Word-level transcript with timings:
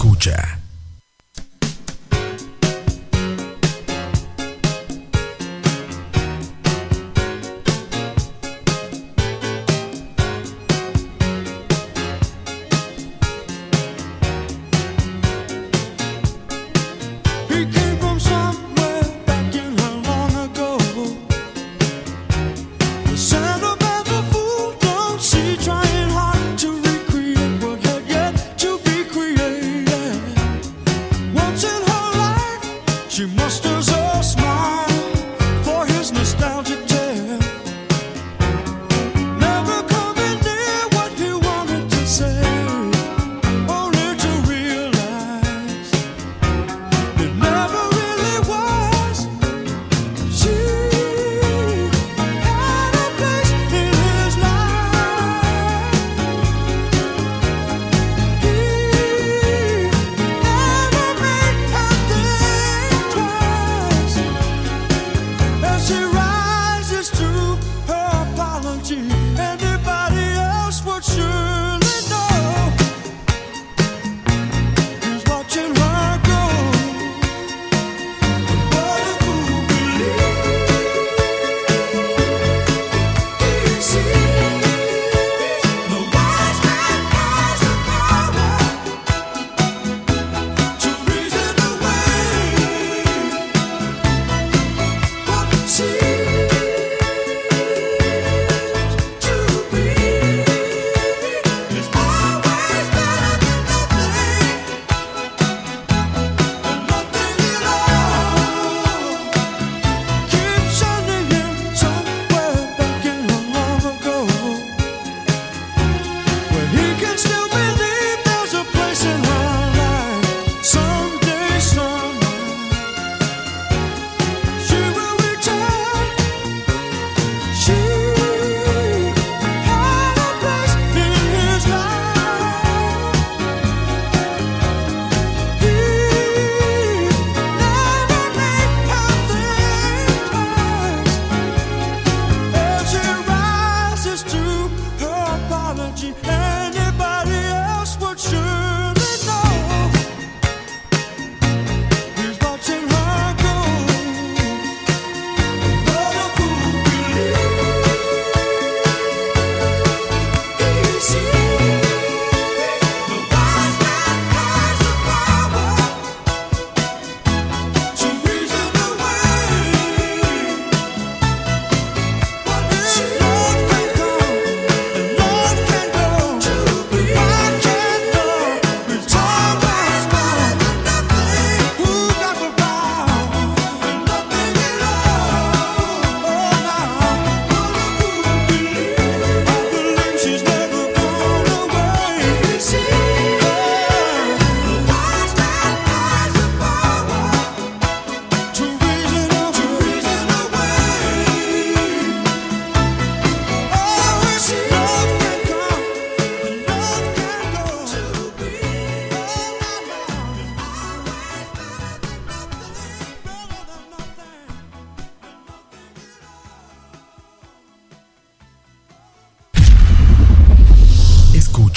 Escucha. 0.00 0.60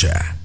Escucha. 0.04 0.43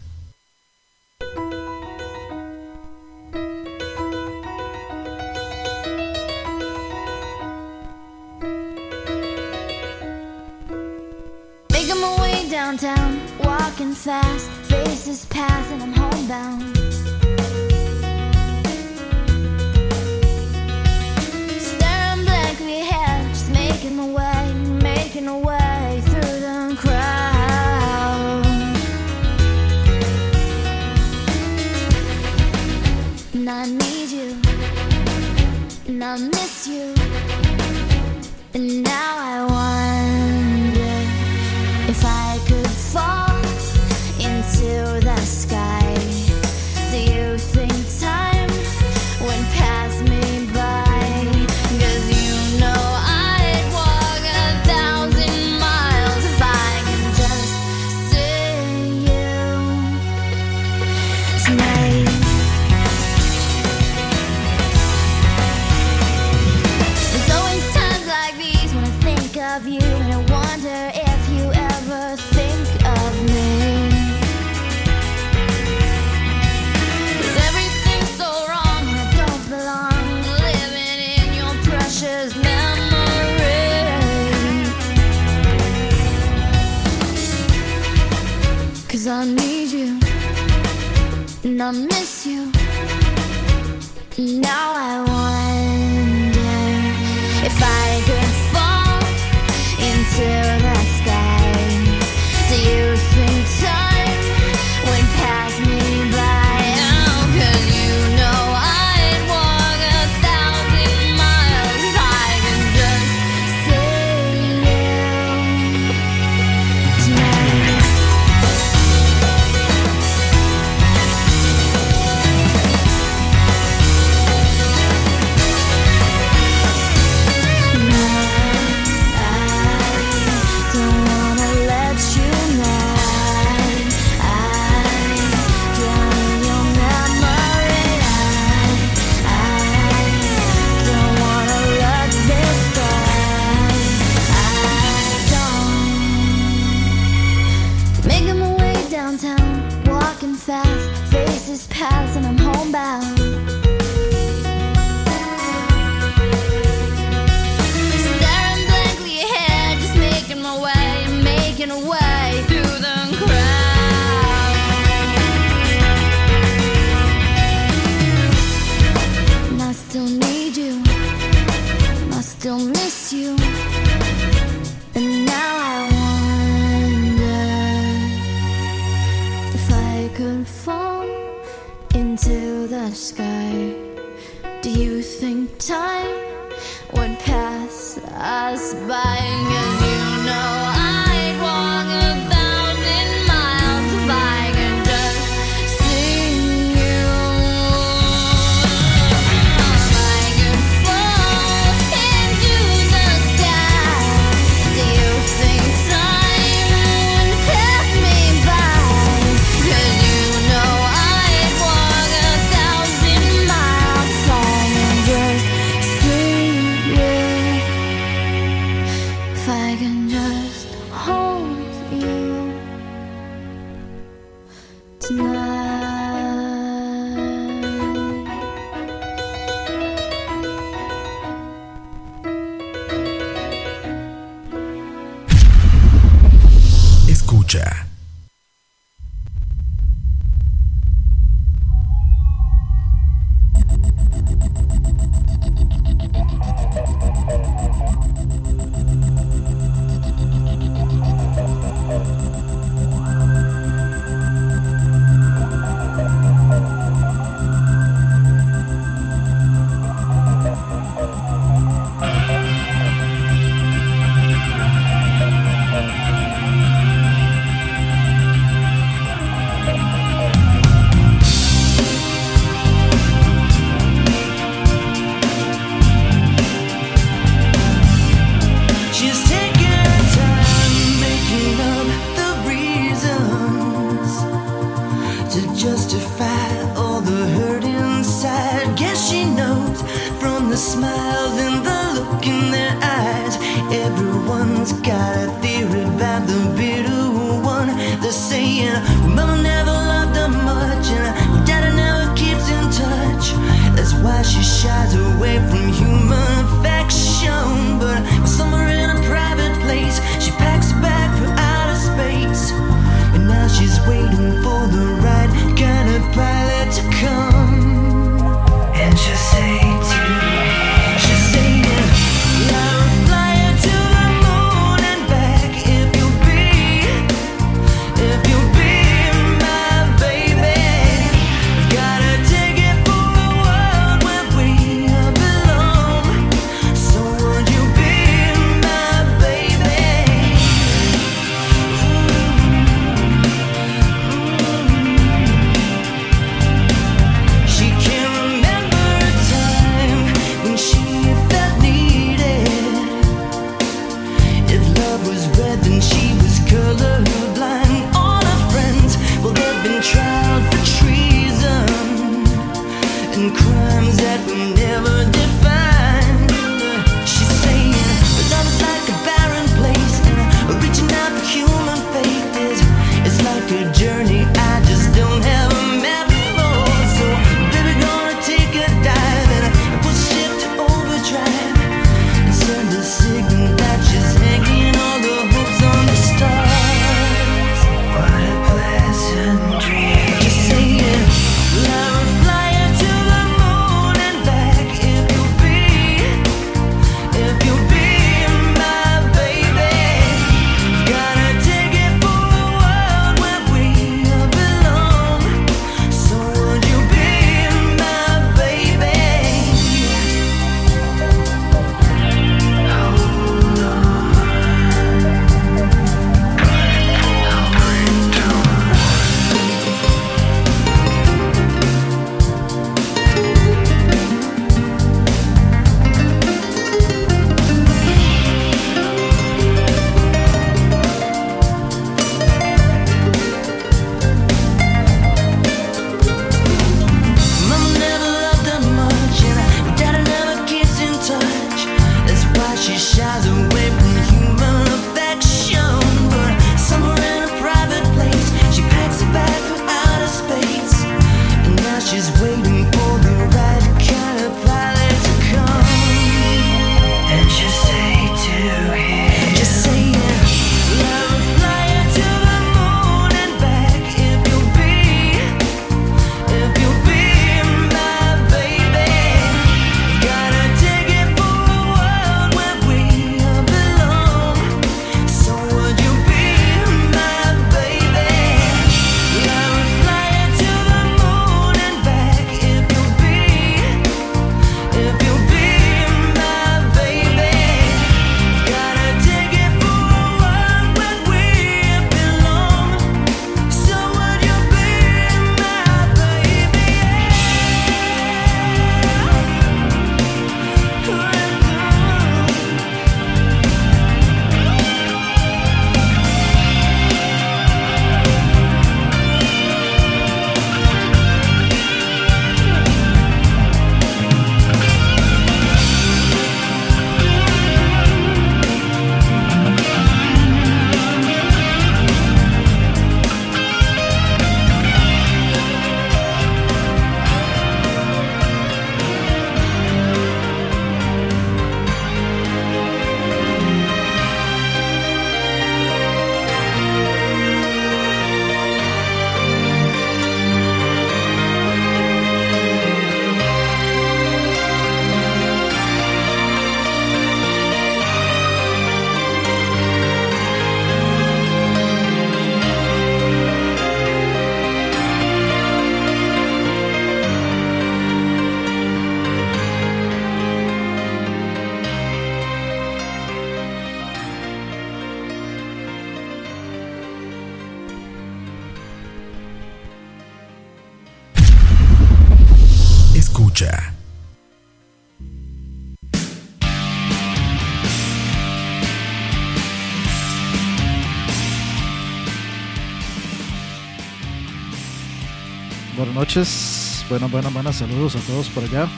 Noches, 586.18 586.84
buenas, 586.88 587.10
buenas, 587.12 587.32
buenas. 587.32 587.56
Saludos 587.56 587.94
a 587.94 588.00
todos 588.00 588.28
por 588.30 588.42
allá. 588.42 588.68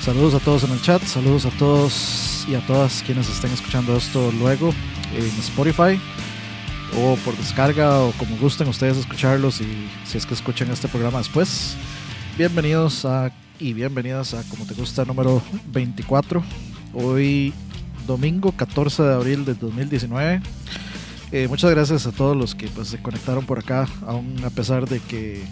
Saludos 0.00 0.34
a 0.34 0.38
todos 0.40 0.64
en 0.64 0.72
el 0.72 0.82
chat. 0.82 1.02
Saludos 1.02 1.46
a 1.46 1.50
todos 1.50 2.44
y 2.46 2.54
a 2.54 2.60
todas 2.66 3.02
quienes 3.06 3.28
estén 3.30 3.52
escuchando 3.52 3.96
esto 3.96 4.30
luego 4.38 4.74
en 5.16 5.40
Spotify 5.40 5.98
o 6.98 7.16
por 7.24 7.34
descarga 7.38 8.00
o 8.00 8.12
como 8.12 8.36
gusten 8.36 8.68
ustedes 8.68 8.98
escucharlos 8.98 9.62
y 9.62 9.88
si 10.04 10.18
es 10.18 10.26
que 10.26 10.34
escuchan 10.34 10.70
este 10.70 10.88
programa 10.88 11.18
después. 11.18 11.74
Bienvenidos 12.36 13.06
a 13.06 13.32
y 13.58 13.72
bienvenidas 13.72 14.34
a 14.34 14.42
Como 14.50 14.66
Te 14.66 14.74
Gusta 14.74 15.06
número 15.06 15.42
24. 15.72 16.42
Hoy 16.92 17.54
domingo 18.06 18.52
14 18.52 19.02
de 19.02 19.14
abril 19.14 19.44
del 19.46 19.58
2019. 19.58 20.42
Eh, 21.30 21.48
muchas 21.48 21.70
gracias 21.70 22.06
a 22.06 22.12
todos 22.12 22.36
los 22.36 22.54
que 22.54 22.68
pues, 22.68 22.88
se 22.88 23.00
conectaron 23.00 23.46
por 23.46 23.58
acá, 23.58 23.88
aún 24.06 24.36
a 24.44 24.50
pesar 24.50 24.86
de 24.86 25.00
que 25.00 25.42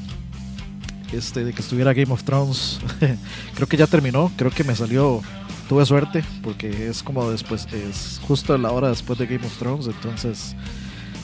este, 1.12 1.44
de 1.44 1.52
que 1.52 1.62
estuviera 1.62 1.92
Game 1.92 2.12
of 2.12 2.24
Thrones. 2.24 2.80
creo 3.54 3.68
que 3.68 3.76
ya 3.76 3.86
terminó, 3.86 4.30
creo 4.36 4.50
que 4.50 4.64
me 4.64 4.74
salió, 4.74 5.22
tuve 5.68 5.84
suerte, 5.86 6.24
porque 6.42 6.88
es 6.88 7.02
como 7.02 7.30
después, 7.30 7.66
es 7.72 8.20
justo 8.26 8.56
la 8.58 8.70
hora 8.70 8.88
después 8.88 9.18
de 9.18 9.26
Game 9.26 9.46
of 9.46 9.56
Thrones, 9.58 9.86
entonces 9.86 10.54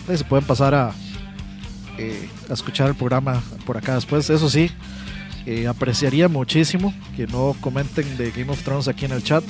eh, 0.09 0.17
se 0.17 0.25
pueden 0.25 0.47
pasar 0.47 0.75
a, 0.75 0.93
eh, 1.99 2.29
a 2.49 2.53
escuchar 2.53 2.89
el 2.89 2.95
programa 2.95 3.43
por 3.65 3.77
acá 3.77 3.95
después. 3.95 4.29
Eso 4.31 4.49
sí, 4.49 4.71
eh, 5.47 5.69
apreciaría 5.69 6.29
muchísimo 6.29 6.93
que 7.15 7.29
no 7.29 7.55
comenten 7.61 8.17
de 8.17 8.33
Game 8.33 8.51
of 8.51 8.61
Thrones 8.63 8.89
aquí 8.89 9.05
en 9.05 9.13
el 9.13 9.23
chat. 9.23 9.45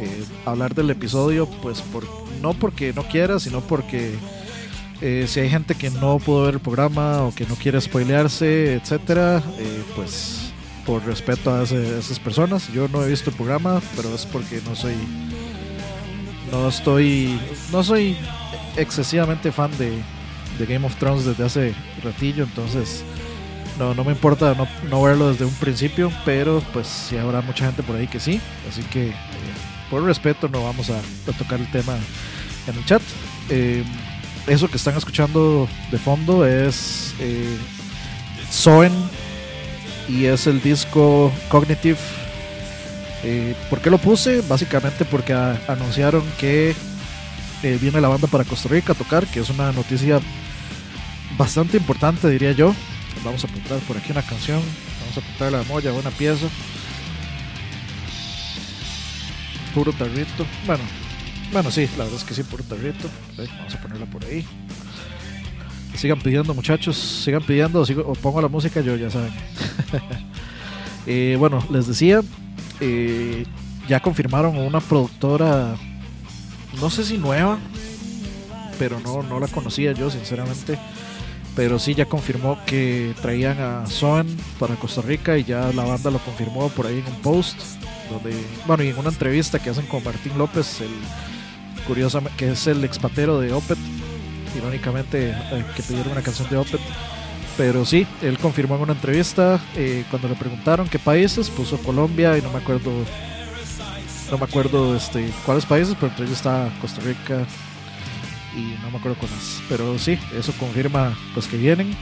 Eh, 0.00 0.24
hablar 0.46 0.74
del 0.74 0.88
episodio, 0.88 1.46
pues 1.62 1.82
por, 1.82 2.04
no 2.40 2.54
porque 2.54 2.94
no 2.94 3.02
quiera, 3.02 3.38
sino 3.38 3.60
porque 3.60 4.14
eh, 5.04 5.26
si 5.26 5.40
hay 5.40 5.50
gente 5.50 5.74
que 5.74 5.90
no 5.90 6.20
pudo 6.20 6.44
ver 6.44 6.54
el 6.54 6.60
programa 6.60 7.22
o 7.22 7.34
que 7.34 7.44
no 7.44 7.56
quiere 7.56 7.80
spoilearse, 7.80 8.74
etcétera, 8.74 9.42
eh, 9.58 9.82
pues 9.96 10.52
por 10.86 11.04
respeto 11.04 11.52
a, 11.52 11.64
esas 11.64 12.20
personas. 12.20 12.72
Yo 12.72 12.86
no 12.86 13.02
he 13.02 13.08
visto 13.08 13.30
el 13.30 13.36
programa, 13.36 13.82
pero 13.96 14.14
es 14.14 14.24
porque 14.24 14.60
no 14.64 14.76
soy, 14.76 14.94
no 16.52 16.68
estoy, 16.68 17.36
no 17.72 17.82
soy 17.82 18.16
excesivamente 18.76 19.50
fan 19.50 19.70
de, 19.76 19.98
Game 20.68 20.86
of 20.86 20.94
Thrones 20.94 21.24
desde 21.24 21.44
hace 21.44 21.74
ratillo, 22.04 22.44
entonces 22.44 23.02
no, 23.80 23.94
no 23.94 24.04
me 24.04 24.12
importa 24.12 24.54
no, 24.54 24.68
no 24.88 25.02
verlo 25.02 25.32
desde 25.32 25.44
un 25.44 25.54
principio, 25.54 26.12
pero 26.24 26.62
pues 26.72 26.86
sí 26.86 27.16
habrá 27.16 27.40
mucha 27.40 27.66
gente 27.66 27.82
por 27.82 27.96
ahí 27.96 28.06
que 28.06 28.20
sí, 28.20 28.40
así 28.70 28.82
que 28.82 29.08
eh, 29.08 29.14
por 29.90 30.04
respeto 30.04 30.48
no 30.48 30.62
vamos 30.62 30.88
a, 30.90 30.98
a 30.98 31.36
tocar 31.36 31.58
el 31.58 31.68
tema 31.72 31.96
en 32.68 32.76
el 32.76 32.84
chat. 32.84 33.02
Eso 34.46 34.68
que 34.68 34.76
están 34.76 34.96
escuchando 34.96 35.68
de 35.90 35.98
fondo 35.98 36.44
es 36.44 37.14
eh, 37.20 37.56
Soen 38.50 38.92
y 40.08 40.24
es 40.24 40.46
el 40.46 40.60
disco 40.60 41.32
Cognitive. 41.48 41.98
Eh, 43.22 43.54
¿Por 43.70 43.80
qué 43.80 43.88
lo 43.88 43.98
puse? 43.98 44.40
Básicamente 44.42 45.04
porque 45.04 45.32
anunciaron 45.32 46.24
que 46.38 46.74
eh, 47.62 47.78
viene 47.80 48.00
la 48.00 48.08
banda 48.08 48.26
para 48.26 48.44
Costa 48.44 48.68
Rica 48.68 48.92
a 48.92 48.96
tocar, 48.96 49.26
que 49.28 49.40
es 49.40 49.48
una 49.48 49.70
noticia 49.70 50.20
bastante 51.38 51.76
importante, 51.76 52.28
diría 52.28 52.52
yo. 52.52 52.74
Vamos 53.24 53.44
a 53.44 53.46
apuntar 53.46 53.78
por 53.80 53.96
aquí 53.96 54.10
una 54.10 54.22
canción, 54.22 54.60
vamos 55.00 55.16
a 55.16 55.20
apuntar 55.20 55.52
la 55.52 55.62
molla, 55.62 55.92
una 55.92 56.10
pieza. 56.10 56.46
Puro 59.72 59.92
tarrito. 59.92 60.44
Bueno, 60.66 60.82
bueno, 61.52 61.70
sí, 61.70 61.88
la 61.98 62.04
verdad 62.04 62.18
es 62.18 62.24
que 62.24 62.34
sí, 62.34 62.42
puro 62.42 62.64
tarrito. 62.64 63.06
Ok, 63.38 63.48
Vamos 63.58 63.74
a 63.74 63.80
ponerla 63.80 64.06
por 64.06 64.24
ahí. 64.24 64.44
Sigan 65.96 66.20
pidiendo, 66.20 66.54
muchachos, 66.54 66.96
sigan 66.96 67.42
pidiendo 67.42 67.84
sigo- 67.84 68.04
o 68.06 68.14
pongo 68.14 68.40
la 68.40 68.48
música, 68.48 68.80
yo 68.80 68.96
ya 68.96 69.10
saben. 69.10 69.32
Eh, 71.04 71.34
bueno, 71.36 71.66
les 71.68 71.88
decía, 71.88 72.20
eh, 72.78 73.44
ya 73.88 73.98
confirmaron 73.98 74.56
una 74.56 74.78
productora, 74.78 75.74
no 76.80 76.90
sé 76.90 77.02
si 77.04 77.18
nueva, 77.18 77.58
pero 78.78 79.00
no, 79.00 79.24
no 79.24 79.40
la 79.40 79.48
conocía 79.48 79.90
yo, 79.94 80.10
sinceramente. 80.12 80.78
Pero 81.56 81.80
sí, 81.80 81.96
ya 81.96 82.04
confirmó 82.04 82.56
que 82.66 83.16
traían 83.20 83.58
a 83.60 83.86
Soen 83.88 84.28
para 84.60 84.76
Costa 84.76 85.02
Rica 85.02 85.36
y 85.36 85.42
ya 85.42 85.72
la 85.72 85.82
banda 85.82 86.08
lo 86.12 86.20
confirmó 86.20 86.68
por 86.68 86.86
ahí 86.86 87.00
en 87.04 87.12
un 87.12 87.20
post. 87.20 87.58
Donde, 88.08 88.32
bueno, 88.68 88.84
y 88.84 88.88
en 88.90 88.96
una 88.96 89.08
entrevista 89.08 89.58
que 89.58 89.70
hacen 89.70 89.86
con 89.86 90.04
Martín 90.04 90.38
López, 90.38 90.82
el 90.82 90.90
curiosamente, 91.86 92.36
que 92.36 92.52
es 92.52 92.66
el 92.66 92.84
expatero 92.84 93.40
de 93.40 93.52
Opet, 93.52 93.78
irónicamente, 94.56 95.30
eh, 95.30 95.64
que 95.76 95.82
pidieron 95.82 96.12
una 96.12 96.22
canción 96.22 96.48
de 96.48 96.56
Opet. 96.56 96.80
Pero 97.56 97.84
sí, 97.84 98.06
él 98.22 98.38
confirmó 98.38 98.76
en 98.76 98.82
una 98.82 98.92
entrevista, 98.94 99.60
eh, 99.76 100.04
cuando 100.10 100.28
le 100.28 100.34
preguntaron 100.34 100.88
qué 100.88 100.98
países, 100.98 101.50
puso 101.50 101.76
Colombia 101.78 102.38
y 102.38 102.42
no 102.42 102.50
me 102.50 102.58
acuerdo, 102.58 102.90
no 104.30 104.38
me 104.38 104.44
acuerdo 104.44 104.96
este, 104.96 105.30
cuáles 105.44 105.66
países, 105.66 105.94
pero 105.94 106.08
entre 106.08 106.24
ellos 106.24 106.38
está 106.38 106.70
Costa 106.80 107.02
Rica 107.02 107.46
y 108.56 108.82
no 108.82 108.90
me 108.90 108.98
acuerdo 108.98 109.18
cuáles. 109.18 109.60
Pero 109.68 109.98
sí, 109.98 110.18
eso 110.36 110.52
confirma 110.58 111.16
pues 111.34 111.46
que 111.46 111.58
vienen. 111.58 111.94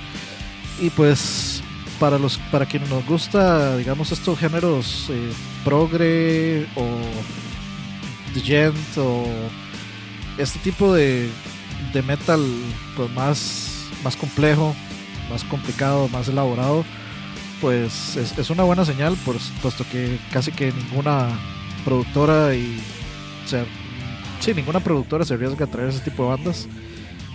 Y 0.80 0.90
pues 0.90 1.62
para 1.98 2.18
los 2.18 2.38
para 2.50 2.66
quienes 2.66 2.88
nos 2.88 3.04
gusta, 3.06 3.76
digamos, 3.76 4.10
estos 4.10 4.38
géneros 4.38 5.08
eh, 5.10 5.32
progre 5.64 6.66
o 6.74 6.86
gent 8.42 8.96
o 8.96 9.26
este 10.40 10.58
tipo 10.58 10.92
de, 10.94 11.28
de 11.92 12.02
metal 12.02 12.44
pues 12.96 13.10
más, 13.10 13.86
más 14.02 14.16
complejo, 14.16 14.74
más 15.30 15.44
complicado, 15.44 16.08
más 16.08 16.28
elaborado, 16.28 16.84
pues 17.60 18.16
es, 18.16 18.36
es 18.38 18.50
una 18.50 18.64
buena 18.64 18.84
señal, 18.84 19.16
puesto 19.24 19.84
que 19.90 20.18
casi 20.32 20.52
que 20.52 20.72
ninguna 20.72 21.28
productora 21.84 22.54
y 22.54 22.80
o 23.52 24.54
ninguna 24.54 24.80
productora 24.80 25.24
se 25.24 25.34
arriesga 25.34 25.66
a 25.66 25.68
traer 25.68 25.88
ese 25.90 26.00
tipo 26.00 26.22
de 26.22 26.28
bandas 26.30 26.68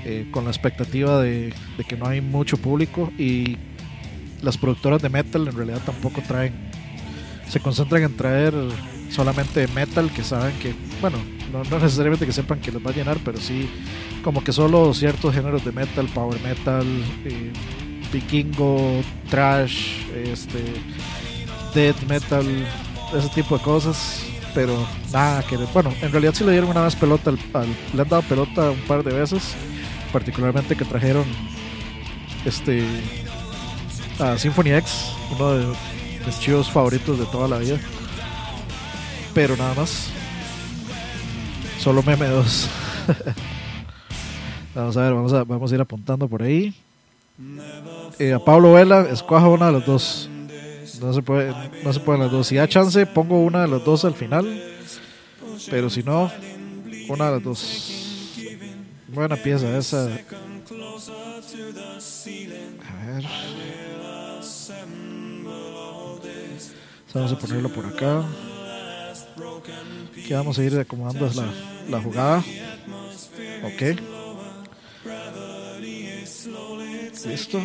eh, 0.05 0.27
con 0.31 0.45
la 0.45 0.51
expectativa 0.51 1.21
de 1.21 1.53
que 1.87 1.97
no 1.97 2.07
hay 2.07 2.21
mucho 2.21 2.57
público 2.57 3.11
y 3.17 3.57
las 4.41 4.57
productoras 4.57 5.01
de 5.01 5.09
metal 5.09 5.47
en 5.47 5.55
realidad 5.55 5.81
tampoco 5.85 6.21
traen, 6.21 6.53
se 7.49 7.59
concentran 7.59 8.03
en 8.03 8.15
traer 8.15 8.53
solamente 9.09 9.67
metal 9.69 10.11
que 10.11 10.23
saben 10.23 10.57
que, 10.59 10.73
bueno, 11.01 11.17
no, 11.63 11.79
necesariamente 11.79 12.25
que 12.25 12.31
sepan 12.33 12.59
que 12.59 12.71
les 12.71 12.85
va 12.85 12.91
a 12.91 12.93
llenar, 12.93 13.17
pero 13.23 13.39
sí 13.39 13.69
como 14.23 14.43
que 14.43 14.51
solo 14.51 14.93
ciertos 14.93 15.33
géneros 15.33 15.63
de 15.63 15.71
metal, 15.71 16.07
power 16.13 16.39
metal, 16.41 16.85
eh, 17.25 17.51
vikingo, 18.11 19.01
trash, 19.29 20.05
este, 20.13 20.63
death 21.73 22.01
metal, 22.07 22.45
ese 23.17 23.29
tipo 23.29 23.57
de 23.57 23.63
cosas, 23.63 24.23
pero 24.53 24.75
nada 25.11 25.43
que 25.43 25.57
bueno, 25.57 25.93
en 26.01 26.11
realidad 26.11 26.33
sí 26.33 26.43
le 26.43 26.51
dieron 26.51 26.69
una 26.69 26.81
vez 26.83 26.95
pelota 26.95 27.29
al, 27.29 27.39
al- 27.53 27.67
le 27.93 28.01
han 28.01 28.09
dado 28.09 28.21
pelota 28.23 28.71
un 28.71 28.79
par 28.81 29.03
de 29.03 29.13
veces, 29.13 29.53
particularmente 30.11 30.75
que 30.75 30.85
trajeron 30.85 31.25
este 32.45 32.83
a 34.19 34.37
Symphony 34.37 34.71
X, 34.71 35.11
uno 35.35 35.51
de 35.53 35.65
mis 36.25 36.39
chivos 36.39 36.71
favoritos 36.71 37.19
de 37.19 37.25
toda 37.25 37.47
la 37.47 37.57
vida. 37.57 37.77
Pero 39.33 39.57
nada 39.57 39.73
más. 39.73 40.09
Solo 41.85 42.01
meme 42.01 42.25
2. 42.25 42.69
vamos 44.73 44.97
a 44.97 45.01
ver, 45.01 45.13
vamos 45.13 45.33
a, 45.33 45.43
vamos 45.43 45.71
a 45.71 45.75
ir 45.75 45.81
apuntando 45.81 46.27
por 46.27 46.41
ahí. 46.41 46.73
Eh, 48.17 48.33
a 48.33 48.39
Pablo 48.39 48.73
Vela, 48.73 49.01
escoja 49.01 49.47
una 49.47 49.67
de 49.67 49.73
las 49.73 49.85
dos. 49.85 50.27
No 50.99 51.13
se 51.13 51.21
puede, 51.21 51.53
no 51.83 51.93
se 51.93 51.99
pueden 51.99 52.23
las 52.23 52.31
dos. 52.31 52.47
Si 52.47 52.55
da 52.55 52.67
chance, 52.67 53.05
pongo 53.05 53.39
una 53.39 53.61
de 53.61 53.67
las 53.67 53.85
dos 53.85 54.03
al 54.03 54.15
final. 54.15 54.63
Pero 55.69 55.91
si 55.91 56.01
no, 56.01 56.31
una 57.07 57.25
de 57.25 57.31
las 57.33 57.43
dos. 57.43 58.33
Buena 59.09 59.35
pieza 59.35 59.77
esa. 59.77 60.05
A 60.05 60.09
ver. 63.05 63.25
Vamos 67.13 67.31
a 67.31 67.37
ponerlo 67.37 67.69
por 67.69 67.85
acá. 67.85 68.25
Que 70.27 70.33
vamos 70.33 70.57
a 70.57 70.63
ir 70.63 70.77
acomodando 70.79 71.29
la, 71.89 72.01
jugada. 72.01 72.43
Ok. 73.63 73.81
Listo. 77.25 77.61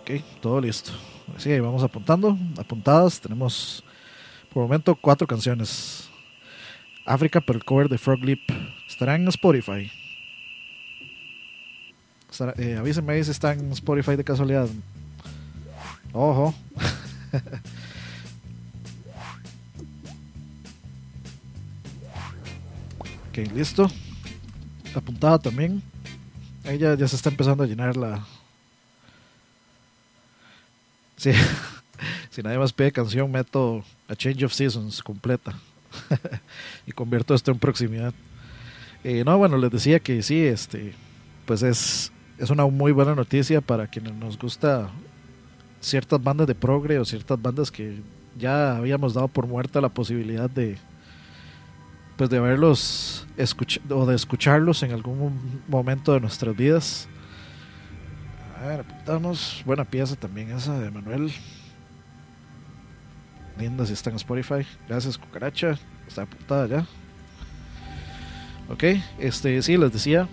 Ok, 0.00 0.10
todo 0.40 0.60
listo. 0.60 0.92
Así 1.36 1.52
ahí 1.52 1.60
vamos 1.60 1.82
apuntando. 1.82 2.36
Apuntadas. 2.58 3.20
Tenemos 3.20 3.84
por 4.52 4.62
el 4.62 4.68
momento 4.68 4.94
cuatro 4.96 5.26
canciones. 5.26 6.08
África, 7.04 7.40
pero 7.40 7.58
el 7.58 7.64
cover 7.64 7.88
de 7.88 7.98
Frog 7.98 8.20
Leap 8.24 8.40
estará 8.88 9.14
en 9.14 9.28
Spotify. 9.28 9.90
Eh, 12.56 12.76
avísenme 12.78 13.22
si 13.22 13.30
está 13.30 13.52
en 13.52 13.72
Spotify 13.72 14.16
de 14.16 14.24
casualidad. 14.24 14.68
Ojo. 16.12 16.54
ok, 23.30 23.38
listo. 23.54 23.90
Apuntada 24.94 25.38
también. 25.38 25.82
Ahí 26.64 26.78
ya, 26.78 26.94
ya 26.94 27.08
se 27.08 27.16
está 27.16 27.30
empezando 27.30 27.64
a 27.64 27.66
llenar 27.66 27.96
la. 27.96 28.24
Sí. 31.16 31.32
si 32.30 32.42
nadie 32.42 32.58
más 32.58 32.72
pide 32.72 32.92
canción, 32.92 33.30
meto 33.30 33.84
a 34.08 34.16
Change 34.16 34.44
of 34.44 34.54
Seasons 34.54 35.02
completa. 35.02 35.54
y 36.86 36.92
convierto 36.92 37.34
esto 37.34 37.50
en 37.50 37.58
proximidad. 37.58 38.14
Eh, 39.04 39.24
no, 39.24 39.38
bueno, 39.38 39.56
les 39.56 39.70
decía 39.70 40.00
que 40.00 40.22
sí, 40.22 40.44
este, 40.44 40.92
pues 41.46 41.62
es, 41.62 42.12
es 42.38 42.50
una 42.50 42.66
muy 42.66 42.92
buena 42.92 43.14
noticia 43.14 43.60
para 43.60 43.86
quienes 43.86 44.14
nos 44.14 44.38
gusta 44.38 44.90
ciertas 45.80 46.22
bandas 46.22 46.46
de 46.46 46.54
progre 46.54 46.98
o 46.98 47.04
ciertas 47.04 47.40
bandas 47.40 47.70
que 47.70 48.00
ya 48.38 48.76
habíamos 48.76 49.14
dado 49.14 49.28
por 49.28 49.46
muerta 49.46 49.80
la 49.80 49.88
posibilidad 49.88 50.48
de 50.48 50.78
pues 52.16 52.28
de 52.28 52.38
verlos 52.38 53.26
o 53.88 54.06
de 54.06 54.14
escucharlos 54.14 54.82
en 54.82 54.92
algún 54.92 55.62
momento 55.68 56.12
de 56.12 56.20
nuestras 56.20 56.54
vidas. 56.54 57.08
A 58.60 58.66
ver, 58.66 58.80
apuntamos. 58.80 59.62
Buena 59.64 59.86
pieza 59.86 60.16
también 60.16 60.50
esa 60.50 60.78
de 60.78 60.90
Manuel. 60.90 61.32
Linda 63.58 63.86
si 63.86 63.94
está 63.94 64.10
en 64.10 64.16
Spotify. 64.16 64.66
Gracias, 64.86 65.16
Cucaracha. 65.16 65.78
Está 66.06 66.22
apuntada 66.22 66.66
ya. 66.66 66.86
Ok, 68.68 68.84
este 69.18 69.62
sí, 69.62 69.78
les 69.78 69.90
decía 69.90 70.28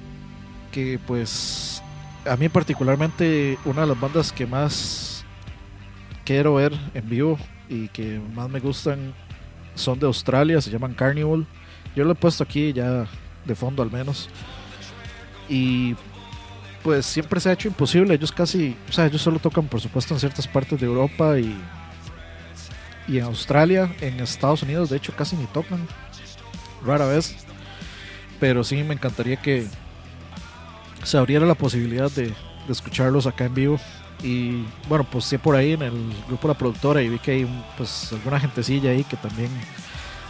que 0.73 0.99
pues 1.07 1.81
a 2.25 2.36
mí 2.36 2.49
particularmente 2.49 3.57
una 3.63 3.81
de 3.81 3.88
las 3.88 3.99
bandas 3.99 4.33
que 4.33 4.45
más 4.45 5.16
quiero 6.28 6.56
ver 6.56 6.74
en 6.94 7.10
vivo 7.10 7.40
y 7.70 7.88
que 7.88 8.20
más 8.36 8.50
me 8.50 8.60
gustan 8.60 9.13
son 9.76 9.98
de 9.98 10.08
Australia, 10.08 10.60
se 10.60 10.70
llaman 10.70 10.94
Carnival. 10.94 11.48
Yo 11.96 12.04
lo 12.04 12.12
he 12.12 12.16
puesto 12.16 12.44
aquí 12.44 12.74
ya 12.74 13.08
de 13.46 13.56
fondo 13.56 13.82
al 13.82 13.90
menos. 13.90 14.28
Y 15.48 15.96
pues 16.84 17.06
siempre 17.06 17.40
se 17.40 17.50
ha 17.50 17.54
hecho 17.54 17.70
imposible. 17.70 18.13
Ellos 18.13 18.34
casi, 18.34 18.76
o 18.90 18.92
sea, 18.92 19.06
ellos 19.06 19.22
solo 19.22 19.40
tocan 19.40 19.68
por 19.68 19.80
supuesto 19.80 20.13
en 20.13 20.20
ciertas 20.20 20.46
partes 20.50 20.78
de 20.82 20.86
Europa 20.86 21.40
y, 21.40 21.58
y 23.08 23.20
en 23.20 23.24
Australia, 23.24 23.90
en 24.02 24.20
Estados 24.20 24.63
Unidos 24.63 24.90
de 24.90 24.98
hecho 24.98 25.13
casi 25.16 25.38
ni 25.38 25.46
tocan. 25.46 25.88
Rara 26.86 27.06
vez. 27.06 27.38
Pero 28.42 28.66
sí 28.66 28.84
me 28.84 28.96
encantaría 28.96 29.38
que 29.38 29.66
se 31.04 31.18
abriera 31.18 31.46
la 31.46 31.56
posibilidad 31.56 32.12
de, 32.12 32.26
de 32.26 32.34
escucharlos 32.74 33.28
acá 33.28 33.46
en 33.46 33.54
vivo. 33.54 33.80
Y 34.23 34.65
bueno, 34.89 35.06
pues 35.10 35.25
sí 35.25 35.38
por 35.38 35.56
ahí 35.56 35.73
en 35.73 35.84
el 35.84 36.13
grupo 36.27 36.47
de 36.47 36.53
la 36.53 36.58
productora 36.58 37.01
y 37.01 37.10
vi 37.10 37.19
que 37.19 37.32
hay 37.32 37.63
pues 37.77 38.12
alguna 38.13 38.39
gentecilla 38.39 38.89
ahí 38.89 39.03
que 39.03 39.15
también 39.15 39.51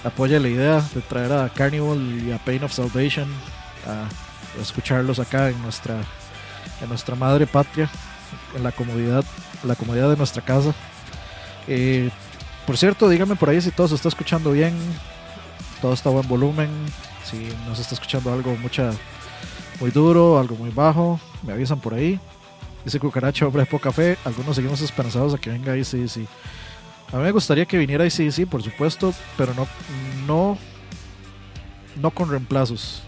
apoya 0.04 0.39
la 0.39 0.50
idea 0.50 0.82
de 0.93 1.02
traer 1.02 1.32
a 1.32 1.50
Carnival 1.50 2.21
y 2.26 2.32
a 2.32 2.38
Pain 2.38 2.63
of 2.63 2.73
Salvation 2.73 3.28
a, 3.86 4.08
escucharlos 4.62 5.19
acá 5.19 5.50
en 5.50 5.62
nuestra 5.62 6.02
en 6.82 6.89
nuestra 6.89 7.15
madre 7.15 7.45
patria, 7.47 7.89
en 8.56 8.63
la 8.63 8.71
comodidad, 8.71 9.23
la 9.63 9.76
comodidad 9.76 10.10
de 10.10 10.17
nuestra 10.17 10.41
casa. 10.43 10.73
Eh, 11.67 12.10
por 12.65 12.78
cierto, 12.78 13.10
díganme 13.10 13.36
por 13.36 13.50
ahí 13.50 13.62
si 13.62 13.71
todo 13.71 13.88
se 13.88 13.95
está 13.95 14.10
escuchando 14.10 14.52
bien, 14.52 14.76
todo 15.82 15.93
está 15.93 16.10
a 16.10 16.12
buen 16.12 16.28
volumen, 16.28 16.69
si 17.23 17.50
no 17.67 17.76
se 17.76 17.82
está 17.82 17.95
escuchando 17.95 18.32
algo 18.34 18.56
mucha, 18.58 18.91
muy 19.80 19.91
duro, 19.91 20.39
algo 20.39 20.56
muy 20.56 20.69
bajo, 20.69 21.19
me 21.43 21.54
avisan 21.54 21.80
por 21.80 21.93
ahí. 21.93 22.19
Dice 22.88 23.02
Cucaracha, 23.02 23.45
hombre 23.45 23.63
de 23.63 23.65
poca 23.65 23.91
fe, 23.91 24.17
algunos 24.23 24.56
seguimos 24.56 24.80
esperanzados 24.80 25.34
a 25.34 25.38
que 25.38 25.50
venga 25.50 25.73
sí. 25.84 26.26
A 27.12 27.17
mí 27.17 27.23
me 27.23 27.32
gustaría 27.32 27.65
que 27.65 27.78
viniera 27.78 28.10
sí, 28.10 28.45
por 28.45 28.63
supuesto, 28.63 29.13
pero 29.36 29.54
no, 29.54 29.67
no, 30.26 30.58
no 31.97 32.12
con 32.12 32.30
reemplazos. 32.30 33.04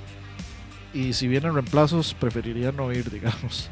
Y 0.94 1.14
si 1.14 1.30
vienen 1.30 1.54
reemplazos, 1.54 2.14
preferiría 2.14 2.74
no 2.74 2.92
ir, 2.92 3.10
digamos. 3.14 3.70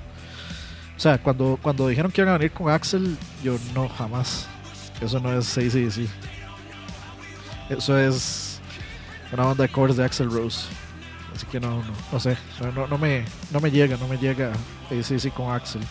O 0.96 1.00
sea, 1.02 1.18
cuando, 1.18 1.60
cuando 1.62 1.90
dijeron 1.90 2.10
que 2.10 2.22
iban 2.22 2.34
a 2.34 2.38
venir 2.38 2.54
con 2.54 2.70
Axel, 2.70 3.18
yo 3.44 3.58
no, 3.76 3.90
jamás. 3.90 4.48
Eso 5.02 5.20
no 5.20 5.38
es 5.38 5.58
ACDC. 5.58 6.08
Eso 7.70 7.98
es 7.98 8.62
una 9.34 9.44
banda 9.44 9.64
de 9.64 9.70
covers 9.70 9.98
de 9.98 10.06
Axel 10.06 10.32
Rose. 10.32 10.70
Así 11.38 11.46
que 11.46 11.60
no, 11.60 11.70
no, 11.84 11.94
no 12.12 12.20
sé. 12.20 12.36
No, 12.90 12.98
me, 12.98 13.24
no 13.52 13.60
me 13.60 13.70
llega, 13.70 13.96
no 13.98 14.08
me 14.08 14.18
llega 14.18 14.52
ACDC 14.90 15.32
con 15.34 15.52
Axel. 15.54 15.82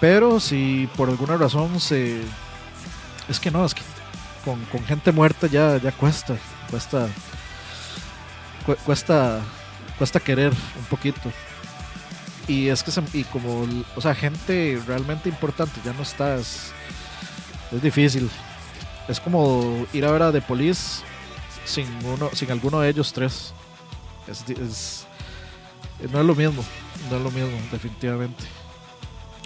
Pero 0.00 0.40
si 0.40 0.88
por 0.96 1.08
alguna 1.08 1.36
razón 1.36 1.78
se. 1.78 2.20
Es 3.28 3.38
que 3.38 3.52
no, 3.52 3.64
es 3.64 3.72
que 3.72 3.82
con, 4.44 4.64
con 4.66 4.84
gente 4.84 5.12
muerta 5.12 5.46
ya, 5.46 5.76
ya 5.76 5.92
cuesta. 5.92 6.36
Cuesta. 6.70 7.06
cu- 8.66 8.76
Cuesta. 8.84 9.40
Cuesta 9.96 10.18
querer 10.18 10.52
un 10.52 10.84
poquito. 10.90 11.30
Y 12.48 12.66
es 12.68 12.82
que 12.82 12.90
se- 12.90 13.02
y 13.12 13.22
como 13.24 13.64
o 13.94 14.00
sea, 14.00 14.14
gente 14.14 14.80
realmente 14.88 15.28
importante 15.28 15.80
ya 15.84 15.92
no 15.92 16.02
está, 16.02 16.34
es, 16.36 16.72
es 17.70 17.80
difícil. 17.82 18.28
Es 19.06 19.20
como 19.20 19.86
ir 19.92 20.04
a 20.04 20.10
ver 20.10 20.22
a 20.22 20.32
The 20.32 20.40
Police 20.40 21.02
sin 21.64 21.86
uno, 22.04 22.30
sin 22.32 22.50
alguno 22.50 22.80
de 22.80 22.88
ellos 22.88 23.12
tres. 23.12 23.52
Es- 24.30 25.06
no 26.12 26.20
es 26.20 26.26
lo 26.26 26.34
mismo, 26.34 26.64
no 27.10 27.16
es 27.16 27.22
lo 27.22 27.30
mismo, 27.30 27.58
definitivamente. 27.72 28.44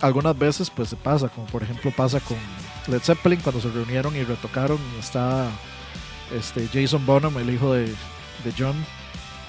Algunas 0.01 0.37
veces 0.37 0.69
pues 0.71 0.89
se 0.89 0.97
pasa, 0.97 1.29
como 1.29 1.47
por 1.47 1.63
ejemplo 1.63 1.91
pasa 1.93 2.19
con 2.21 2.37
Led 2.89 3.01
Zeppelin 3.01 3.41
cuando 3.41 3.61
se 3.61 3.71
reunieron 3.71 4.17
y 4.17 4.25
retocaron 4.25 4.79
y 4.97 5.01
está 5.01 5.49
este 6.35 6.69
Jason 6.73 7.07
Bonham, 7.07 7.39
el 7.39 7.51
hijo 7.51 7.73
de, 7.73 7.87
de 7.87 8.53
John, 8.59 8.75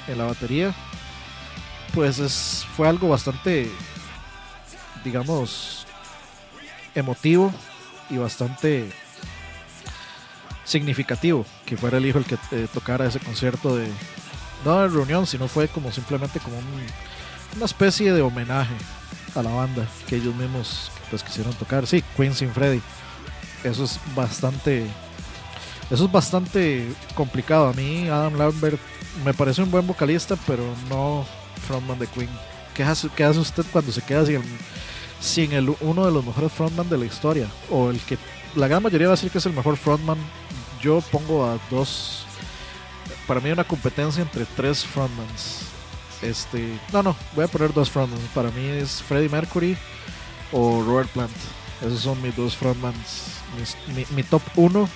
en 0.08 0.17
la 0.17 0.26
batería. 0.26 0.74
Pues 1.93 2.19
es, 2.19 2.65
fue 2.78 2.88
algo 2.88 3.10
bastante, 3.10 3.69
digamos, 5.04 5.86
emotivo 6.96 7.52
y 8.10 8.17
bastante 8.17 8.91
significativo 10.65 11.46
que 11.65 11.78
fuera 11.78 11.98
el 11.98 12.06
hijo 12.06 12.19
el 12.19 12.26
que 12.26 12.38
eh, 12.52 12.67
tocara 12.74 13.06
ese 13.08 13.19
concierto 13.19 13.76
de 13.76 13.88
no 14.65 14.82
de 14.82 14.88
reunión 14.89 15.26
sino 15.28 15.47
fue 15.47 15.67
como 15.67 15.91
simplemente 15.91 16.39
como 16.39 16.58
un- 16.58 16.65
una 17.58 17.65
especie 17.65 18.12
de 18.13 18.21
homenaje 18.21 18.73
a 19.36 19.41
la 19.43 19.52
banda 19.52 19.88
que 20.08 20.15
ellos 20.17 20.36
mismos 20.36 20.91
pues 21.10 21.23
quisieron 21.23 21.54
tocar. 21.54 21.86
Sí 21.88 22.04
Queen 22.17 22.34
sin 22.34 22.52
Freddy. 22.52 22.82
Eso 23.63 23.84
es 23.84 23.99
bastante 24.15 24.86
eso 25.91 26.06
es 26.06 26.12
bastante 26.12 26.91
complicado. 27.15 27.67
A 27.69 27.73
mí 27.73 28.08
Adam 28.08 28.36
Lambert 28.38 28.80
me 29.23 29.34
parece 29.34 29.62
un 29.62 29.69
buen 29.71 29.86
vocalista 29.86 30.36
pero 30.47 30.63
no 30.89 31.26
frontman 31.67 31.99
de 31.99 32.08
Queen. 32.08 32.30
¿qué 32.73 32.84
hace, 32.84 33.08
qué 33.15 33.23
hace 33.23 33.39
usted 33.39 33.63
cuando 33.71 33.91
se 33.91 34.02
queda 34.02 34.26
sin, 34.26 34.41
sin 35.21 35.54
el, 35.54 35.76
uno 35.82 36.06
de 36.08 36.12
los 36.12 36.26
mejores 36.26 36.52
frontman 36.52 36.89
de 36.89 36.97
la 36.97 37.06
historia 37.06 37.47
o 37.69 37.91
el 37.91 37.99
que 37.99 38.17
la 38.56 38.67
gran 38.67 38.82
mayoría 38.82 39.08
va 39.08 39.13
a 39.13 39.15
decir 39.15 39.30
que 39.32 39.38
es 39.38 39.45
el 39.45 39.54
mejor 39.54 39.78
frontman. 39.78 40.17
Yo 40.82 41.02
pongo 41.12 41.45
a 41.45 41.58
dos. 41.69 42.23
Para 43.28 43.40
mí 43.40 43.52
una 43.52 43.64
competencia 43.64 44.22
entre 44.22 44.46
tres 44.46 44.86
frontmans. 44.86 45.70
Este, 46.22 46.80
no, 46.92 47.04
no, 47.04 47.16
voy 47.36 47.46
a 47.46 47.48
poner 47.48 47.74
dos 47.74 47.90
frontmans. 47.90 48.22
Para 48.34 48.52
mí 48.52 48.66
es 48.66 49.02
Freddie 49.02 49.30
Mercury 49.30 49.78
o 50.52 50.84
Robert 50.84 51.10
Plant. 51.10 51.32
Esos 51.82 52.00
son 52.00 52.22
mis 52.22 52.36
dos 52.36 52.56
frontmans. 52.56 53.42
Mi, 54.16 54.24
top 54.24 54.42
uno, 54.56 54.90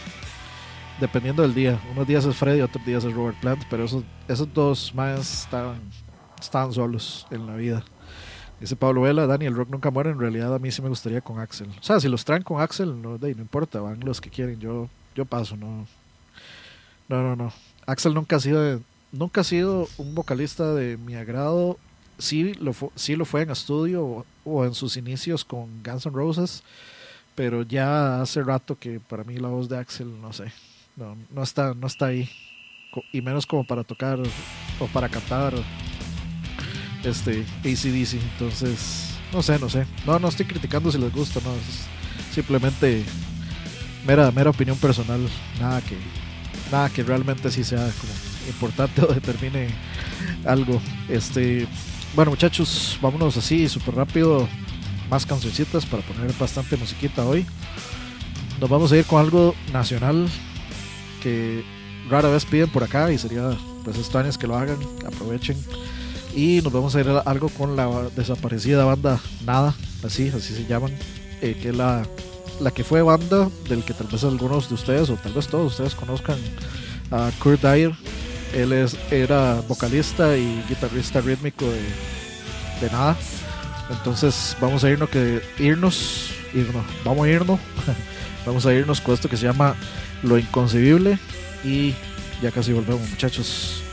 dependiendo 0.99 1.41
del 1.41 1.53
día. 1.53 1.79
Unos 1.91 2.07
días 2.07 2.25
es 2.25 2.35
Freddie, 2.35 2.63
otros 2.63 2.85
días 2.85 3.03
es 3.03 3.13
Robert 3.13 3.37
Plant. 3.39 3.63
Pero 3.69 3.85
esos, 3.85 4.03
esos 4.27 4.53
dos 4.53 4.93
más 4.95 5.43
estaban, 5.43 5.81
estaban 6.39 6.73
solos 6.73 7.27
en 7.29 7.45
la 7.45 7.55
vida. 7.55 7.83
Dice 8.59 8.75
Pablo 8.75 9.01
Vela, 9.01 9.27
Dani, 9.27 9.45
el 9.45 9.55
rock 9.55 9.69
nunca 9.69 9.91
muere. 9.91 10.09
En 10.09 10.19
realidad 10.19 10.53
a 10.53 10.59
mí 10.59 10.71
sí 10.71 10.81
me 10.81 10.89
gustaría 10.89 11.21
con 11.21 11.39
Axel. 11.39 11.69
O 11.79 11.83
sea, 11.83 11.99
si 11.99 12.07
los 12.07 12.25
traen 12.25 12.43
con 12.43 12.59
Axel, 12.59 13.01
no, 13.01 13.17
de 13.17 13.35
no 13.35 13.41
importa, 13.41 13.79
van 13.79 13.99
los 13.99 14.19
que 14.19 14.29
quieren. 14.29 14.59
Yo, 14.59 14.89
yo 15.15 15.25
paso, 15.25 15.55
no. 15.55 15.85
No, 17.07 17.23
no, 17.23 17.35
no. 17.35 17.53
Axel 17.87 18.13
nunca 18.13 18.35
ha 18.35 18.39
sido, 18.39 18.81
nunca 19.13 19.41
ha 19.41 19.43
sido 19.45 19.87
un 19.97 20.13
vocalista 20.13 20.73
de 20.73 20.97
mi 20.97 21.15
agrado. 21.15 21.79
Sí 22.19 22.53
lo, 22.55 22.75
sí 22.95 23.15
lo 23.15 23.25
fue 23.25 23.43
en 23.43 23.49
estudio 23.49 24.25
o, 24.43 24.65
en 24.65 24.73
sus 24.73 24.97
inicios 24.97 25.45
con 25.45 25.83
Guns 25.83 26.05
N' 26.05 26.13
Roses, 26.13 26.63
pero 27.33 27.63
ya 27.63 28.21
hace 28.21 28.43
rato 28.43 28.77
que 28.77 28.99
para 28.99 29.23
mí 29.23 29.37
la 29.37 29.47
voz 29.47 29.69
de 29.69 29.77
Axel, 29.77 30.19
no 30.21 30.33
sé, 30.33 30.51
no, 30.95 31.15
no 31.31 31.43
está, 31.43 31.73
no 31.73 31.87
está 31.87 32.07
ahí. 32.07 32.29
Y 33.13 33.21
menos 33.21 33.45
como 33.45 33.65
para 33.65 33.83
tocar 33.83 34.19
o 34.79 34.87
para 34.87 35.07
cantar 35.07 35.53
este 37.03 37.45
ACDC. 37.59 38.15
Entonces, 38.33 39.15
no 39.31 39.41
sé, 39.41 39.59
no 39.59 39.69
sé. 39.69 39.85
No, 40.05 40.19
no 40.19 40.27
estoy 40.27 40.45
criticando 40.45 40.91
si 40.91 40.97
les 40.97 41.13
gusta, 41.13 41.39
no. 41.43 41.53
Es 41.53 41.87
simplemente 42.33 43.05
mera, 44.05 44.31
mera 44.31 44.49
opinión 44.49 44.77
personal. 44.77 45.21
Nada 45.59 45.81
que, 45.81 45.95
nada 46.71 46.89
que 46.89 47.03
realmente 47.03 47.51
sí 47.51 47.63
sea 47.63 47.79
como 47.79 48.13
importante 48.47 49.01
o 49.05 49.07
determine 49.07 49.67
algo. 50.45 50.81
Este, 51.09 51.67
Bueno, 52.15 52.31
muchachos, 52.31 52.97
vámonos 53.01 53.37
así 53.37 53.67
súper 53.67 53.95
rápido. 53.95 54.47
Más 55.09 55.25
cancioncitas 55.25 55.85
para 55.85 56.03
poner 56.03 56.33
bastante 56.37 56.75
musiquita 56.75 57.25
hoy. 57.25 57.45
Nos 58.59 58.69
vamos 58.69 58.91
a 58.91 58.97
ir 58.97 59.05
con 59.05 59.21
algo 59.21 59.55
nacional 59.71 60.27
que 61.23 61.63
rara 62.09 62.29
vez 62.29 62.45
piden 62.45 62.69
por 62.69 62.83
acá 62.83 63.11
y 63.11 63.17
sería 63.17 63.51
pues 63.83 63.97
extraños 63.97 64.37
que 64.37 64.47
lo 64.47 64.57
hagan, 64.57 64.77
aprovechen. 65.05 65.57
Y 66.35 66.61
nos 66.61 66.73
vamos 66.73 66.95
a 66.95 66.99
ir 66.99 67.07
a 67.07 67.19
algo 67.19 67.49
con 67.49 67.75
la 67.75 67.87
desaparecida 68.15 68.83
banda 68.83 69.19
Nada, 69.45 69.73
así, 70.03 70.29
así 70.29 70.53
se 70.53 70.65
llaman, 70.65 70.91
eh, 71.41 71.57
que 71.61 71.69
es 71.69 71.75
la, 71.75 72.03
la 72.59 72.71
que 72.71 72.83
fue 72.83 73.01
banda 73.01 73.49
del 73.69 73.83
que 73.83 73.93
tal 73.93 74.07
vez 74.07 74.23
algunos 74.23 74.69
de 74.69 74.75
ustedes 74.75 75.09
o 75.09 75.15
tal 75.15 75.33
vez 75.33 75.47
todos 75.47 75.73
ustedes 75.73 75.95
conozcan 75.95 76.37
a 77.11 77.31
Kurt 77.39 77.61
Dyer. 77.61 77.91
Él 78.53 78.73
es, 78.73 78.97
era 79.11 79.61
vocalista 79.67 80.37
y 80.37 80.63
guitarrista 80.69 81.21
rítmico 81.21 81.65
de, 81.65 81.81
de 82.81 82.91
Nada. 82.91 83.17
Entonces 83.89 84.55
vamos 84.59 84.83
a 84.83 84.89
irnos 84.89 85.09
que 85.09 85.41
irnos, 85.59 86.29
irnos, 86.53 86.85
vamos 87.03 87.25
a 87.25 87.29
irnos, 87.29 87.59
vamos 88.45 88.65
a 88.65 88.73
irnos 88.73 89.01
con 89.01 89.13
esto 89.13 89.29
que 89.29 89.37
se 89.37 89.45
llama 89.45 89.75
Lo 90.23 90.37
Inconcebible 90.37 91.19
y 91.63 91.93
ya 92.41 92.51
casi 92.51 92.73
volvemos 92.73 93.09
muchachos. 93.09 93.83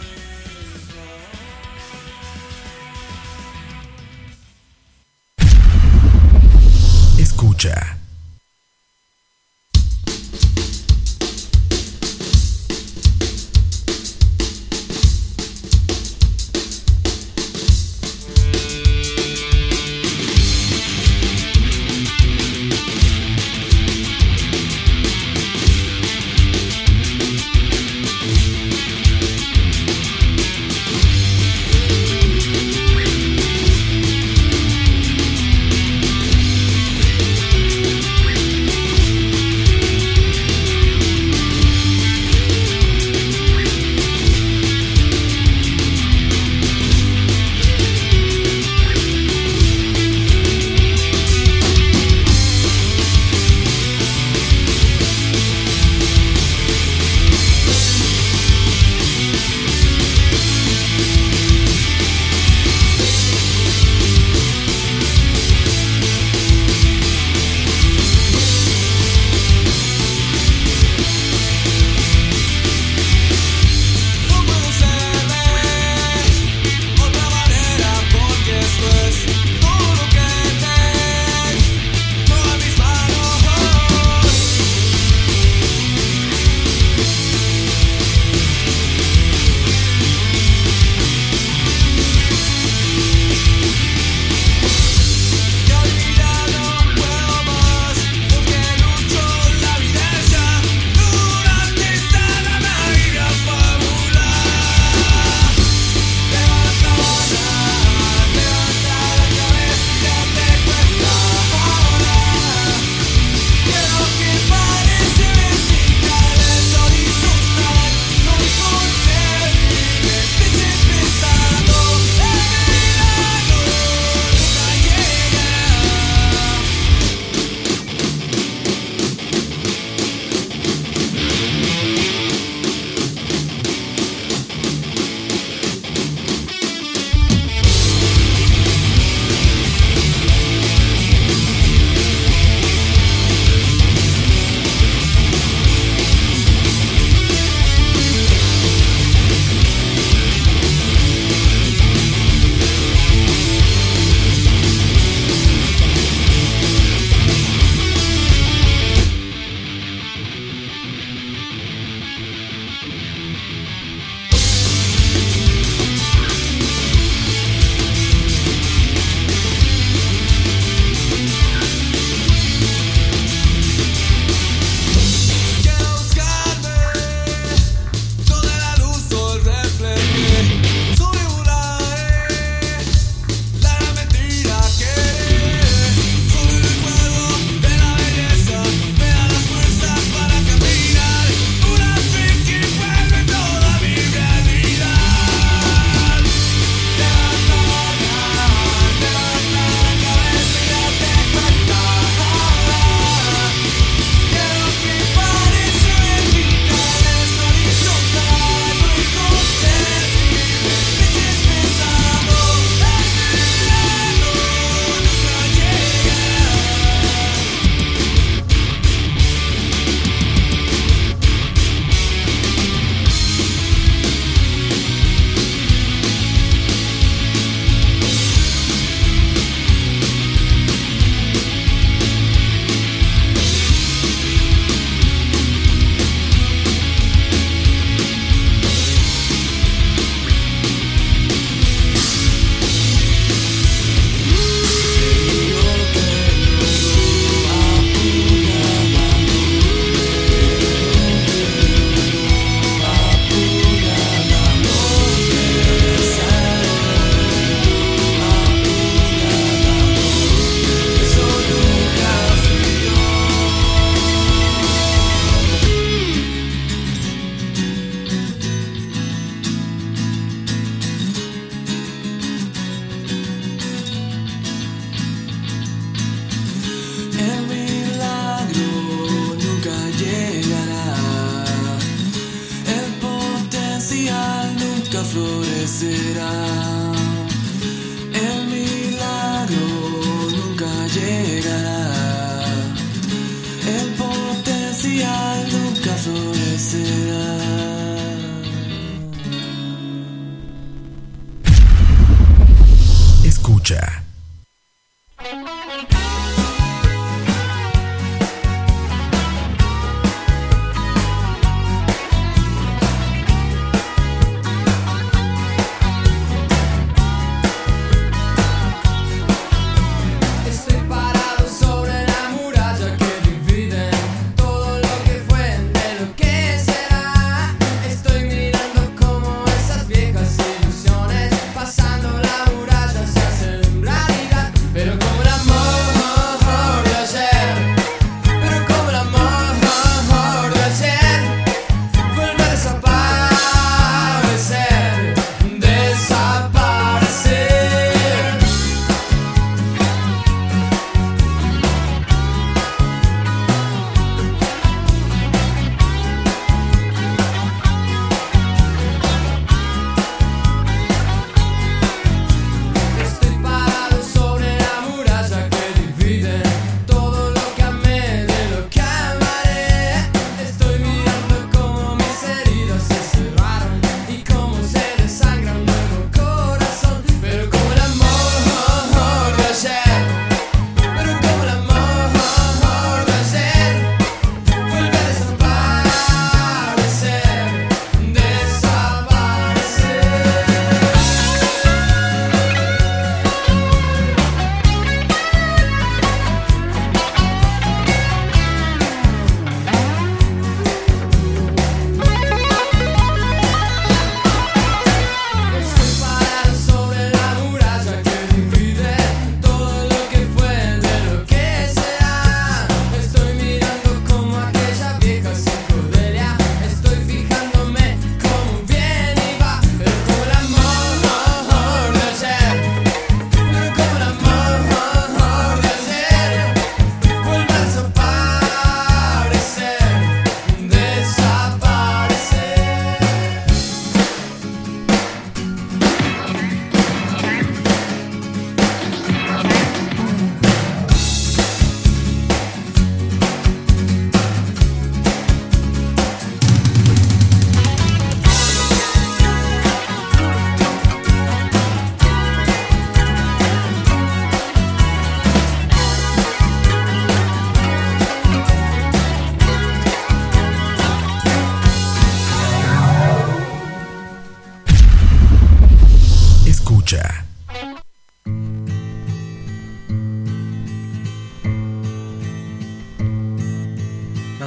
Escucha. 7.18 8.04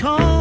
come. 0.00 0.39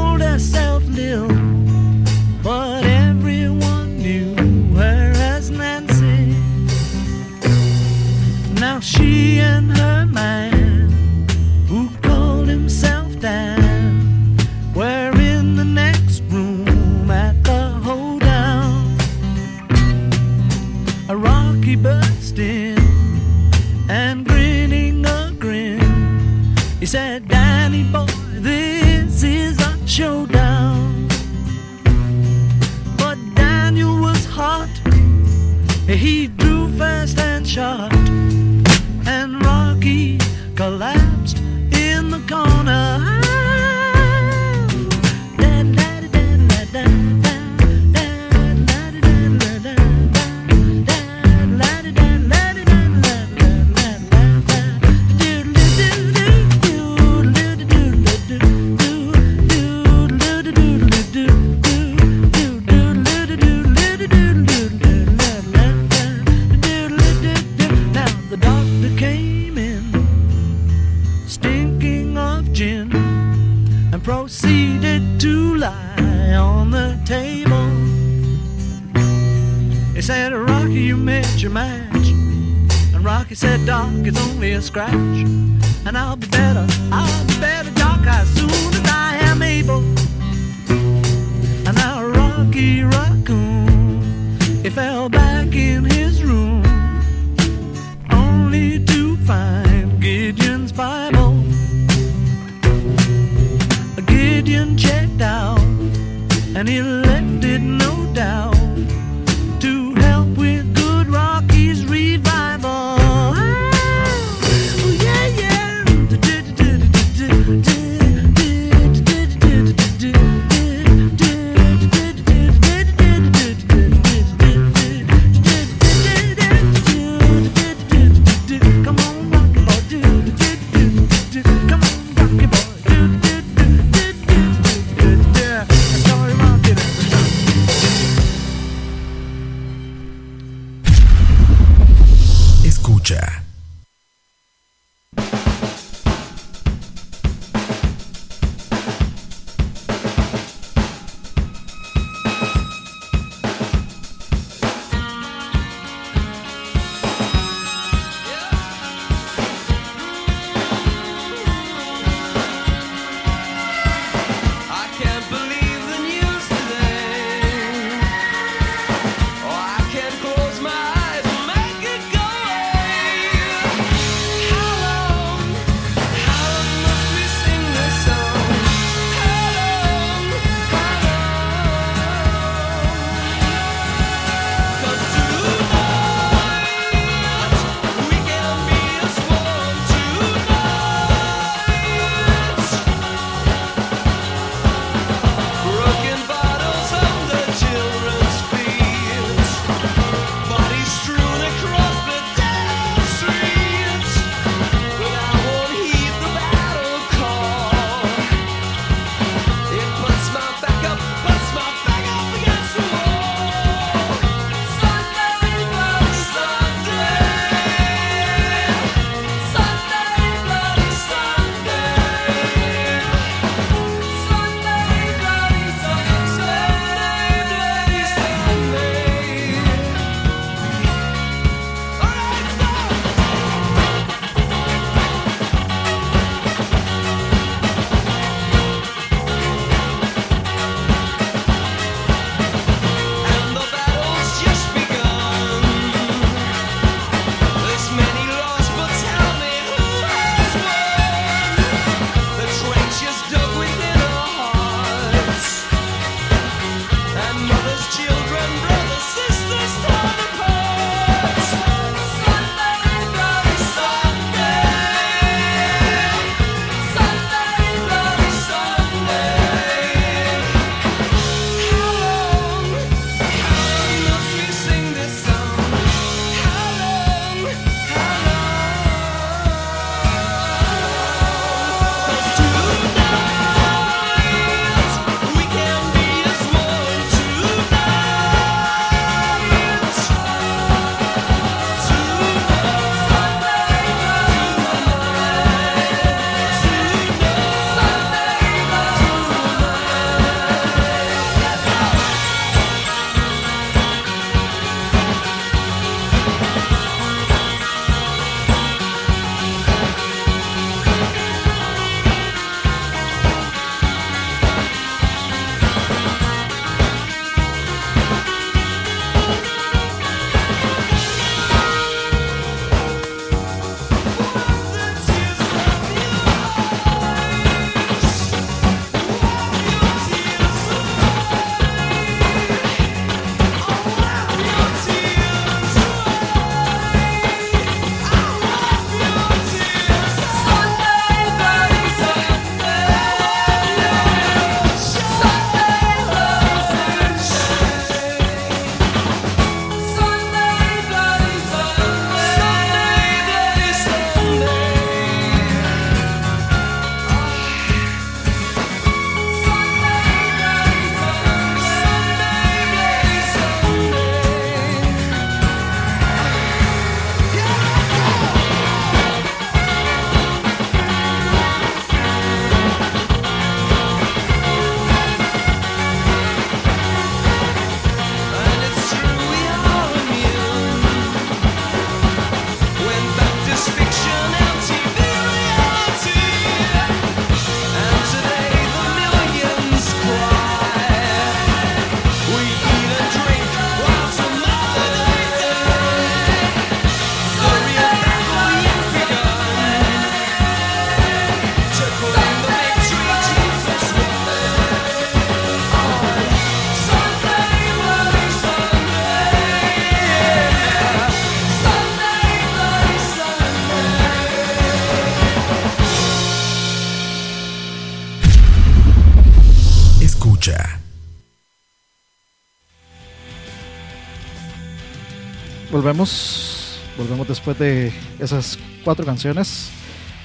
Volvemos. 425.89 426.79
Volvemos 426.99 427.27
después 427.27 427.57
de 427.57 427.91
esas 428.19 428.59
cuatro 428.83 429.03
canciones. 429.05 429.71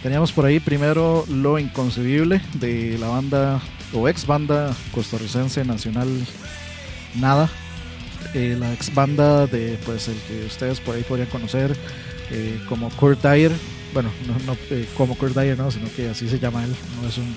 Teníamos 0.03 0.31
por 0.31 0.45
ahí 0.45 0.61
primero 0.61 1.25
Lo 1.31 1.59
Inconcebible 1.59 2.43
de 2.55 2.99
la 2.99 3.09
banda 3.09 3.63
o 3.95 4.07
ex 4.07 4.27
banda 4.27 4.77
costarricense 4.93 5.65
nacional 5.65 6.09
Nada. 7.15 7.49
Eh, 8.35 8.57
la 8.61 8.75
ex 8.75 8.95
banda 8.95 9.47
de 9.47 9.79
pues 9.87 10.09
el 10.09 10.17
que 10.29 10.45
ustedes 10.45 10.81
por 10.81 10.97
ahí 10.97 11.03
podrían 11.03 11.29
conocer 11.29 11.75
eh, 12.31 12.61
como 12.69 12.91
Kurt 12.91 13.23
Dyer. 13.23 13.53
Bueno, 13.95 14.11
no, 14.27 14.35
no, 14.45 14.59
eh, 14.71 14.87
como 14.99 15.17
Kurt 15.17 15.35
Dyer, 15.35 15.57
no, 15.57 15.71
sino 15.71 15.89
que 15.97 16.11
así 16.11 16.29
se 16.29 16.39
llama 16.39 16.63
él. 16.63 16.75
No 17.01 17.09
es 17.09 17.17
un 17.17 17.35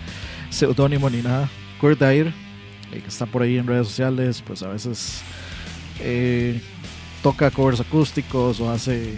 seudónimo 0.50 1.08
ni 1.08 1.22
nada. 1.22 1.48
Kurt 1.80 1.98
Dyer, 1.98 2.30
que 2.90 2.98
está 3.08 3.24
por 3.24 3.40
ahí 3.40 3.56
en 3.56 3.66
redes 3.66 3.86
sociales, 3.86 4.42
pues 4.46 4.62
a 4.62 4.68
veces 4.68 5.22
toca 7.22 7.50
covers 7.50 7.80
acústicos 7.80 8.60
o 8.60 8.70
hace 8.70 9.16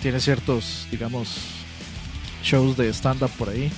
tiene 0.00 0.20
ciertos 0.20 0.86
digamos 0.90 1.36
shows 2.42 2.76
de 2.76 2.88
stand 2.92 3.22
up 3.22 3.30
por 3.38 3.50
ahí. 3.50 3.70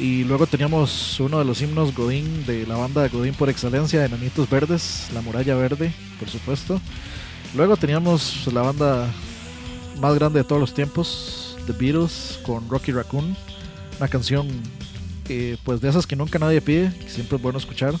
Y 0.00 0.24
luego 0.24 0.46
teníamos 0.46 1.20
uno 1.20 1.38
de 1.38 1.44
los 1.44 1.60
himnos 1.60 1.94
Godín 1.94 2.46
de 2.46 2.66
la 2.66 2.76
banda 2.76 3.02
de 3.02 3.10
Godín 3.10 3.34
por 3.34 3.50
excelencia 3.50 4.04
Enanitos 4.04 4.48
Verdes 4.48 5.08
La 5.12 5.20
Muralla 5.20 5.54
Verde 5.54 5.92
por 6.18 6.30
supuesto. 6.30 6.80
Luego 7.54 7.76
teníamos 7.76 8.46
la 8.52 8.62
banda 8.62 9.06
más 10.00 10.14
grande 10.14 10.40
de 10.40 10.44
todos 10.44 10.60
los 10.60 10.72
tiempos 10.72 11.58
The 11.66 11.72
Beatles 11.72 12.40
con 12.42 12.68
Rocky 12.70 12.92
Raccoon. 12.92 13.36
Una 13.98 14.08
canción 14.08 14.48
eh, 15.28 15.58
pues 15.62 15.80
de 15.80 15.90
esas 15.90 16.06
que 16.06 16.16
nunca 16.16 16.38
nadie 16.38 16.62
pide 16.62 16.92
que 16.98 17.10
siempre 17.10 17.36
es 17.36 17.42
bueno 17.42 17.58
escuchar 17.58 17.94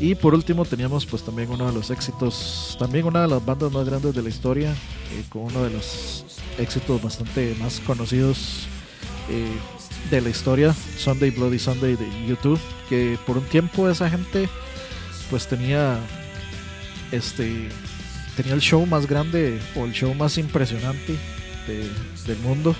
y 0.00 0.14
por 0.14 0.34
último 0.34 0.64
teníamos 0.64 1.04
pues 1.06 1.22
también 1.22 1.50
uno 1.50 1.66
de 1.66 1.72
los 1.72 1.90
éxitos, 1.90 2.76
también 2.78 3.04
una 3.04 3.22
de 3.22 3.28
las 3.28 3.44
bandas 3.44 3.70
más 3.70 3.84
grandes 3.84 4.14
de 4.14 4.22
la 4.22 4.28
historia, 4.30 4.70
eh, 4.72 5.22
con 5.28 5.42
uno 5.42 5.62
de 5.64 5.70
los 5.70 6.24
éxitos 6.58 7.02
bastante 7.02 7.54
más 7.60 7.80
conocidos 7.80 8.66
eh, 9.28 9.52
de 10.10 10.20
la 10.22 10.30
historia, 10.30 10.74
Sunday 10.98 11.30
Bloody 11.30 11.58
Sunday 11.58 11.96
de 11.96 12.08
YouTube, 12.26 12.58
que 12.88 13.18
por 13.26 13.36
un 13.38 13.44
tiempo 13.44 13.88
esa 13.90 14.08
gente 14.08 14.48
pues 15.28 15.46
tenía 15.46 15.98
este 17.12 17.68
tenía 18.36 18.54
el 18.54 18.60
show 18.60 18.86
más 18.86 19.06
grande 19.06 19.60
o 19.76 19.84
el 19.84 19.92
show 19.92 20.14
más 20.14 20.38
impresionante 20.38 21.16
de- 21.66 21.90
del 22.26 22.38
mundo. 22.42 22.74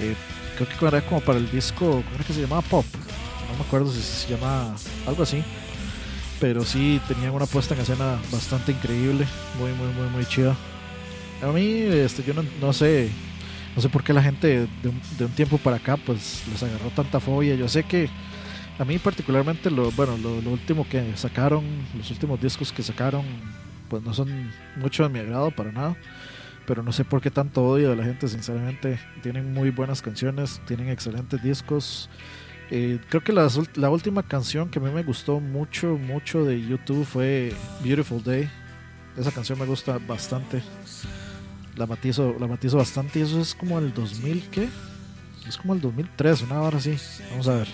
Eh, 0.00 0.14
creo 0.56 0.68
que 0.68 0.86
era 0.86 1.00
como 1.06 1.20
para 1.20 1.38
el 1.38 1.48
disco, 1.50 1.86
¿cómo 1.86 2.14
era 2.16 2.24
que 2.24 2.32
se 2.32 2.40
llamaba? 2.40 2.62
Pop. 2.62 2.84
No 3.50 3.58
me 3.58 3.64
acuerdo 3.64 3.92
si 3.92 4.00
se 4.02 4.28
llama 4.34 4.74
algo 5.06 5.22
así 5.22 5.44
pero 6.42 6.64
sí 6.64 7.00
tenían 7.06 7.32
una 7.32 7.46
puesta 7.46 7.72
en 7.72 7.82
escena 7.82 8.18
bastante 8.32 8.72
increíble, 8.72 9.24
muy 9.60 9.70
muy 9.74 9.86
muy 9.94 10.08
muy 10.08 10.24
chida. 10.24 10.56
A 11.40 11.52
mí 11.52 11.82
este 11.82 12.24
yo 12.24 12.34
no, 12.34 12.42
no 12.60 12.72
sé 12.72 13.10
no 13.76 13.80
sé 13.80 13.88
por 13.88 14.02
qué 14.02 14.12
la 14.12 14.24
gente 14.24 14.66
de 14.82 14.88
un, 14.88 15.00
de 15.18 15.26
un 15.26 15.30
tiempo 15.30 15.56
para 15.58 15.76
acá 15.76 15.96
pues 15.96 16.42
les 16.50 16.60
agarró 16.64 16.90
tanta 16.90 17.20
fobia. 17.20 17.54
Yo 17.54 17.68
sé 17.68 17.84
que 17.84 18.10
a 18.76 18.84
mí 18.84 18.98
particularmente 18.98 19.70
lo 19.70 19.92
bueno, 19.92 20.18
lo, 20.18 20.40
lo 20.40 20.50
último 20.50 20.84
que 20.88 21.16
sacaron, 21.16 21.64
los 21.96 22.10
últimos 22.10 22.40
discos 22.40 22.72
que 22.72 22.82
sacaron 22.82 23.24
pues 23.88 24.02
no 24.02 24.12
son 24.12 24.50
mucho 24.74 25.04
de 25.04 25.10
mi 25.10 25.20
agrado 25.20 25.52
para 25.52 25.70
nada. 25.70 25.96
Pero 26.66 26.82
no 26.82 26.90
sé 26.90 27.04
por 27.04 27.20
qué 27.20 27.30
tanto 27.30 27.62
odio 27.64 27.90
de 27.90 27.96
la 27.96 28.04
gente, 28.04 28.26
sinceramente. 28.26 28.98
Tienen 29.22 29.52
muy 29.52 29.70
buenas 29.70 30.02
canciones, 30.02 30.60
tienen 30.66 30.88
excelentes 30.88 31.40
discos. 31.40 32.10
Eh, 32.74 32.98
creo 33.10 33.22
que 33.22 33.34
ult- 33.34 33.76
la 33.76 33.90
última 33.90 34.22
canción 34.22 34.70
que 34.70 34.78
a 34.78 34.82
mí 34.82 34.90
me 34.90 35.02
gustó 35.02 35.40
mucho, 35.40 35.98
mucho 35.98 36.42
de 36.46 36.58
YouTube 36.58 37.04
fue 37.04 37.54
Beautiful 37.84 38.24
Day. 38.24 38.48
Esa 39.14 39.30
canción 39.30 39.58
me 39.58 39.66
gusta 39.66 39.98
bastante. 39.98 40.62
La 41.76 41.86
matizo, 41.86 42.34
la 42.40 42.46
matizo 42.46 42.78
bastante 42.78 43.18
y 43.18 43.22
eso 43.22 43.42
es 43.42 43.54
como 43.54 43.78
el 43.78 43.92
2000, 43.92 44.48
¿qué? 44.50 44.70
Es 45.46 45.58
como 45.58 45.74
el 45.74 45.82
2003, 45.82 46.40
una 46.42 46.62
hora 46.62 46.78
así. 46.78 46.96
Vamos 47.30 47.46
a 47.48 47.56
ver. 47.56 47.68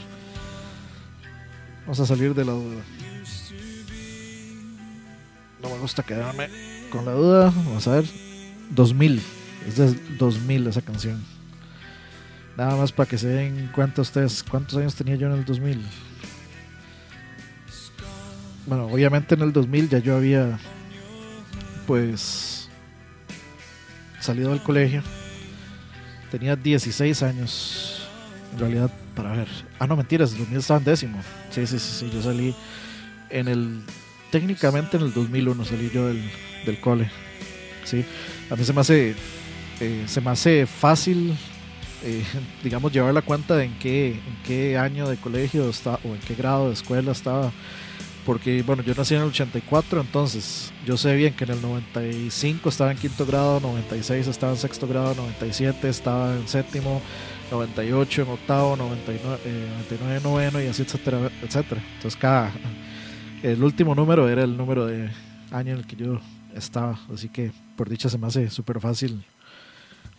Vamos 1.83 2.01
a 2.01 2.07
salir 2.07 2.35
de 2.35 2.45
la 2.45 2.53
duda. 2.53 2.83
No 5.63 5.69
me 5.71 5.79
gusta 5.79 6.03
quedarme 6.03 6.49
con 6.91 7.05
la 7.05 7.13
duda. 7.13 7.53
Vamos 7.55 7.87
a 7.87 7.93
ver. 7.93 8.05
2000. 8.71 9.23
Es 9.65 9.77
del 9.77 10.19
2000 10.19 10.67
esa 10.67 10.83
canción. 10.83 11.23
Nada 12.59 12.75
más 12.75 12.91
para 12.91 13.09
que 13.09 13.17
se 13.17 13.29
den 13.29 13.71
cuenta 13.73 14.03
ustedes 14.03 14.43
cuántos 14.43 14.77
años 14.79 14.97
tenía 14.97 15.15
yo 15.15 15.29
en 15.29 15.35
el 15.35 15.45
2000. 15.45 15.81
Bueno, 18.67 18.87
obviamente 18.87 19.37
en 19.37 19.43
el 19.43 19.53
2000 19.53 19.89
ya 19.89 19.99
yo 19.99 20.17
había 20.17 20.59
pues 21.87 22.69
salido 24.19 24.51
del 24.51 24.61
colegio. 24.61 25.05
Tenía 26.33 26.57
16 26.57 27.23
años. 27.23 28.09
En 28.55 28.59
realidad, 28.59 28.91
para 29.15 29.37
ver. 29.37 29.47
Ah, 29.79 29.87
no, 29.87 29.95
mentiras, 29.97 30.33
el 30.33 30.39
2000 30.39 30.59
estaba 30.59 30.79
en 30.79 30.85
décimo. 30.85 31.23
Sí, 31.51 31.65
sí, 31.65 31.79
sí, 31.79 31.93
sí. 32.01 32.11
Yo 32.13 32.21
salí 32.21 32.57
en 33.31 33.47
el. 33.47 33.83
Técnicamente 34.33 34.97
en 34.97 35.05
el 35.05 35.15
2001 35.15 35.65
salí 35.65 35.93
yo 35.95 36.09
del, 36.09 36.29
del 36.67 36.81
cole. 36.81 37.09
Sí. 37.85 38.05
A 38.51 38.57
mí 38.57 38.65
se 38.65 38.73
me 38.73 38.81
hace. 38.81 39.15
eh, 39.79 40.05
se 40.09 40.21
me 40.21 40.31
hace 40.31 40.67
fácil 40.67 41.37
eh, 42.05 42.25
digamos, 42.63 42.93
llevar 42.93 43.15
la 43.15 43.23
cuenta 43.23 43.57
de 43.57 43.65
en 43.65 43.79
qué, 43.79 44.13
en 44.13 44.43
qué 44.47 44.79
año 44.79 45.09
de 45.09 45.17
colegio 45.17 45.69
está 45.69 45.99
o 46.05 46.09
en 46.09 46.21
qué 46.21 46.35
grado 46.35 46.69
de 46.69 46.75
escuela 46.75 47.13
estaba. 47.13 47.53
Porque, 48.27 48.63
bueno, 48.63 48.83
yo 48.83 48.95
nací 48.95 49.15
en 49.15 49.23
el 49.23 49.29
84, 49.29 50.03
entonces 50.03 50.71
yo 50.85 50.99
sé 50.99 51.15
bien 51.17 51.33
que 51.33 51.45
en 51.45 51.53
el 51.53 51.63
95 51.63 52.69
estaba 52.69 52.93
en 52.93 52.99
quinto 52.99 53.25
grado, 53.25 53.59
96 53.61 54.27
estaba 54.27 54.53
en 54.53 54.59
sexto 54.59 54.87
grado, 54.87 55.15
97 55.15 55.89
estaba 55.89 56.35
en 56.35 56.47
séptimo, 56.47 57.01
98 57.51 58.23
en 58.23 58.29
octavo, 58.29 58.77
99, 58.77 59.39
eh, 59.47 59.69
99 59.89 60.17
en 60.17 60.23
noveno 60.23 60.63
y 60.63 60.67
así, 60.67 60.83
etcétera, 60.83 61.31
etcétera. 61.43 61.83
Entonces, 61.95 62.21
cada. 62.21 62.53
El 63.43 63.65
último 63.65 63.95
número 63.95 64.29
era 64.29 64.45
el 64.45 64.59
número 64.59 64.85
de 64.85 65.09
año 65.51 65.73
en 65.73 65.79
el 65.79 65.87
que 65.87 65.97
yo 65.97 66.21
estaba. 66.55 67.01
Así 67.11 67.31
que, 67.31 67.51
por 67.77 67.89
dicha, 67.89 68.11
se 68.11 68.19
me 68.19 68.27
hace 68.27 68.51
súper 68.51 68.79
fácil 68.79 69.25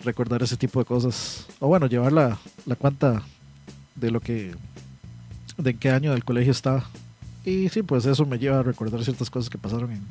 recordar 0.04 0.44
ese 0.44 0.58
tipo 0.58 0.80
de 0.80 0.86
cosas. 0.86 1.46
O 1.60 1.68
bueno, 1.68 1.88
llevar 1.88 2.12
la, 2.12 2.38
la 2.66 2.76
cuenta 2.76 3.24
de 3.96 4.12
lo 4.12 4.20
que. 4.20 4.54
de 5.58 5.70
en 5.72 5.78
qué 5.78 5.90
año 5.90 6.12
del 6.12 6.24
colegio 6.24 6.52
estaba. 6.52 6.86
Y 7.46 7.70
sí, 7.70 7.84
pues 7.84 8.06
eso 8.06 8.26
me 8.26 8.38
lleva 8.38 8.60
a 8.60 8.64
recordar 8.64 9.04
ciertas 9.04 9.30
cosas 9.30 9.50
que 9.50 9.58
pasaron 9.58 9.92
en 9.92 10.02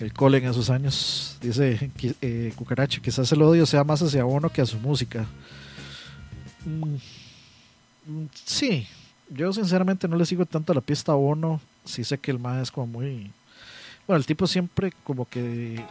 el 0.00 0.12
cole 0.12 0.38
en 0.38 0.46
esos 0.46 0.70
años. 0.70 1.36
Dice 1.40 1.90
eh, 2.20 2.52
Cucaracho, 2.56 3.02
quizás 3.02 3.30
el 3.32 3.42
odio 3.42 3.66
sea 3.66 3.84
más 3.84 4.02
hacia 4.02 4.24
Bono 4.24 4.48
que 4.48 4.62
a 4.62 4.66
su 4.66 4.78
música. 4.78 5.26
Mm, 6.64 6.94
mm, 8.06 8.26
sí, 8.44 8.86
yo 9.28 9.52
sinceramente 9.52 10.08
no 10.08 10.16
le 10.16 10.26
sigo 10.26 10.46
tanto 10.46 10.74
la 10.74 10.80
pista 10.80 11.12
a 11.12 11.16
Bono. 11.16 11.60
Sí 11.84 12.04
sé 12.04 12.18
que 12.18 12.30
el 12.30 12.38
más 12.38 12.62
es 12.62 12.70
como 12.70 12.86
muy... 12.86 13.30
Bueno, 14.06 14.18
el 14.18 14.26
tipo 14.26 14.46
siempre 14.46 14.92
como 15.04 15.28
que 15.28 15.84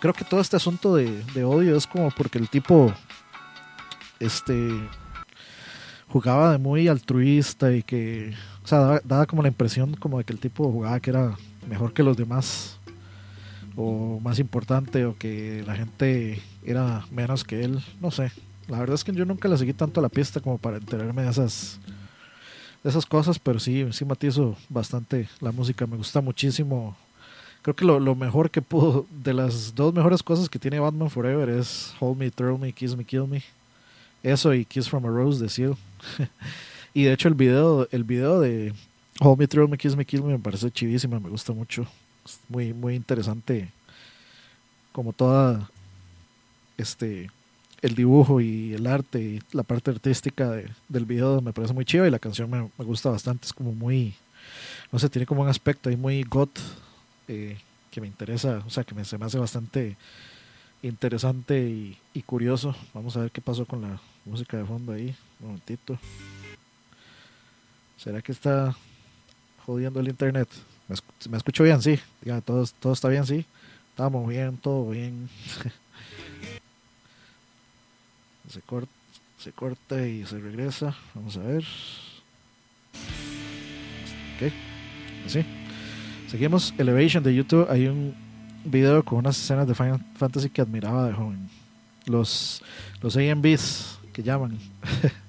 creo 0.00 0.14
que 0.14 0.24
todo 0.24 0.40
este 0.40 0.56
asunto 0.56 0.94
de, 0.94 1.22
de 1.34 1.44
odio 1.44 1.76
es 1.76 1.86
como 1.86 2.10
porque 2.10 2.38
el 2.38 2.48
tipo 2.48 2.92
este 4.20 4.70
jugaba 6.08 6.52
de 6.52 6.58
muy 6.58 6.88
altruista 6.88 7.72
y 7.72 7.82
que 7.82 8.34
o 8.62 8.66
sea 8.66 9.00
daba, 9.04 9.26
como 9.26 9.42
la 9.42 9.48
impresión 9.48 9.94
como 9.94 10.18
de 10.18 10.24
que 10.24 10.32
el 10.32 10.38
tipo 10.38 10.70
jugaba 10.70 11.00
que 11.00 11.10
era 11.10 11.34
mejor 11.68 11.92
que 11.92 12.02
los 12.02 12.16
demás 12.16 12.78
o 13.76 14.20
más 14.20 14.38
importante 14.38 15.04
o 15.04 15.18
que 15.18 15.64
la 15.66 15.74
gente 15.74 16.40
era 16.64 17.04
menos 17.10 17.42
que 17.44 17.64
él 17.64 17.82
no 18.00 18.10
sé. 18.10 18.30
La 18.68 18.78
verdad 18.78 18.94
es 18.94 19.04
que 19.04 19.12
yo 19.12 19.26
nunca 19.26 19.48
le 19.48 19.58
seguí 19.58 19.74
tanto 19.74 20.00
a 20.00 20.02
la 20.02 20.08
pista 20.08 20.40
como 20.40 20.56
para 20.58 20.78
enterarme 20.78 21.22
de 21.22 21.30
esas 21.30 21.80
de 22.82 22.90
esas 22.90 23.04
cosas 23.04 23.38
pero 23.38 23.58
sí 23.58 23.86
sí 23.90 24.04
matizo 24.04 24.56
bastante 24.68 25.28
la 25.40 25.52
música. 25.52 25.86
Me 25.86 25.96
gusta 25.96 26.20
muchísimo 26.20 26.96
creo 27.64 27.74
que 27.74 27.84
lo, 27.86 27.98
lo 27.98 28.14
mejor 28.14 28.50
que 28.50 28.60
pudo, 28.62 29.06
de 29.10 29.32
las 29.32 29.74
dos 29.74 29.92
mejores 29.94 30.22
cosas 30.22 30.48
que 30.50 30.58
tiene 30.58 30.78
Batman 30.78 31.08
Forever 31.10 31.48
es 31.48 31.94
Hold 31.98 32.18
Me, 32.18 32.30
Thrill 32.30 32.58
Me, 32.58 32.72
Kiss 32.72 32.94
Me, 32.94 33.04
Kill 33.04 33.26
Me. 33.26 33.42
Eso 34.22 34.52
y 34.54 34.64
Kiss 34.66 34.88
from 34.88 35.04
a 35.06 35.08
Rose 35.08 35.42
de 35.42 35.48
Seal. 35.48 35.74
y 36.94 37.04
de 37.04 37.12
hecho 37.14 37.26
el 37.28 37.34
video, 37.34 37.88
el 37.90 38.04
video 38.04 38.38
de 38.38 38.72
Hold 39.20 39.38
Me, 39.38 39.48
Thrill 39.48 39.68
Me, 39.68 39.78
Kiss 39.78 39.96
Me, 39.96 40.04
Kill 40.04 40.22
Me 40.22 40.34
me 40.34 40.38
parece 40.38 40.70
chivísima, 40.70 41.18
me 41.18 41.30
gusta 41.30 41.52
mucho. 41.54 41.86
Es 42.24 42.38
muy, 42.48 42.72
muy 42.74 42.94
interesante 42.94 43.70
como 44.92 45.12
toda 45.12 45.68
este 46.76 47.30
el 47.82 47.94
dibujo 47.94 48.40
y 48.40 48.72
el 48.74 48.86
arte 48.86 49.20
y 49.20 49.40
la 49.52 49.62
parte 49.62 49.90
artística 49.90 50.50
de- 50.50 50.70
del 50.88 51.04
video 51.04 51.40
me 51.42 51.52
parece 51.52 51.74
muy 51.74 51.84
chiva 51.84 52.06
y 52.06 52.10
la 52.10 52.18
canción 52.18 52.48
me, 52.50 52.70
me 52.78 52.84
gusta 52.84 53.10
bastante, 53.10 53.46
es 53.46 53.52
como 53.52 53.72
muy 53.72 54.14
no 54.92 54.98
sé, 54.98 55.08
tiene 55.08 55.26
como 55.26 55.42
un 55.42 55.48
aspecto 55.48 55.88
ahí 55.90 55.96
muy 55.96 56.22
goth 56.22 56.58
eh, 57.28 57.58
que 57.90 58.00
me 58.00 58.06
interesa, 58.06 58.62
o 58.66 58.70
sea, 58.70 58.84
que 58.84 58.94
me, 58.94 59.04
se 59.04 59.18
me 59.18 59.26
hace 59.26 59.38
bastante 59.38 59.96
interesante 60.82 61.60
y, 61.60 61.98
curioso. 62.22 62.74
Vamos 62.92 63.16
a 63.16 63.20
ver 63.20 63.30
qué 63.30 63.40
pasó 63.40 63.64
con 63.66 63.82
la 63.82 64.00
música 64.24 64.56
de 64.56 64.64
fondo 64.64 64.92
ahí. 64.92 65.14
Un 65.40 65.48
momentito. 65.48 65.98
¿Será 67.96 68.20
que 68.20 68.32
está 68.32 68.74
jodiendo 69.64 70.00
el 70.00 70.08
internet? 70.08 70.48
¿Me, 70.88 70.96
escu- 70.96 71.28
me 71.30 71.36
escucho 71.36 71.64
bien? 71.64 71.80
Sí. 71.80 71.98
Ya, 72.22 72.40
todo, 72.40 72.66
todo 72.80 72.92
está 72.92 73.08
bien, 73.08 73.26
sí. 73.26 73.46
Estamos 73.90 74.28
bien, 74.28 74.58
todo 74.58 74.90
bien. 74.90 75.28
se, 78.48 78.60
corta, 78.62 78.92
se 79.38 79.52
corta 79.52 80.06
y 80.06 80.26
se 80.26 80.38
regresa. 80.38 80.94
Vamos 81.14 81.36
a 81.36 81.40
ver. 81.40 81.64
Ok, 84.36 84.52
así. 85.26 85.44
Seguimos 86.28 86.74
Elevation 86.78 87.22
de 87.22 87.34
YouTube. 87.34 87.66
Hay 87.70 87.86
un 87.86 88.14
video 88.64 89.04
con 89.04 89.18
unas 89.18 89.38
escenas 89.38 89.68
de 89.68 89.74
Final 89.74 90.04
Fantasy 90.16 90.48
que 90.50 90.60
admiraba 90.60 91.06
de 91.06 91.12
joven. 91.12 91.48
Los, 92.06 92.62
los 93.00 93.16
AMVs 93.16 93.98
que 94.12 94.22
llaman. 94.22 94.58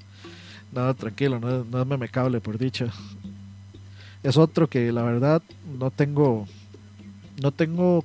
no, 0.72 0.94
tranquilo, 0.96 1.40
no, 1.40 1.86
no 1.86 2.04
es 2.06 2.12
cable, 2.12 2.40
por 2.40 2.58
dicho. 2.58 2.88
Es 4.24 4.38
otro 4.38 4.68
que 4.68 4.92
la 4.92 5.04
verdad 5.04 5.42
no 5.78 5.92
tengo. 5.92 6.48
No 7.42 7.52
tengo 7.52 8.04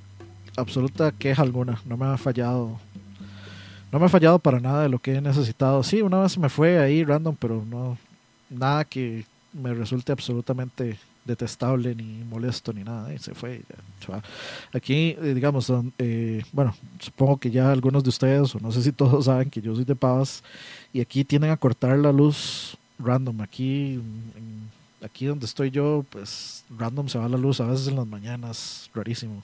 absoluta 0.57 1.11
queja 1.11 1.41
alguna. 1.41 1.81
No 1.85 1.97
me 1.97 2.05
ha 2.05 2.17
fallado. 2.17 2.79
No 3.91 3.99
me 3.99 4.05
ha 4.05 4.09
fallado 4.09 4.37
para 4.39 4.59
nada 4.59 4.83
de 4.83 4.89
lo 4.89 4.99
que 4.99 5.15
he 5.15 5.21
necesitado. 5.21 5.81
Sí, 5.83 6.01
una 6.01 6.21
vez 6.21 6.37
me 6.37 6.49
fue 6.49 6.79
ahí 6.79 7.03
random, 7.03 7.35
pero 7.39 7.65
no. 7.65 7.97
Nada 8.49 8.85
que 8.85 9.25
me 9.53 9.73
resulte 9.73 10.11
absolutamente 10.11 10.97
detestable 11.25 11.95
ni 11.95 12.23
molesto 12.23 12.73
ni 12.73 12.83
nada. 12.83 13.13
Y 13.13 13.19
se 13.19 13.33
fue. 13.33 13.61
ya. 14.07 14.21
Aquí, 14.73 15.15
eh, 15.21 15.33
digamos, 15.33 15.71
eh, 15.97 16.43
bueno, 16.51 16.75
supongo 16.99 17.37
que 17.37 17.51
ya 17.51 17.71
algunos 17.71 18.03
de 18.03 18.09
ustedes, 18.09 18.55
o 18.55 18.59
no 18.59 18.71
sé 18.71 18.81
si 18.81 18.91
todos 18.91 19.25
saben 19.31 19.49
que 19.49 19.61
yo 19.61 19.75
soy 19.75 19.85
de 19.85 19.95
Pavas, 19.95 20.43
y 20.93 21.01
aquí 21.01 21.23
tienden 21.23 21.51
a 21.51 21.57
cortar 21.57 21.97
la 21.97 22.11
luz 22.11 22.77
random. 22.99 23.41
Aquí, 23.41 24.01
aquí 25.03 25.25
donde 25.25 25.45
estoy 25.45 25.71
yo, 25.71 26.05
pues 26.09 26.63
random 26.77 27.07
se 27.07 27.17
va 27.17 27.29
la 27.29 27.37
luz 27.37 27.59
a 27.61 27.65
veces 27.65 27.87
en 27.87 27.95
las 27.95 28.07
mañanas, 28.07 28.89
rarísimo. 28.93 29.43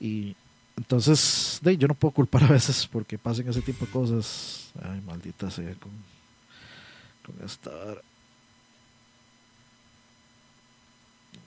Y 0.00 0.36
entonces, 0.76 1.58
de, 1.62 1.76
yo 1.76 1.88
no 1.88 1.94
puedo 1.94 2.12
culpar 2.12 2.44
a 2.44 2.48
veces 2.48 2.86
porque 2.86 3.18
pasen 3.18 3.48
ese 3.48 3.62
tipo 3.62 3.84
de 3.84 3.90
cosas. 3.90 4.72
Ay, 4.80 5.00
maldita 5.00 5.50
sea 5.50 5.74
con, 5.74 5.90
con 7.24 7.44
esta. 7.44 7.70
vara. 7.70 8.02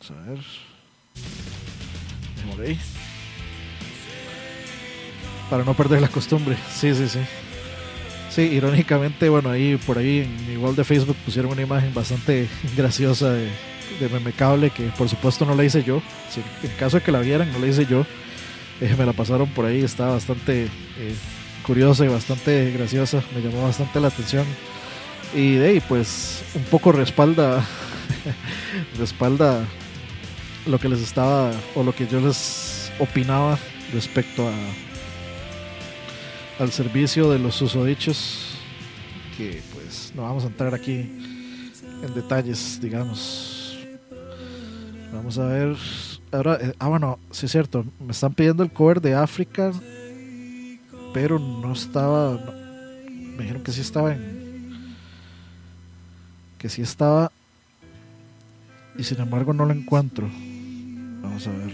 Vamos 0.09 0.11
a 0.11 0.29
ver. 0.29 0.39
Ahí. 2.67 2.79
Para 5.49 5.63
no 5.63 5.73
perder 5.73 6.01
la 6.01 6.07
costumbre. 6.07 6.57
Sí, 6.73 6.93
sí, 6.93 7.07
sí. 7.07 7.19
Sí, 8.29 8.41
irónicamente, 8.41 9.29
bueno, 9.29 9.49
ahí 9.49 9.77
por 9.77 9.97
ahí 9.97 10.19
en 10.19 10.47
mi 10.47 10.57
wall 10.57 10.75
de 10.75 10.83
Facebook 10.83 11.17
pusieron 11.25 11.51
una 11.51 11.61
imagen 11.61 11.93
bastante 11.93 12.47
graciosa 12.77 13.31
de, 13.31 13.49
de 13.99 14.09
meme 14.09 14.31
cable 14.31 14.69
que 14.69 14.83
por 14.97 15.09
supuesto 15.09 15.45
no 15.45 15.53
la 15.55 15.65
hice 15.65 15.83
yo. 15.83 16.01
En 16.63 16.71
caso 16.79 16.97
de 16.97 17.03
que 17.03 17.11
la 17.11 17.19
vieran, 17.19 17.51
no 17.51 17.59
la 17.59 17.67
hice 17.67 17.85
yo. 17.85 18.05
Eh, 18.79 18.95
me 18.97 19.05
la 19.05 19.13
pasaron 19.13 19.49
por 19.49 19.65
ahí, 19.65 19.83
estaba 19.83 20.13
bastante 20.13 20.63
eh, 20.97 21.15
curiosa 21.65 22.05
y 22.05 22.07
bastante 22.07 22.71
graciosa, 22.71 23.21
me 23.35 23.41
llamó 23.41 23.63
bastante 23.63 23.99
la 23.99 24.07
atención. 24.07 24.45
Y 25.35 25.55
de 25.55 25.69
ahí, 25.69 25.79
pues, 25.81 26.43
un 26.55 26.63
poco 26.63 26.91
respalda, 26.91 27.63
respalda 28.97 29.65
lo 30.65 30.79
que 30.79 30.89
les 30.89 31.01
estaba, 31.01 31.51
o 31.75 31.83
lo 31.83 31.93
que 31.93 32.07
yo 32.07 32.19
les 32.19 32.91
opinaba 32.99 33.57
respecto 33.93 34.47
a 34.47 34.53
al 36.61 36.71
servicio 36.71 37.31
de 37.31 37.39
los 37.39 37.55
susodichos, 37.55 38.55
que 39.35 39.63
pues 39.73 40.13
no 40.15 40.21
vamos 40.21 40.43
a 40.43 40.47
entrar 40.47 40.75
aquí 40.75 41.09
en 42.03 42.13
detalles, 42.13 42.79
digamos. 42.79 43.79
Vamos 45.11 45.39
a 45.39 45.47
ver. 45.47 45.75
Ahora, 46.31 46.59
eh, 46.61 46.73
ah, 46.77 46.87
bueno, 46.87 47.17
sí 47.31 47.47
es 47.47 47.51
cierto. 47.51 47.83
Me 47.99 48.11
están 48.11 48.33
pidiendo 48.35 48.61
el 48.61 48.71
cover 48.71 49.01
de 49.01 49.15
África, 49.15 49.71
pero 51.15 51.39
no 51.39 51.73
estaba. 51.73 52.39
me 53.09 53.41
dijeron 53.41 53.63
que 53.63 53.71
sí 53.71 53.81
estaba 53.81 54.13
en. 54.13 54.95
Que 56.59 56.69
sí 56.69 56.83
estaba. 56.83 57.31
Y 58.97 59.03
sin 59.03 59.19
embargo 59.19 59.51
no 59.51 59.65
lo 59.65 59.73
encuentro. 59.73 60.29
Vamos 61.21 61.47
a 61.47 61.51
ver. 61.51 61.73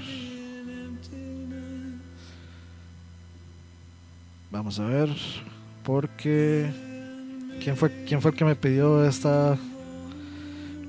Vamos 4.51 4.79
a 4.79 4.85
ver. 4.85 5.09
Porque. 5.83 6.71
¿Quién 7.63 7.75
fue, 7.75 8.05
quién 8.05 8.21
fue 8.21 8.31
el 8.31 8.37
que 8.37 8.45
me 8.45 8.55
pidió 8.55 9.05
esta. 9.05 9.57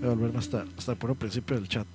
Voy 0.00 0.06
a 0.06 0.14
volverme 0.14 0.38
hasta, 0.38 0.64
hasta 0.76 0.92
el 0.92 0.98
puro 0.98 1.14
principio 1.14 1.56
del 1.56 1.68
chat. 1.68 1.86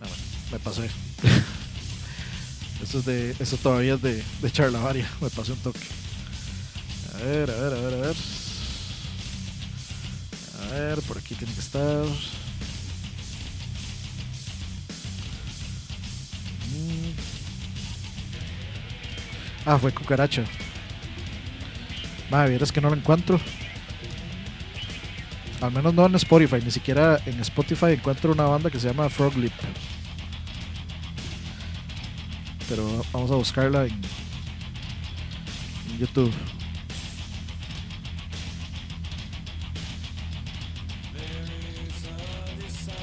Ah, 0.00 0.06
bueno, 0.06 0.14
me 0.52 0.58
pasé. 0.58 0.88
Eso, 2.82 2.98
es 2.98 3.06
de, 3.06 3.34
eso 3.40 3.56
todavía 3.56 3.94
es 3.94 4.02
de, 4.02 4.22
de 4.42 4.50
charlavaria. 4.52 5.08
Me 5.20 5.30
pasé 5.30 5.52
un 5.52 5.58
toque. 5.58 5.80
A 7.14 7.24
ver, 7.24 7.50
a 7.50 7.54
ver, 7.54 7.72
a 7.72 7.80
ver, 7.80 7.94
a 7.94 7.96
ver. 7.96 8.16
A 10.62 10.74
ver, 10.74 11.02
por 11.02 11.16
aquí 11.16 11.34
tiene 11.34 11.54
que 11.54 11.60
estar. 11.60 12.04
Ah, 19.66 19.78
fue 19.80 19.92
cucaracha. 19.92 20.44
Madre, 22.30 22.50
vieras 22.50 22.70
que 22.70 22.80
no 22.80 22.88
lo 22.88 22.94
encuentro. 22.94 23.40
Al 25.60 25.72
menos 25.72 25.92
no 25.92 26.06
en 26.06 26.14
Spotify, 26.14 26.58
ni 26.64 26.70
siquiera 26.70 27.20
en 27.26 27.40
Spotify 27.40 27.92
encuentro 27.92 28.30
una 28.32 28.44
banda 28.44 28.70
que 28.70 28.78
se 28.78 28.86
llama 28.86 29.08
Frog 29.08 29.36
Lip. 29.36 29.52
Pero 32.68 33.04
vamos 33.12 33.30
a 33.32 33.34
buscarla 33.34 33.86
en, 33.86 34.00
en 35.90 35.98
YouTube. 35.98 36.32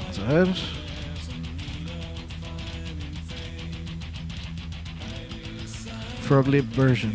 Vamos 0.00 0.18
a 0.18 0.32
ver. 0.32 0.83
Lip 6.30 6.64
version. 6.66 7.12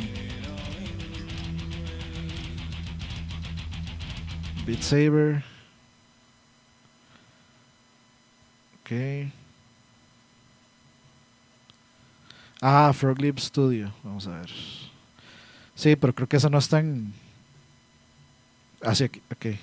Beat 4.66 4.84
Saber. 4.84 5.43
Ok. 8.84 9.32
Ah, 12.62 12.91
Frog 12.93 13.20
Lip 13.20 13.39
Studio. 13.39 13.91
Vamos 14.03 14.28
a 14.28 14.39
ver. 14.39 14.49
Sí, 15.76 15.95
pero 15.95 16.14
creo 16.14 16.28
que 16.28 16.38
esa 16.38 16.49
no 16.49 16.60
está 16.60 16.80
en. 16.80 17.14
Ah, 18.82 18.93
sí, 18.93 19.05
aquí. 19.05 19.22
ok. 19.32 19.57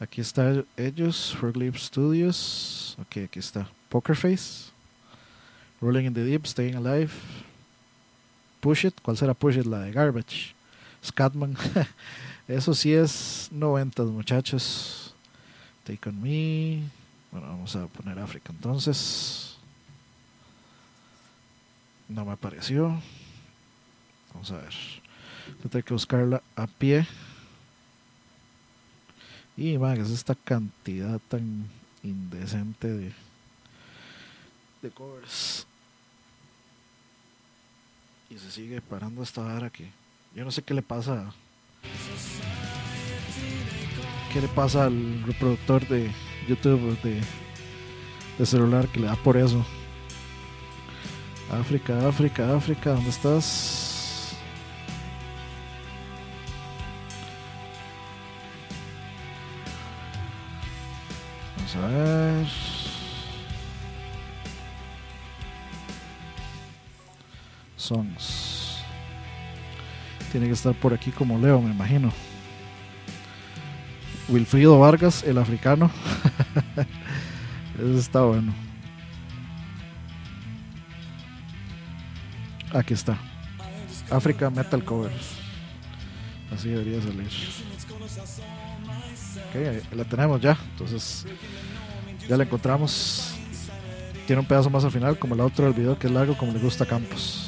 Aquí 0.00 0.20
está 0.20 0.64
ellos, 0.76 1.34
Frog 1.38 1.56
Lip 1.56 1.76
Studios. 1.76 2.96
Ok, 3.00 3.24
aquí 3.24 3.38
está. 3.38 3.68
Poker 3.88 4.16
Face. 4.16 4.72
Rolling 5.80 6.06
in 6.06 6.14
the 6.14 6.24
Deep, 6.24 6.46
Staying 6.46 6.74
Alive. 6.74 7.12
Push 8.64 8.86
It. 8.86 8.94
¿Cuál 9.02 9.18
será 9.18 9.34
Push 9.34 9.58
It? 9.58 9.66
La 9.66 9.80
de 9.80 9.92
Garbage. 9.92 10.54
Scatman. 11.04 11.54
Eso 12.48 12.72
sí 12.72 12.94
es 12.94 13.50
90, 13.52 14.04
muchachos. 14.04 15.14
Take 15.84 16.08
on 16.08 16.22
Me. 16.22 16.82
Bueno, 17.30 17.48
vamos 17.48 17.76
a 17.76 17.86
poner 17.88 18.18
África 18.18 18.54
entonces. 18.54 19.58
No 22.08 22.24
me 22.24 22.32
apareció. 22.32 23.02
Vamos 24.32 24.50
a 24.50 24.56
ver. 24.56 24.72
Voy 25.46 25.66
a 25.66 25.68
tener 25.68 25.84
que 25.84 25.92
buscarla 25.92 26.42
a 26.56 26.66
pie. 26.66 27.06
Y 29.58 29.76
man, 29.76 30.00
es 30.00 30.08
esta 30.08 30.34
cantidad 30.34 31.20
tan 31.28 31.68
indecente 32.02 32.88
de, 32.88 33.12
de 34.80 34.90
covers. 34.90 35.66
Y 38.34 38.38
se 38.38 38.50
sigue 38.50 38.80
parando 38.80 39.22
esta 39.22 39.42
vara 39.42 39.70
que 39.70 39.88
yo 40.34 40.44
no 40.44 40.50
sé 40.50 40.60
qué 40.60 40.74
le 40.74 40.82
pasa. 40.82 41.32
¿Qué 44.32 44.40
le 44.40 44.48
pasa 44.48 44.86
al 44.86 45.22
reproductor 45.22 45.86
de 45.86 46.10
YouTube 46.48 47.00
de, 47.02 47.20
de 48.36 48.46
celular 48.46 48.88
que 48.88 48.98
le 48.98 49.06
da 49.06 49.14
por 49.14 49.36
eso? 49.36 49.64
África, 51.52 52.08
África, 52.08 52.56
África, 52.56 52.90
¿dónde 52.94 53.10
estás? 53.10 54.36
Vamos 61.56 61.76
a 61.76 61.86
ver. 61.86 62.63
Songs. 67.84 68.78
Tiene 70.32 70.46
que 70.46 70.54
estar 70.54 70.74
por 70.74 70.94
aquí 70.94 71.10
como 71.10 71.38
Leo, 71.38 71.60
me 71.60 71.70
imagino. 71.70 72.10
Wilfrido 74.28 74.78
Vargas, 74.78 75.22
el 75.22 75.36
africano. 75.36 75.90
Eso 77.78 77.98
está 77.98 78.22
bueno. 78.22 78.54
Aquí 82.72 82.94
está. 82.94 83.18
África 84.10 84.48
Metal 84.48 84.82
Cover. 84.82 85.12
Así 86.52 86.70
debería 86.70 87.00
salir. 87.02 87.28
La 89.92 90.04
tenemos 90.04 90.40
ya. 90.40 90.56
Entonces, 90.72 91.26
ya 92.26 92.36
la 92.36 92.44
encontramos. 92.44 93.34
Tiene 94.26 94.40
un 94.40 94.46
pedazo 94.46 94.70
más 94.70 94.84
al 94.84 94.90
final, 94.90 95.18
como 95.18 95.34
el 95.34 95.42
otro 95.42 95.66
del 95.66 95.74
video, 95.74 95.98
que 95.98 96.06
es 96.06 96.12
largo, 96.12 96.36
como 96.36 96.52
le 96.52 96.58
gusta 96.58 96.84
a 96.84 96.86
Campos. 96.86 97.43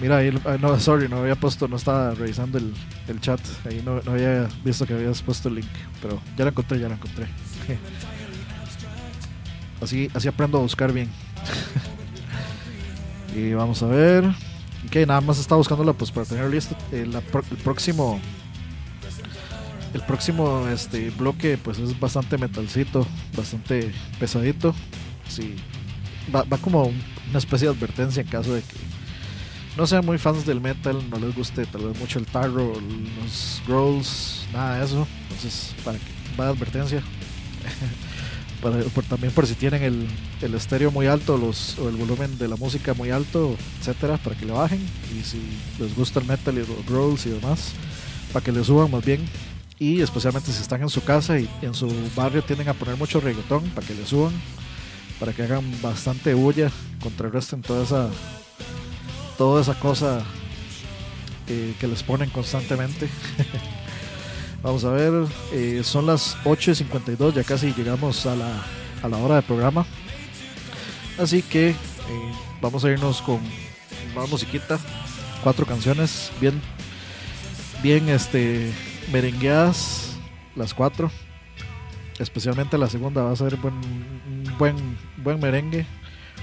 Mira, 0.00 0.16
ahí, 0.18 0.32
ah, 0.46 0.56
no, 0.60 0.78
sorry, 0.80 1.08
no 1.08 1.18
había 1.18 1.36
puesto, 1.36 1.68
no 1.68 1.76
estaba 1.76 2.14
revisando 2.14 2.56
el, 2.58 2.72
el 3.08 3.20
chat. 3.20 3.40
Ahí 3.68 3.82
no, 3.84 4.00
no 4.02 4.12
había 4.12 4.48
visto 4.64 4.86
que 4.86 4.94
habías 4.94 5.20
puesto 5.22 5.48
el 5.50 5.56
link. 5.56 5.66
Pero 6.00 6.20
ya 6.38 6.44
la 6.44 6.50
encontré, 6.50 6.78
ya 6.80 6.88
la 6.88 6.94
encontré. 6.94 7.26
Así, 9.82 10.10
así 10.12 10.28
aprendo 10.28 10.58
a 10.58 10.60
buscar 10.60 10.92
bien. 10.92 11.08
y 13.34 13.52
vamos 13.54 13.82
a 13.82 13.86
ver. 13.86 14.24
Ok, 14.86 14.96
nada 15.06 15.20
más 15.22 15.38
estaba 15.38 15.56
buscándola 15.58 15.92
pues 15.94 16.10
para 16.10 16.26
tener 16.26 16.50
listo. 16.50 16.76
Eh, 16.92 17.06
la 17.10 17.20
pro- 17.22 17.44
el 17.50 17.56
próximo. 17.56 18.20
El 19.94 20.02
próximo 20.02 20.68
este 20.68 21.10
bloque 21.10 21.58
pues 21.58 21.78
es 21.78 21.98
bastante 21.98 22.36
metalcito, 22.38 23.06
bastante 23.36 23.90
pesadito. 24.18 24.74
Sí. 25.28 25.56
Va, 26.34 26.42
va 26.44 26.58
como 26.58 26.84
un- 26.84 27.02
una 27.30 27.38
especie 27.38 27.66
de 27.68 27.74
advertencia 27.74 28.20
en 28.20 28.28
caso 28.28 28.52
de 28.54 28.60
que 28.60 28.76
no 29.80 29.86
sean 29.86 30.04
muy 30.04 30.18
fans 30.18 30.44
del 30.44 30.60
metal, 30.60 31.02
no 31.08 31.18
les 31.18 31.34
guste 31.34 31.64
tal 31.64 31.86
vez 31.86 31.98
mucho 31.98 32.18
el 32.18 32.26
tarro, 32.26 32.74
los 32.74 33.62
growls, 33.66 34.44
nada 34.52 34.78
de 34.78 34.84
eso. 34.84 35.08
Entonces, 35.22 35.74
para 35.82 35.96
que 35.96 36.04
va 36.38 36.48
advertencia. 36.48 37.02
Para- 38.60 38.84
también 39.08 39.32
por 39.32 39.46
si 39.46 39.54
tienen 39.54 39.82
el, 39.82 40.06
el 40.42 40.54
estéreo 40.54 40.90
muy 40.90 41.06
alto 41.06 41.38
los, 41.38 41.78
o 41.78 41.88
el 41.88 41.96
volumen 41.96 42.36
de 42.36 42.46
la 42.46 42.56
música 42.56 42.92
muy 42.92 43.08
alto, 43.08 43.56
etcétera, 43.78 44.18
para 44.18 44.36
que 44.36 44.44
le 44.44 44.52
bajen. 44.52 44.86
Y 45.18 45.24
si 45.24 45.40
les 45.78 45.96
gusta 45.96 46.20
el 46.20 46.26
metal 46.26 46.56
y 46.56 46.58
los 46.58 46.86
growls 46.86 47.24
y 47.24 47.30
demás, 47.30 47.72
para 48.34 48.44
que 48.44 48.52
le 48.52 48.62
suban 48.62 48.90
más 48.90 49.02
bien. 49.02 49.22
Y 49.78 50.02
especialmente 50.02 50.52
si 50.52 50.60
están 50.60 50.82
en 50.82 50.90
su 50.90 51.02
casa 51.02 51.38
y 51.38 51.48
en 51.62 51.72
su 51.72 51.90
barrio 52.14 52.42
tienden 52.42 52.68
a 52.68 52.74
poner 52.74 52.98
mucho 52.98 53.18
reggaetón, 53.18 53.64
para 53.70 53.86
que 53.86 53.94
le 53.94 54.04
suban, 54.04 54.34
para 55.18 55.32
que 55.32 55.42
hagan 55.42 55.64
bastante 55.80 56.34
bulla, 56.34 56.70
contrarresten 57.02 57.62
toda 57.62 57.84
esa, 57.84 58.10
toda 59.40 59.62
esa 59.62 59.72
cosa 59.72 60.22
eh, 61.48 61.74
que 61.80 61.88
les 61.88 62.02
ponen 62.02 62.28
constantemente. 62.28 63.08
Vamos 64.62 64.84
a 64.84 64.90
ver, 64.90 65.14
eh, 65.50 65.80
son 65.82 66.04
las 66.04 66.36
8.52, 66.44 67.32
ya 67.32 67.42
casi 67.42 67.72
llegamos 67.72 68.26
a 68.26 68.36
la, 68.36 68.62
a 69.02 69.08
la 69.08 69.16
hora 69.16 69.36
del 69.36 69.44
programa. 69.44 69.86
Así 71.18 71.40
que 71.40 71.70
eh, 71.70 71.74
vamos 72.60 72.84
a 72.84 72.90
irnos 72.90 73.22
con 73.22 73.40
una 74.14 74.26
musiquita, 74.26 74.78
cuatro 75.42 75.64
canciones 75.64 76.30
bien, 76.38 76.60
bien 77.82 78.10
este, 78.10 78.70
merengueadas, 79.10 80.18
las 80.54 80.74
cuatro. 80.74 81.10
Especialmente 82.18 82.76
la 82.76 82.90
segunda 82.90 83.22
va 83.22 83.32
a 83.32 83.36
ser 83.36 83.56
buen, 83.56 83.80
buen, 84.58 84.98
buen 85.16 85.40
merengue, 85.40 85.86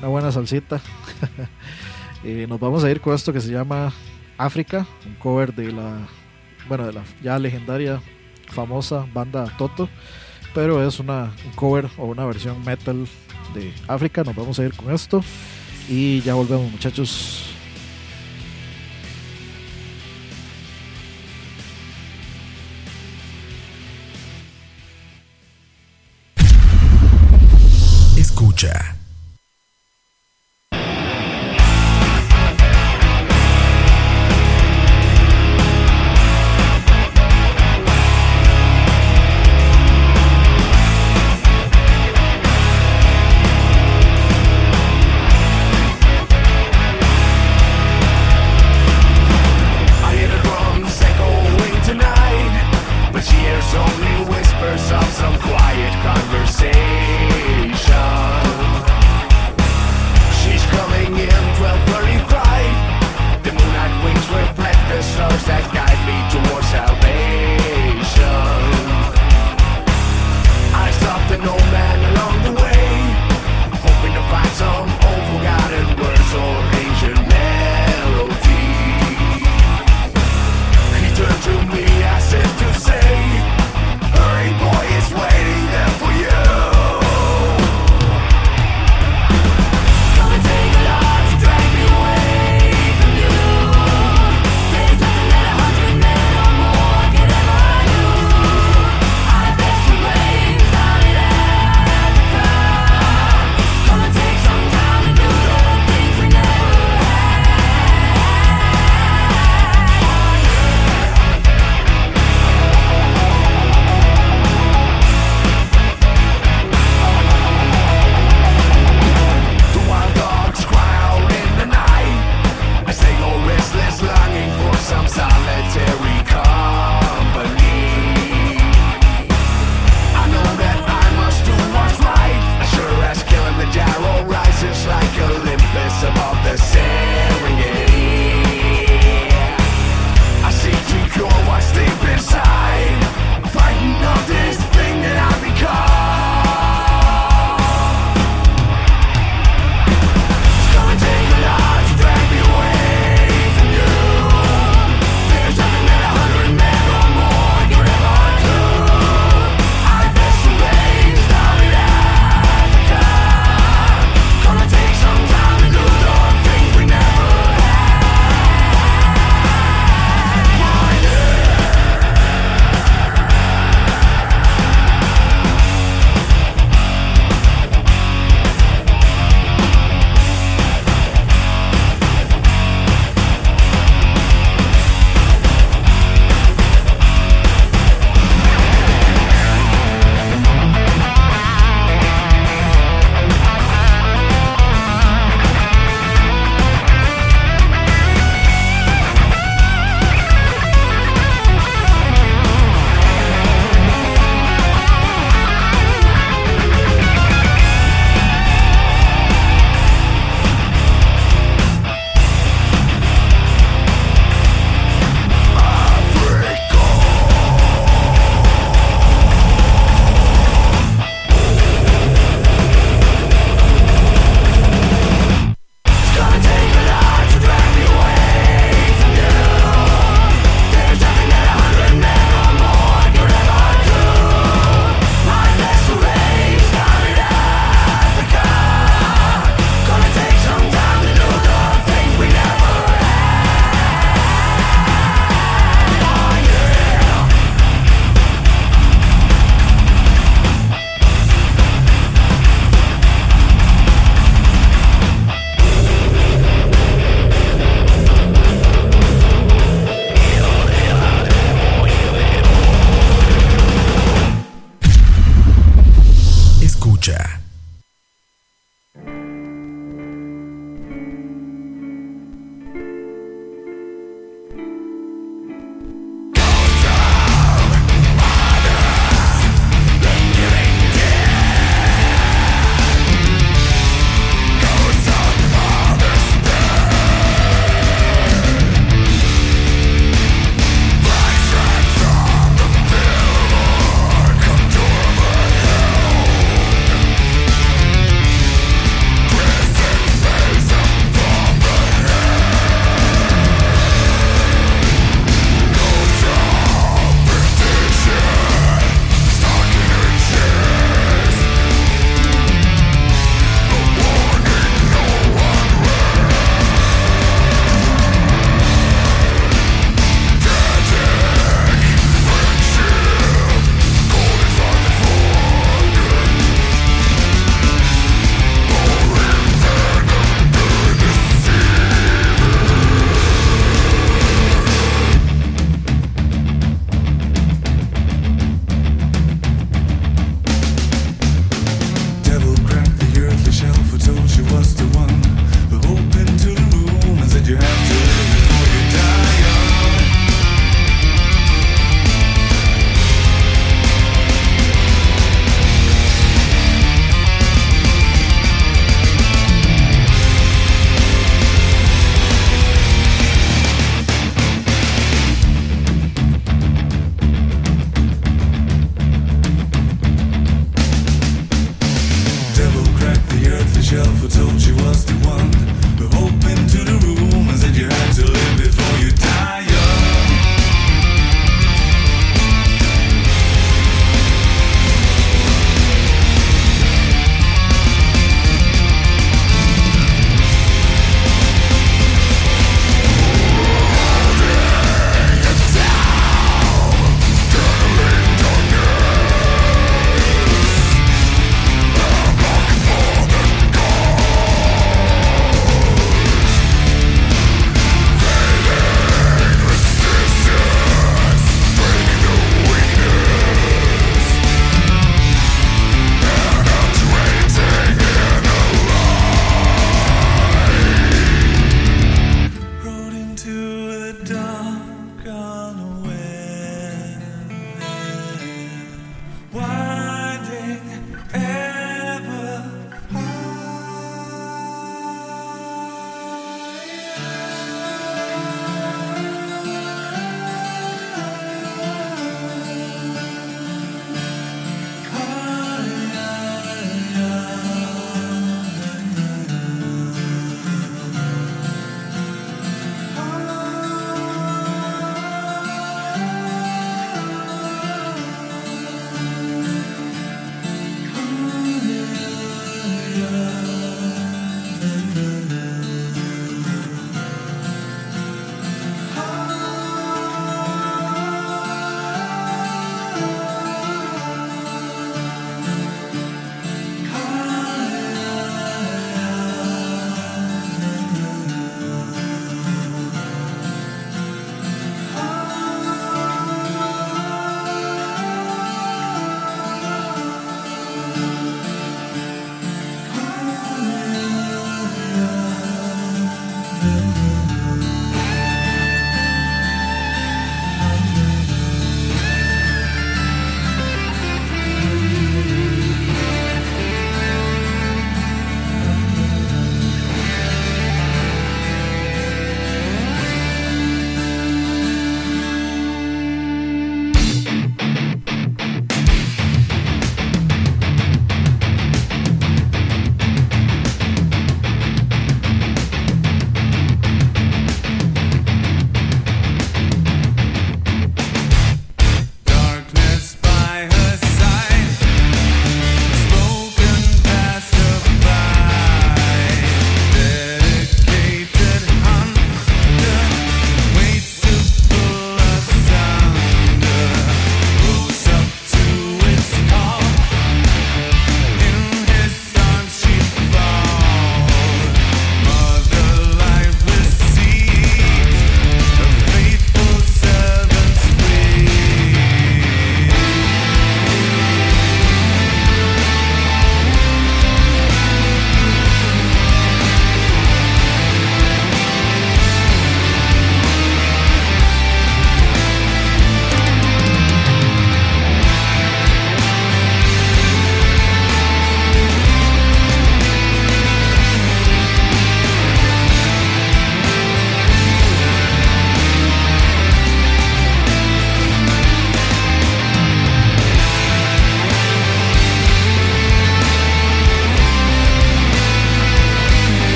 una 0.00 0.08
buena 0.08 0.30
salsita. 0.30 0.82
Eh, 2.24 2.46
nos 2.48 2.60
vamos 2.60 2.84
a 2.84 2.90
ir 2.90 3.00
con 3.00 3.14
esto 3.14 3.32
que 3.32 3.40
se 3.40 3.50
llama 3.50 3.92
África, 4.38 4.86
un 5.06 5.14
cover 5.16 5.54
de 5.54 5.72
la 5.72 6.06
bueno, 6.68 6.86
de 6.86 6.92
la 6.92 7.02
ya 7.22 7.38
legendaria, 7.38 8.00
famosa 8.48 9.06
banda 9.12 9.44
Toto, 9.58 9.88
pero 10.54 10.86
es 10.86 11.00
una 11.00 11.32
un 11.44 11.52
cover 11.52 11.88
o 11.98 12.06
una 12.06 12.24
versión 12.24 12.64
metal 12.64 13.06
de 13.54 13.72
África. 13.88 14.22
Nos 14.22 14.36
vamos 14.36 14.58
a 14.58 14.64
ir 14.64 14.74
con 14.74 14.92
esto 14.92 15.22
y 15.88 16.20
ya 16.20 16.34
volvemos, 16.34 16.70
muchachos. 16.70 17.48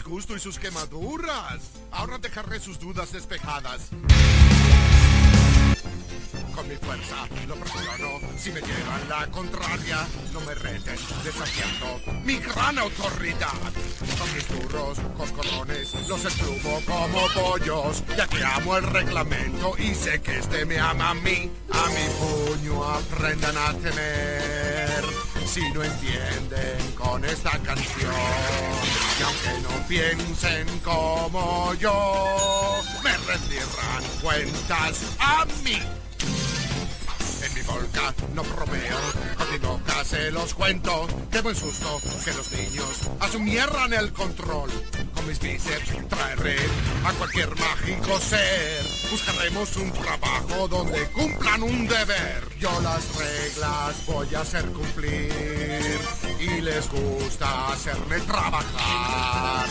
Disgusto 0.00 0.34
y 0.34 0.40
sus 0.40 0.58
quemaduras. 0.58 1.60
Ahora 1.90 2.16
dejaré 2.16 2.58
sus 2.58 2.78
dudas 2.78 3.12
despejadas. 3.12 3.90
Con 6.54 6.68
mi 6.68 6.76
fuerza 6.76 7.28
lo 7.46 7.54
presiono. 7.56 8.18
Si 8.38 8.50
me 8.50 8.62
llevan 8.62 9.08
la 9.10 9.26
contraria, 9.30 10.06
no 10.32 10.40
me 10.40 10.54
reten, 10.54 10.96
desafiando 11.22 12.00
mi 12.24 12.38
gran 12.38 12.78
autoridad. 12.78 13.72
Con 14.18 14.34
mis 14.34 14.46
turros, 14.46 14.98
coscorrones, 15.18 15.94
los 16.08 16.24
esplumo 16.24 16.80
como 16.86 17.26
pollos. 17.34 18.02
Ya 18.16 18.26
que 18.26 18.42
amo 18.42 18.78
el 18.78 18.84
reglamento 18.84 19.74
y 19.76 19.94
sé 19.94 20.22
que 20.22 20.38
este 20.38 20.64
me 20.64 20.78
ama 20.78 21.10
a 21.10 21.14
mí. 21.14 21.50
A 21.72 21.86
mi 21.90 22.08
puño 22.18 22.84
aprendan 22.84 23.56
a 23.58 23.74
temer. 23.74 25.04
Si 25.46 25.60
no 25.72 25.82
entienden 25.82 26.92
con 26.92 27.24
esta 27.24 27.58
canción, 27.58 28.14
y 29.20 29.22
aunque 29.22 29.68
no 29.68 29.86
piensen 29.86 30.66
como 30.82 31.74
yo, 31.74 32.80
me 33.04 33.12
rendirán 33.18 34.02
cuentas 34.22 35.02
a 35.18 35.44
mí. 35.62 35.99
No 38.34 38.44
mi 39.50 39.58
boca 39.58 40.04
se 40.04 40.30
los 40.30 40.54
cuento. 40.54 41.06
Qué 41.30 41.40
buen 41.40 41.56
susto 41.56 42.00
que 42.24 42.32
los 42.32 42.52
niños 42.52 42.88
asumieran 43.18 43.92
el 43.92 44.12
control. 44.12 44.70
Con 45.14 45.26
mis 45.26 45.40
bíceps 45.40 46.08
traeré 46.08 46.56
a 47.04 47.12
cualquier 47.14 47.48
mágico 47.58 48.18
ser. 48.20 48.84
Buscaremos 49.10 49.76
un 49.76 49.90
trabajo 49.92 50.68
donde 50.68 51.04
cumplan 51.08 51.62
un 51.62 51.88
deber. 51.88 52.48
Yo 52.60 52.70
las 52.82 53.04
reglas 53.16 54.06
voy 54.06 54.34
a 54.34 54.40
hacer 54.40 54.64
cumplir 54.66 55.98
y 56.38 56.60
les 56.60 56.88
gusta 56.88 57.72
hacerme 57.72 58.20
trabajar. 58.20 59.66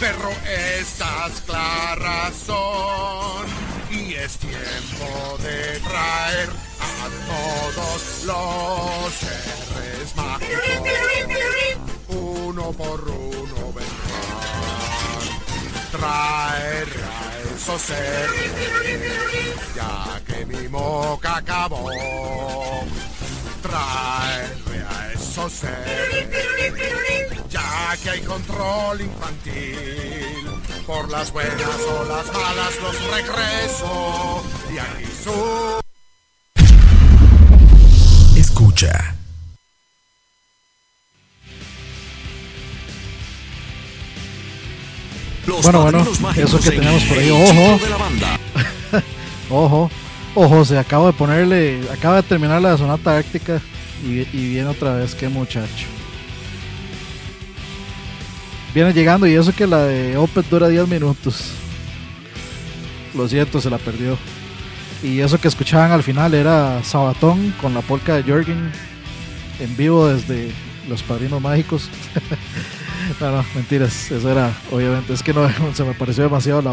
Pero 0.00 0.30
estas 0.46 1.40
claras 1.42 2.34
son 2.46 3.77
y 3.90 4.14
es 4.14 4.38
tiempo 4.38 5.38
de 5.42 5.80
traer 5.80 6.48
a 6.80 7.08
todos 7.74 8.24
los 8.24 9.14
seres 9.14 10.16
mágicos. 10.16 10.60
Uno 12.08 12.72
por 12.72 13.00
uno 13.08 13.72
vendrán. 13.72 14.28
Traer 15.90 16.88
a 16.88 17.54
esos 17.54 17.82
seres, 17.82 18.52
ya 19.74 20.20
que 20.26 20.44
mi 20.46 20.68
moca 20.68 21.36
acabó. 21.36 21.88
Traerme 23.62 24.84
a 24.88 25.12
esos 25.12 25.52
seres, 25.52 26.28
ya 27.48 27.96
que 28.02 28.10
hay 28.10 28.20
control 28.20 29.00
infantil. 29.00 30.47
Por 30.88 31.10
las 31.10 31.30
buenas 31.34 31.52
o 31.60 32.04
las 32.04 32.32
malas 32.32 32.80
los 32.82 33.10
regreso. 33.10 34.42
Y 34.72 34.78
aquí 34.78 35.04
su... 35.22 35.80
Escucha. 38.40 39.14
Los 45.46 45.62
Bueno, 45.62 45.82
bueno, 45.82 46.06
eso 46.34 46.58
que 46.58 46.68
en 46.70 46.80
tenemos 46.80 47.02
por 47.02 47.18
ahí, 47.18 47.30
ojo. 47.32 47.44
chico 47.74 47.84
de 47.84 47.90
la 47.90 47.96
banda. 47.98 48.40
Ojo, 49.50 49.90
ojo, 50.34 50.64
se 50.64 50.78
acaba 50.78 51.08
de 51.08 51.12
ponerle, 51.12 51.82
acaba 51.92 52.16
de 52.16 52.22
terminar 52.22 52.62
la 52.62 52.78
sonata 52.78 53.18
ártica 53.18 53.60
y, 54.02 54.20
y 54.34 54.48
viene 54.52 54.68
otra 54.68 54.94
vez, 54.94 55.14
qué 55.14 55.28
muchacho. 55.28 55.97
Viene 58.74 58.92
llegando 58.92 59.26
y 59.26 59.34
eso 59.34 59.54
que 59.54 59.66
la 59.66 59.84
de 59.84 60.16
Opet 60.16 60.46
dura 60.48 60.68
10 60.68 60.86
minutos. 60.88 61.50
Lo 63.14 63.28
siento, 63.28 63.60
se 63.60 63.70
la 63.70 63.78
perdió. 63.78 64.18
Y 65.02 65.20
eso 65.20 65.40
que 65.40 65.48
escuchaban 65.48 65.92
al 65.92 66.02
final 66.02 66.34
era 66.34 66.82
Sabatón 66.84 67.54
con 67.60 67.72
la 67.74 67.80
polca 67.82 68.14
de 68.16 68.30
Jorgen 68.30 68.70
en 69.60 69.76
vivo 69.76 70.08
desde 70.08 70.50
Los 70.88 71.02
Padrinos 71.02 71.40
Mágicos. 71.40 71.88
no, 73.20 73.30
no, 73.32 73.44
mentiras, 73.54 74.10
eso 74.10 74.30
era, 74.30 74.52
obviamente, 74.70 75.12
es 75.12 75.22
que 75.22 75.32
no 75.32 75.48
se 75.74 75.84
me 75.84 75.94
pareció 75.94 76.24
demasiado 76.24 76.62
la, 76.62 76.72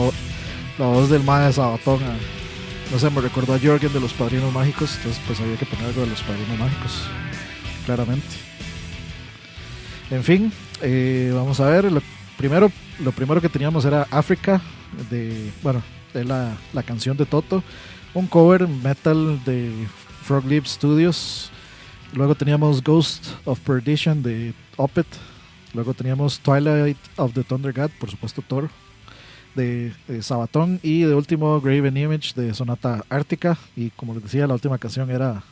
la 0.79 0.85
voz 0.87 1.09
del 1.09 1.23
mae 1.23 1.47
de 1.47 1.53
Sabatón. 1.53 2.03
a- 2.03 2.17
no 2.91 2.99
sé, 2.99 3.09
me 3.09 3.19
recordó 3.21 3.55
a 3.55 3.59
Jorgen 3.59 3.91
de 3.93 3.99
los 3.99 4.13
Padrinos 4.13 4.53
Mágicos, 4.53 4.95
entonces 4.97 5.19
pues 5.25 5.39
había 5.39 5.55
que 5.57 5.65
poner 5.65 5.85
algo 5.87 6.01
de 6.01 6.07
los 6.07 6.21
Padrinos 6.21 6.59
Mágicos, 6.59 7.01
claramente. 7.85 8.27
En 10.11 10.23
fin, 10.23 10.51
eh, 10.81 11.31
vamos 11.33 11.59
a 11.59 11.69
ver, 11.69 11.91
lo 11.91 12.01
primero, 12.37 12.71
lo 12.99 13.11
primero 13.11 13.41
que 13.41 13.49
teníamos 13.49 13.85
era 13.85 14.07
África, 14.11 14.61
de, 15.09 15.51
bueno, 15.61 15.81
de 16.13 16.25
la, 16.25 16.55
la 16.73 16.83
canción 16.83 17.17
de 17.17 17.25
Toto, 17.25 17.63
un 18.13 18.27
cover 18.27 18.67
metal 18.67 19.43
de 19.45 19.71
Frog 20.23 20.45
Leap 20.45 20.65
Studios, 20.65 21.51
luego 22.13 22.35
teníamos 22.35 22.83
Ghost 22.83 23.27
of 23.45 23.59
Perdition 23.59 24.23
de 24.23 24.53
Opet, 24.77 25.07
luego 25.73 25.93
teníamos 25.93 26.39
Twilight 26.39 26.97
of 27.17 27.33
the 27.33 27.43
Thunder 27.43 27.73
God, 27.73 27.91
por 27.99 28.09
supuesto 28.09 28.41
Thor, 28.41 28.69
de, 29.55 29.93
de 30.07 30.21
Sabatón 30.21 30.79
y 30.83 31.01
de 31.01 31.15
último 31.15 31.59
Graven 31.61 31.97
Image 31.97 32.33
de 32.35 32.53
Sonata 32.53 33.03
Ártica. 33.09 33.57
Y 33.75 33.89
como 33.91 34.13
les 34.13 34.23
decía 34.23 34.47
la 34.47 34.53
última 34.53 34.77
canción 34.77 35.09
era 35.09 35.43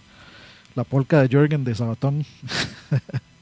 la 0.76 0.84
polka 0.84 1.22
de 1.22 1.36
Jorgen 1.36 1.64
de 1.64 1.76
Sabatón 1.76 2.26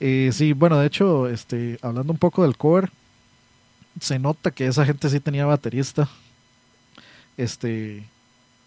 Eh, 0.00 0.30
sí 0.32 0.54
bueno 0.54 0.78
de 0.78 0.86
hecho 0.86 1.28
este 1.28 1.78
hablando 1.82 2.12
un 2.12 2.18
poco 2.18 2.42
del 2.42 2.56
cover 2.56 2.90
se 4.00 4.18
nota 4.18 4.50
que 4.50 4.66
esa 4.66 4.86
gente 4.86 5.10
sí 5.10 5.20
tenía 5.20 5.44
baterista 5.44 6.08
este 7.36 8.06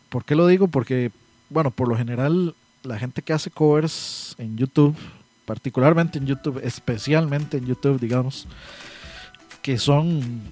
¿por 0.10 0.26
qué 0.26 0.36
lo 0.36 0.46
digo? 0.46 0.68
porque 0.68 1.12
bueno 1.50 1.72
por 1.72 1.88
lo 1.88 1.98
general 1.98 2.54
la 2.84 3.00
gente 3.00 3.24
que 3.24 3.34
hace 3.34 3.50
covers 3.50 4.36
en 4.38 4.58
YouTube 4.58 4.96
particularmente 5.46 6.20
en 6.20 6.28
YouTube 6.28 6.62
especialmente 6.64 7.58
en 7.58 7.66
YouTube 7.66 8.00
digamos 8.00 8.48
que 9.64 9.80
son 9.80 10.44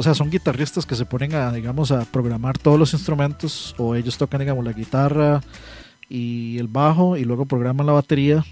o 0.00 0.02
sea, 0.02 0.14
son 0.14 0.30
guitarristas 0.30 0.86
que 0.86 0.94
se 0.94 1.04
ponen 1.04 1.34
a, 1.34 1.52
digamos, 1.52 1.92
a 1.92 2.06
programar 2.06 2.56
todos 2.56 2.78
los 2.78 2.94
instrumentos, 2.94 3.74
o 3.76 3.94
ellos 3.94 4.16
tocan, 4.16 4.40
digamos, 4.40 4.64
la 4.64 4.72
guitarra 4.72 5.42
y 6.08 6.56
el 6.56 6.68
bajo, 6.68 7.18
y 7.18 7.24
luego 7.24 7.44
programan 7.44 7.84
la 7.84 7.92
batería. 7.92 8.42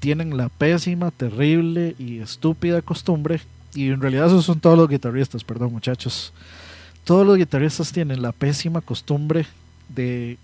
Tienen 0.00 0.36
la 0.36 0.48
pésima, 0.48 1.10
terrible 1.10 1.94
y 1.98 2.20
estúpida 2.20 2.82
costumbre, 2.82 3.40
y 3.74 3.88
en 3.88 4.00
realidad 4.00 4.26
esos 4.26 4.44
son 4.44 4.60
todos 4.60 4.78
los 4.78 4.88
guitarristas, 4.88 5.44
perdón 5.44 5.72
muchachos. 5.72 6.32
Todos 7.04 7.26
los 7.26 7.36
guitarristas 7.36 7.92
tienen 7.92 8.22
la 8.22 8.32
pésima 8.32 8.80
costumbre 8.80 9.46
de 9.88 10.38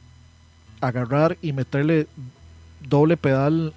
agarrar 0.81 1.37
y 1.41 1.53
meterle 1.53 2.07
doble 2.81 3.17
pedal, 3.17 3.73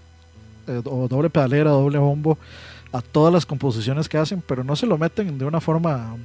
eh, 0.67 0.81
o 0.85 1.07
doble 1.07 1.29
pedalera, 1.29 1.71
doble 1.71 1.97
bombo 1.97 2.37
a 2.91 3.01
todas 3.01 3.33
las 3.33 3.45
composiciones 3.45 4.09
que 4.09 4.17
hacen, 4.17 4.41
pero 4.45 4.63
no 4.63 4.75
se 4.75 4.87
lo 4.87 4.97
meten 4.97 5.37
de 5.37 5.45
una 5.45 5.61
forma 5.61 6.15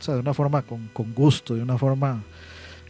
o 0.00 0.02
sea, 0.02 0.14
de 0.14 0.20
una 0.20 0.34
forma 0.34 0.62
con, 0.62 0.88
con 0.92 1.12
gusto, 1.14 1.54
de 1.54 1.62
una 1.62 1.76
forma 1.76 2.22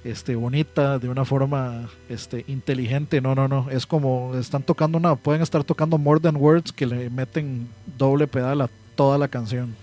este, 0.05 0.35
bonita, 0.35 0.98
de 0.98 1.09
una 1.09 1.24
forma 1.24 1.89
este, 2.09 2.44
inteligente. 2.48 3.20
No, 3.20 3.35
no, 3.35 3.48
no. 3.48 3.68
Es 3.70 3.86
como 3.86 4.35
están 4.36 4.62
tocando 4.62 4.98
una, 4.98 5.16
pueden 5.16 5.43
estar 5.43 5.64
tocando 5.64 5.98
More 5.98 6.20
Than 6.20 6.36
Words 6.36 6.72
que 6.72 6.86
le 6.86 7.10
meten 7.10 7.68
doble 7.98 8.27
pedal 8.27 8.62
a 8.62 8.70
toda 8.94 9.18
la 9.18 9.28
canción. 9.28 9.74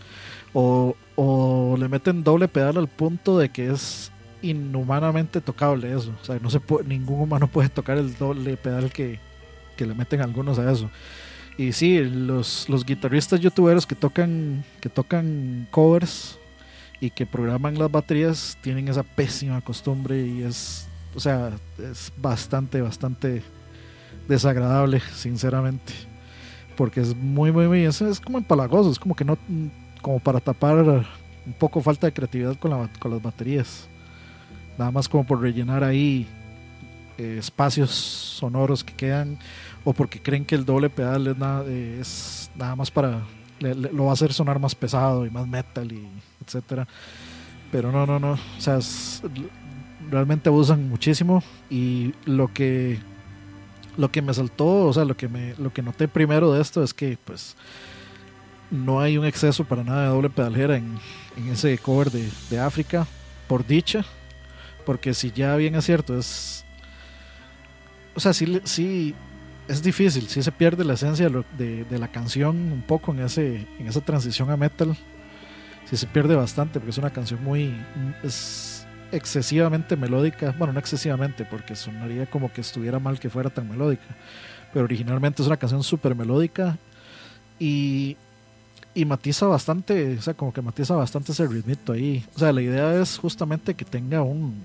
O, 0.54 0.96
o 1.16 1.76
le 1.78 1.88
meten 1.88 2.24
doble 2.24 2.48
pedal 2.48 2.78
al 2.78 2.88
punto 2.88 3.38
de 3.38 3.50
que 3.50 3.70
es 3.70 4.12
inhumanamente 4.42 5.42
tocable 5.42 5.94
eso. 5.94 6.14
O 6.22 6.26
sea, 6.26 6.40
no 6.42 6.50
se 6.50 6.60
puede, 6.60 6.88
ningún 6.88 7.22
humano 7.22 7.48
puede 7.52 7.70
tocar 7.70 7.98
el 7.98 8.16
doble 8.18 8.58
pedal 8.58 8.92
que, 8.92 9.20
que 9.76 9.86
le 9.86 9.94
meten 9.94 10.22
algunos 10.22 10.60
a 10.60 10.72
eso. 10.72 10.90
Y 11.58 11.72
sí, 11.74 12.00
los, 12.00 12.70
los 12.70 12.86
guitarristas 12.86 13.40
youtuberos 13.40 13.88
que 13.88 13.96
tocan, 13.96 14.64
que 14.80 14.90
tocan 14.90 15.68
covers 15.72 16.38
y 17.00 17.10
que 17.12 17.26
programan 17.26 17.78
las 17.78 17.92
baterías 17.92 18.58
tienen 18.62 18.88
esa 18.88 19.04
pésima 19.04 19.62
costumbre 19.62 20.26
y 20.26 20.44
es, 20.44 20.88
o 21.16 21.20
sea, 21.20 21.52
es 21.78 22.12
bastante, 22.18 22.82
bastante 22.82 23.44
desagradable, 24.28 25.00
sinceramente. 25.14 25.94
Porque 26.76 27.02
es 27.02 27.16
muy, 27.16 27.52
muy, 27.52 27.68
muy, 27.68 27.84
es, 27.86 28.02
es 28.02 28.20
como 28.20 28.38
empalagoso, 28.38 28.92
es 28.92 29.00
como 29.00 29.16
que 29.16 29.26
no, 29.26 29.38
como 30.02 30.20
para 30.20 30.40
tapar 30.40 30.76
un 30.78 31.54
poco 31.60 31.82
falta 31.82 32.08
de 32.08 32.14
creatividad 32.14 32.56
con, 32.58 32.72
la, 32.72 32.90
con 33.00 33.12
las 33.12 33.22
baterías. 33.22 33.88
Nada 34.78 34.92
más 34.92 35.10
como 35.10 35.24
por 35.26 35.42
rellenar 35.42 35.84
ahí 35.84 36.28
eh, 37.18 37.38
espacios 37.40 37.90
sonoros 37.92 38.84
que 38.84 38.94
quedan 38.94 39.40
o 39.84 39.94
porque 39.94 40.22
creen 40.22 40.46
que 40.46 40.54
el 40.54 40.66
doble 40.66 40.90
pedal 40.90 41.26
es 41.28 41.38
nada, 41.38 41.66
es 41.66 42.52
nada 42.56 42.76
más 42.76 42.92
para 42.92 43.22
le- 43.60 43.74
lo 43.74 44.06
va 44.06 44.12
a 44.12 44.14
hacer 44.14 44.34
sonar 44.34 44.60
más 44.60 44.76
pesado 44.76 45.26
y 45.26 45.32
más 45.32 45.48
metal 45.48 45.92
y 45.92 46.08
etcétera 46.48 46.88
pero 47.72 47.92
no 47.92 48.06
no 48.06 48.20
no 48.20 48.32
o 48.32 48.62
sea 48.62 48.80
realmente 50.10 50.50
abusan 50.50 50.88
muchísimo 50.90 51.44
y 51.70 52.14
lo 52.26 52.54
que 52.54 52.98
lo 53.98 54.10
que 54.12 54.22
me 54.22 54.34
saltó 54.34 54.86
o 54.88 54.94
sea 54.94 55.06
lo 55.06 55.18
que 55.18 55.28
me 55.28 55.54
lo 55.58 55.74
que 55.74 55.82
noté 55.82 56.08
primero 56.08 56.52
de 56.54 56.62
esto 56.62 56.82
es 56.84 56.94
que 56.94 57.18
pues 57.26 57.56
no 58.72 59.00
hay 59.00 59.18
un 59.18 59.26
exceso 59.26 59.64
para 59.64 59.84
nada 59.84 60.04
de 60.04 60.08
doble 60.10 60.30
pedalera 60.30 60.76
en, 60.78 60.98
en 61.38 61.48
ese 61.50 61.78
cover 61.78 62.12
de, 62.12 62.30
de 62.50 62.60
África, 62.60 63.08
por 63.48 63.66
dicha, 63.66 64.04
porque 64.86 65.14
si 65.14 65.32
ya 65.32 65.56
bien 65.56 65.76
es 65.76 65.86
cierto, 65.86 66.18
es. 66.20 66.66
O 68.14 68.20
sea, 68.20 68.34
sí, 68.34 68.60
sí 68.66 69.16
es 69.70 69.82
difícil, 69.82 70.28
sí 70.28 70.44
se 70.44 70.52
pierde 70.52 70.84
la 70.84 70.96
esencia 70.96 71.30
de, 71.30 71.44
de- 71.58 71.84
de 71.86 71.98
la 71.98 72.10
canción 72.10 72.58
un 72.74 72.82
poco 72.82 73.14
en, 73.14 73.20
ese, 73.22 73.66
en 73.80 73.88
esa 73.88 74.02
transición 74.02 74.50
a 74.52 74.58
metal. 74.58 74.98
Sí 75.90 75.98
se 75.98 76.08
pierde 76.08 76.36
bastante, 76.36 76.80
porque 76.80 76.92
es 76.92 76.98
una 76.98 77.10
canción 77.12 77.44
muy. 77.44 77.76
Es 78.24 78.86
excesivamente 79.12 79.96
melódica. 79.96 80.54
Bueno, 80.58 80.74
no 80.74 80.80
excesivamente, 80.80 81.46
porque 81.46 81.76
sonaría 81.76 82.26
como 82.26 82.52
que 82.52 82.62
estuviera 82.62 83.00
mal 83.00 83.20
que 83.20 83.30
fuera 83.30 83.50
tan 83.50 83.70
melódica. 83.70 84.04
Pero 84.74 84.86
originalmente 84.86 85.42
es 85.42 85.48
una 85.48 85.58
canción 85.58 85.84
súper 85.84 86.14
melódica 86.14 86.78
y, 87.58 88.18
y 88.94 89.06
matiza 89.06 89.48
bastante, 89.48 90.18
o 90.18 90.22
sea, 90.22 90.34
como 90.34 90.52
que 90.52 90.62
matiza 90.62 90.96
bastante 90.96 91.32
ese 91.32 91.48
ritmito 91.48 91.94
ahí. 91.94 92.26
O 92.36 92.40
sea, 92.40 92.52
la 92.52 92.62
idea 92.62 93.00
es 93.02 93.18
justamente 93.18 93.74
que 93.74 93.86
tenga 93.86 94.22
un 94.22 94.62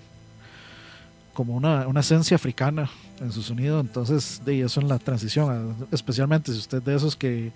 como 1.32 1.56
una, 1.56 1.86
una 1.86 2.00
esencia 2.00 2.34
africana 2.34 2.90
en 3.20 3.32
su 3.32 3.42
sonido, 3.42 3.80
entonces 3.80 4.42
de 4.44 4.60
eso 4.60 4.80
en 4.80 4.88
la 4.88 4.98
transición, 4.98 5.76
especialmente 5.90 6.52
si 6.52 6.58
usted 6.58 6.82
de 6.82 6.94
esos 6.94 7.16
que 7.16 7.52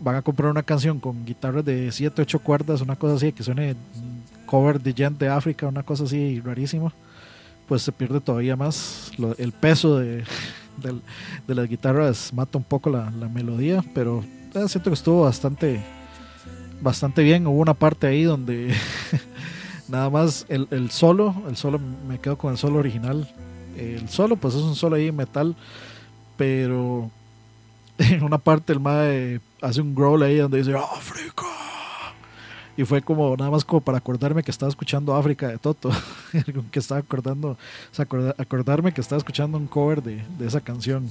van 0.00 0.16
a 0.16 0.22
comprar 0.22 0.50
una 0.50 0.62
canción 0.62 0.98
con 0.98 1.24
guitarras 1.24 1.64
de 1.64 1.92
7, 1.92 2.22
8 2.22 2.38
cuerdas, 2.40 2.80
una 2.80 2.96
cosa 2.96 3.14
así, 3.16 3.32
que 3.32 3.42
suene 3.42 3.76
cover 4.46 4.80
de 4.80 4.92
Gent 4.92 5.18
de 5.18 5.28
África, 5.28 5.66
una 5.68 5.82
cosa 5.82 6.04
así 6.04 6.40
rarísima, 6.40 6.92
pues 7.68 7.82
se 7.82 7.92
pierde 7.92 8.20
todavía 8.20 8.56
más 8.56 9.12
lo- 9.18 9.36
el 9.38 9.52
peso 9.52 9.98
de, 9.98 10.24
del- 10.82 11.02
de 11.46 11.54
las 11.54 11.68
guitarras, 11.68 12.32
mata 12.32 12.58
un 12.58 12.64
poco 12.64 12.90
la, 12.90 13.10
la 13.12 13.28
melodía, 13.28 13.84
pero 13.94 14.24
eh, 14.54 14.68
siento 14.68 14.90
que 14.90 14.94
estuvo 14.94 15.22
bastante, 15.22 15.80
bastante 16.82 17.22
bien. 17.22 17.46
Hubo 17.46 17.60
una 17.60 17.74
parte 17.74 18.06
ahí 18.08 18.24
donde 18.24 18.74
nada 19.88 20.10
más 20.10 20.46
el, 20.48 20.66
el 20.72 20.90
solo, 20.90 21.34
el 21.48 21.56
solo, 21.56 21.78
me 22.08 22.18
quedo 22.18 22.36
con 22.38 22.50
el 22.52 22.58
solo 22.58 22.78
original. 22.78 23.28
El 23.76 24.08
solo, 24.08 24.36
pues 24.36 24.54
es 24.54 24.62
un 24.62 24.74
solo 24.74 24.96
ahí 24.96 25.12
metal, 25.12 25.54
pero 26.36 27.10
en 28.14 28.22
una 28.22 28.38
parte 28.38 28.72
el 28.72 28.80
mae 28.80 29.40
hace 29.60 29.80
un 29.80 29.94
growl 29.94 30.22
ahí 30.22 30.36
donde 30.36 30.58
dice 30.58 30.74
África. 30.74 31.44
Y 32.76 32.84
fue 32.84 33.02
como 33.02 33.36
nada 33.36 33.50
más 33.50 33.64
como 33.64 33.82
para 33.82 33.98
acordarme 33.98 34.42
que 34.42 34.50
estaba 34.50 34.70
escuchando 34.70 35.14
África 35.14 35.48
de 35.48 35.58
Toto. 35.58 35.90
que 36.70 36.78
estaba 36.78 37.00
acordando, 37.00 37.50
o 37.50 37.58
sea, 37.94 38.06
acorda- 38.06 38.34
acordarme 38.38 38.92
que 38.92 39.00
estaba 39.02 39.18
escuchando 39.18 39.58
un 39.58 39.66
cover 39.66 40.02
de, 40.02 40.22
de 40.38 40.46
esa 40.46 40.60
canción. 40.60 41.10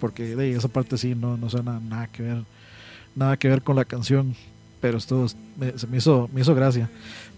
Porque 0.00 0.34
de 0.34 0.52
esa 0.52 0.68
parte 0.68 0.96
sí 0.96 1.14
no, 1.14 1.36
no 1.36 1.50
suena 1.50 1.78
nada 1.80 2.06
que 2.06 2.22
ver. 2.22 2.44
Nada 3.14 3.36
que 3.36 3.48
ver 3.48 3.62
con 3.62 3.76
la 3.76 3.84
canción. 3.84 4.34
Pero 4.80 4.96
esto 4.98 5.26
me, 5.58 5.78
se 5.78 5.86
me 5.86 5.98
hizo, 5.98 6.30
me 6.32 6.40
hizo 6.40 6.54
gracia. 6.54 6.88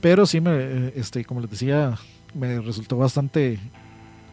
Pero 0.01 0.25
sí 0.25 0.41
me, 0.41 0.93
este, 0.95 1.25
como 1.25 1.41
les 1.41 1.51
decía, 1.51 1.99
me 2.33 2.61
resultó 2.61 2.97
bastante, 2.97 3.59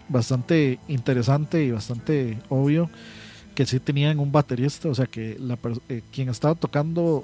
bastante 0.08 0.78
interesante 0.88 1.64
y 1.64 1.72
bastante 1.72 2.38
obvio 2.50 2.90
que 3.62 3.68
sí 3.68 3.80
tenían 3.80 4.18
un 4.18 4.32
baterista, 4.32 4.90
o 4.90 4.96
sea 4.96 5.06
que 5.06 5.38
la, 5.40 5.56
eh, 5.88 6.02
quien 6.12 6.30
estaba 6.30 6.56
tocando 6.56 7.24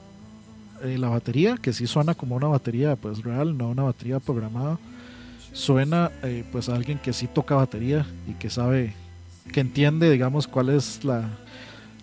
eh, 0.84 0.96
la 1.00 1.10
batería, 1.10 1.58
que 1.60 1.74
sí 1.74 1.88
suena 1.88 2.14
como 2.14 2.36
una 2.36 2.46
batería 2.46 2.96
pues 2.96 3.24
real, 3.24 3.58
no 3.58 3.70
una 3.70 3.82
batería 3.82 4.20
programada, 4.20 4.78
suena 5.52 6.12
eh, 6.22 6.46
pues 6.52 6.70
a 6.70 6.76
alguien 6.76 7.00
que 7.00 7.12
sí 7.12 7.26
toca 7.26 7.56
batería 7.56 8.06
y 8.28 8.34
que 8.34 8.52
sabe, 8.52 8.94
que 9.52 9.62
entiende 9.62 10.12
digamos 10.12 10.48
cuál 10.48 10.70
es 10.70 11.04
la, 11.04 11.28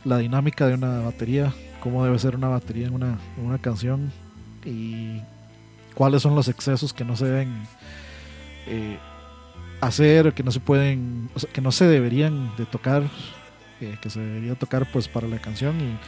la 0.04 0.18
dinámica 0.18 0.66
de 0.66 0.74
una 0.74 1.02
batería, 1.02 1.54
cómo 1.80 2.04
debe 2.04 2.18
ser 2.18 2.34
una 2.34 2.48
batería 2.48 2.88
en 2.88 2.94
una, 2.94 3.20
en 3.38 3.46
una 3.46 3.58
canción 3.58 4.10
y 4.64 5.20
cuáles 5.94 6.22
son 6.22 6.34
los 6.34 6.48
excesos 6.48 6.92
que 6.92 7.04
no 7.04 7.14
se 7.14 7.26
deben 7.26 7.52
eh, 8.66 8.98
hacer, 9.80 10.32
que 10.32 10.42
no 10.42 10.50
se 10.50 10.58
pueden, 10.58 11.30
o 11.36 11.38
sea, 11.38 11.52
que 11.52 11.60
no 11.60 11.70
se 11.70 11.86
deberían 11.86 12.50
de 12.56 12.66
tocar, 12.66 13.04
que 14.00 14.10
se 14.10 14.20
debería 14.20 14.54
tocar 14.54 14.90
pues 14.92 15.08
para 15.08 15.28
la 15.28 15.38
canción 15.38 15.80
y 15.80 15.98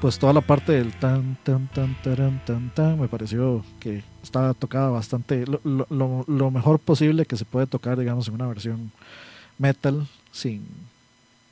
pues 0.00 0.18
toda 0.18 0.32
la 0.32 0.40
parte 0.40 0.72
del 0.72 0.92
tan 0.92 1.36
tan 1.42 1.68
tan 1.68 1.94
taran, 2.02 2.42
tan 2.44 2.70
tan 2.74 3.00
me 3.00 3.08
pareció 3.08 3.64
que 3.80 4.02
estaba 4.22 4.54
tocada 4.54 4.88
bastante 4.88 5.44
lo, 5.46 6.50
mejor 6.50 6.78
posible 6.78 7.26
que 7.26 7.36
se 7.36 7.44
puede 7.44 7.66
tocar 7.66 7.98
digamos 7.98 8.28
en 8.28 8.34
una 8.34 8.46
versión 8.46 8.90
metal 9.58 10.06
sin 10.32 10.66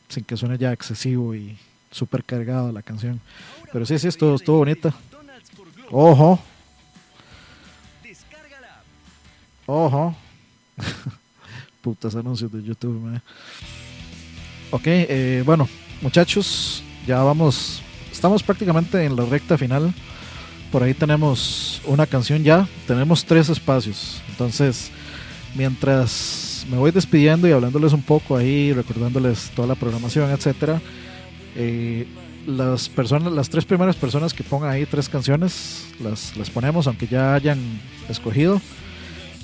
sin 0.09 0.25
que 0.25 0.37
suene 0.37 0.59
ya 0.59 0.73
excesivo 0.73 1.35
y 1.35 1.57
súper 1.91 2.25
cargada 2.25 2.73
la 2.73 2.83
canción. 2.83 3.21
Pero 3.73 3.87
sí 3.87 3.99
sí 3.99 4.09
estuvo 4.09 4.35
estuvo 4.35 4.59
bonita. 4.59 4.95
Ojo. 5.91 6.39
Ojo. 9.67 10.17
Putas 11.83 12.15
anuncios 12.15 12.53
de 12.53 12.63
YouTube 12.63 13.01
mae. 13.01 13.21
Ok, 14.73 14.85
eh, 14.87 15.43
bueno, 15.45 15.69
muchachos, 16.01 16.83
ya 17.07 17.23
vamos, 17.23 17.83
estamos 18.11 18.43
prácticamente 18.43 19.05
en 19.05 19.15
la 19.15 19.27
recta 19.27 19.59
final. 19.59 19.93
Por 20.71 20.83
ahí 20.83 20.95
tenemos 20.95 21.83
una 21.85 22.07
canción 22.07 22.43
ya, 22.43 22.67
tenemos 22.87 23.27
tres 23.27 23.51
espacios. 23.51 24.23
Entonces, 24.31 24.91
mientras 25.55 26.65
me 26.71 26.79
voy 26.79 26.91
despidiendo 26.91 27.47
y 27.47 27.53
hablándoles 27.53 27.93
un 27.93 28.01
poco 28.01 28.35
ahí, 28.35 28.73
recordándoles 28.73 29.51
toda 29.55 29.69
la 29.69 29.75
programación, 29.75 30.31
etcétera, 30.31 30.81
eh, 31.55 32.07
las 32.47 32.89
personas, 32.89 33.31
las 33.31 33.51
tres 33.51 33.67
primeras 33.67 33.95
personas 33.95 34.33
que 34.33 34.43
pongan 34.43 34.71
ahí 34.71 34.87
tres 34.87 35.07
canciones, 35.07 35.85
las, 36.03 36.35
las 36.35 36.49
ponemos, 36.49 36.87
aunque 36.87 37.07
ya 37.07 37.35
hayan 37.35 37.59
escogido. 38.09 38.59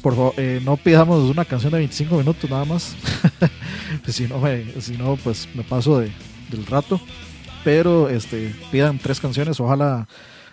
Por 0.08 0.16
favor, 0.16 0.34
eh, 0.38 0.58
no 0.64 0.78
pidamos 0.78 1.28
una 1.28 1.44
canción 1.44 1.70
de 1.70 1.80
25 1.80 2.16
minutos 2.16 2.48
nada 2.48 2.64
más. 2.64 2.96
si 4.08 4.26
no, 4.26 4.40
si 4.80 4.96
no, 4.96 5.16
pues 5.16 5.46
me 5.54 5.62
paso 5.62 5.98
de, 5.98 6.10
del 6.48 6.64
rato. 6.64 6.98
Pero 7.62 8.08
este, 8.08 8.54
pidan 8.72 8.98
tres 8.98 9.20
canciones, 9.20 9.60
ojalá 9.60 10.08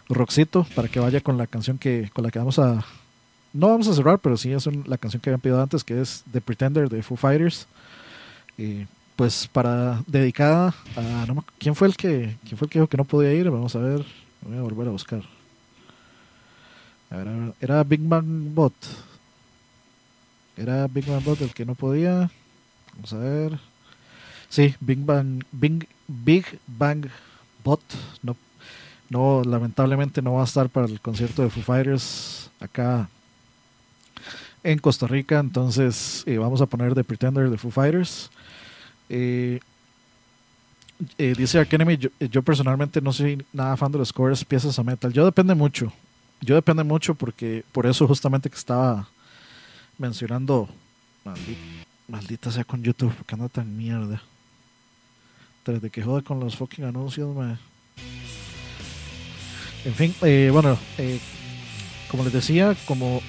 Roxito, 0.10 0.68
para 0.76 0.90
que 0.90 1.00
vaya 1.00 1.22
con 1.22 1.38
la 1.38 1.48
canción 1.48 1.78
que, 1.78 2.10
con 2.14 2.26
la 2.26 2.32
que 2.32 2.40
vamos 2.40 2.60
a. 2.60 2.84
No 3.54 3.70
vamos 3.70 3.88
a 3.88 3.94
cerrar, 3.94 4.20
pero 4.20 4.36
sí 4.36 4.52
es 4.52 4.68
la 4.88 4.98
canción 4.98 5.22
que 5.22 5.30
habían 5.30 5.40
pedido 5.40 5.62
antes, 5.62 5.86
que 5.86 6.02
es 6.02 6.26
The 6.34 6.42
Pretender 6.42 6.90
de 6.90 7.02
Foo 7.02 7.16
Fighters. 7.16 7.66
Y 8.58 8.86
pues 9.16 9.48
para 9.48 10.04
dedicada 10.06 10.76
a. 10.98 11.26
no 11.28 11.46
¿quién, 11.60 11.76
fue 11.76 11.88
el 11.88 11.96
que, 11.96 12.36
¿Quién 12.44 12.58
fue 12.58 12.66
el 12.66 12.70
que 12.70 12.80
dijo 12.80 12.90
que 12.90 12.98
no 12.98 13.06
podía 13.06 13.34
ir? 13.34 13.50
Vamos 13.50 13.74
a 13.78 13.80
ver. 13.80 14.06
Voy 14.42 14.58
a 14.58 14.62
volver 14.62 14.90
a 14.90 14.92
buscar. 14.92 15.22
A 17.10 17.16
ver, 17.16 17.28
a 17.30 17.32
ver, 17.32 17.54
era 17.62 17.84
Big 17.86 18.02
Bang 18.02 18.54
Bot. 18.54 18.74
Era 20.58 20.88
Big 20.88 21.06
Bang 21.06 21.24
Bot 21.24 21.42
el 21.42 21.54
que 21.54 21.66
no 21.66 21.76
podía. 21.76 22.30
Vamos 22.94 23.14
a 23.14 23.18
ver. 23.18 23.60
Sí, 24.50 24.76
Big 24.80 25.00
Bang, 25.00 25.44
Big, 25.52 25.88
Big 26.08 26.46
Bang 26.68 27.08
Bot. 27.64 27.82
No, 28.24 28.36
no, 29.10 29.44
lamentablemente 29.44 30.22
no 30.22 30.34
va 30.34 30.42
a 30.42 30.46
estar 30.46 30.70
para 30.70 30.88
el 30.88 31.02
concierto 31.02 31.42
de 31.42 31.50
Foo 31.50 31.64
Fighters 31.64 32.50
acá 32.60 33.10
en 34.64 34.80
Costa 34.80 35.08
Rica. 35.08 35.40
Entonces 35.40 36.24
eh, 36.26 36.38
vamos 36.38 36.62
a 36.62 36.66
poner 36.66 36.96
The 36.96 37.04
Pretender 37.04 37.50
de 37.50 37.58
Foo 37.58 37.72
Fighters. 37.72 38.30
Eh, 39.10 39.60
eh, 41.18 41.34
dice 41.38 41.60
Ark 41.60 41.74
Enemy, 41.74 41.98
yo, 41.98 42.10
yo 42.20 42.42
personalmente 42.42 43.02
no 43.02 43.12
soy 43.12 43.46
nada 43.52 43.76
fan 43.76 43.92
de 43.92 43.98
los 43.98 44.14
covers 44.14 44.46
piezas 44.46 44.80
a 44.80 44.84
metal. 44.84 45.12
Yo 45.12 45.26
depende 45.26 45.54
mucho. 45.54 45.92
Yo 46.42 46.56
depende 46.56 46.84
mucho 46.84 47.16
porque 47.16 47.64
por 47.72 47.86
eso 47.86 48.08
justamente 48.08 48.50
que 48.50 48.58
estaba 48.58 49.08
mencionando 49.98 50.70
maldi- 51.24 51.58
maldita 52.08 52.52
sea 52.52 52.64
con 52.64 52.84
YouTube, 52.84 53.14
porque 53.14 53.36
anda 53.36 53.50
tan 53.50 53.76
mierda. 53.76 54.22
Desde 55.66 55.90
que 55.90 56.04
joda 56.04 56.22
con 56.22 56.40
los 56.40 56.56
fucking 56.56 56.86
anuncios, 56.86 57.36
me... 57.36 57.58
En 59.86 59.94
fin, 59.94 60.16
eh, 60.22 60.50
bueno, 60.52 60.78
eh, 60.98 61.20
como 62.10 62.24
les 62.24 62.34
decía, 62.34 62.76
como 62.86 63.22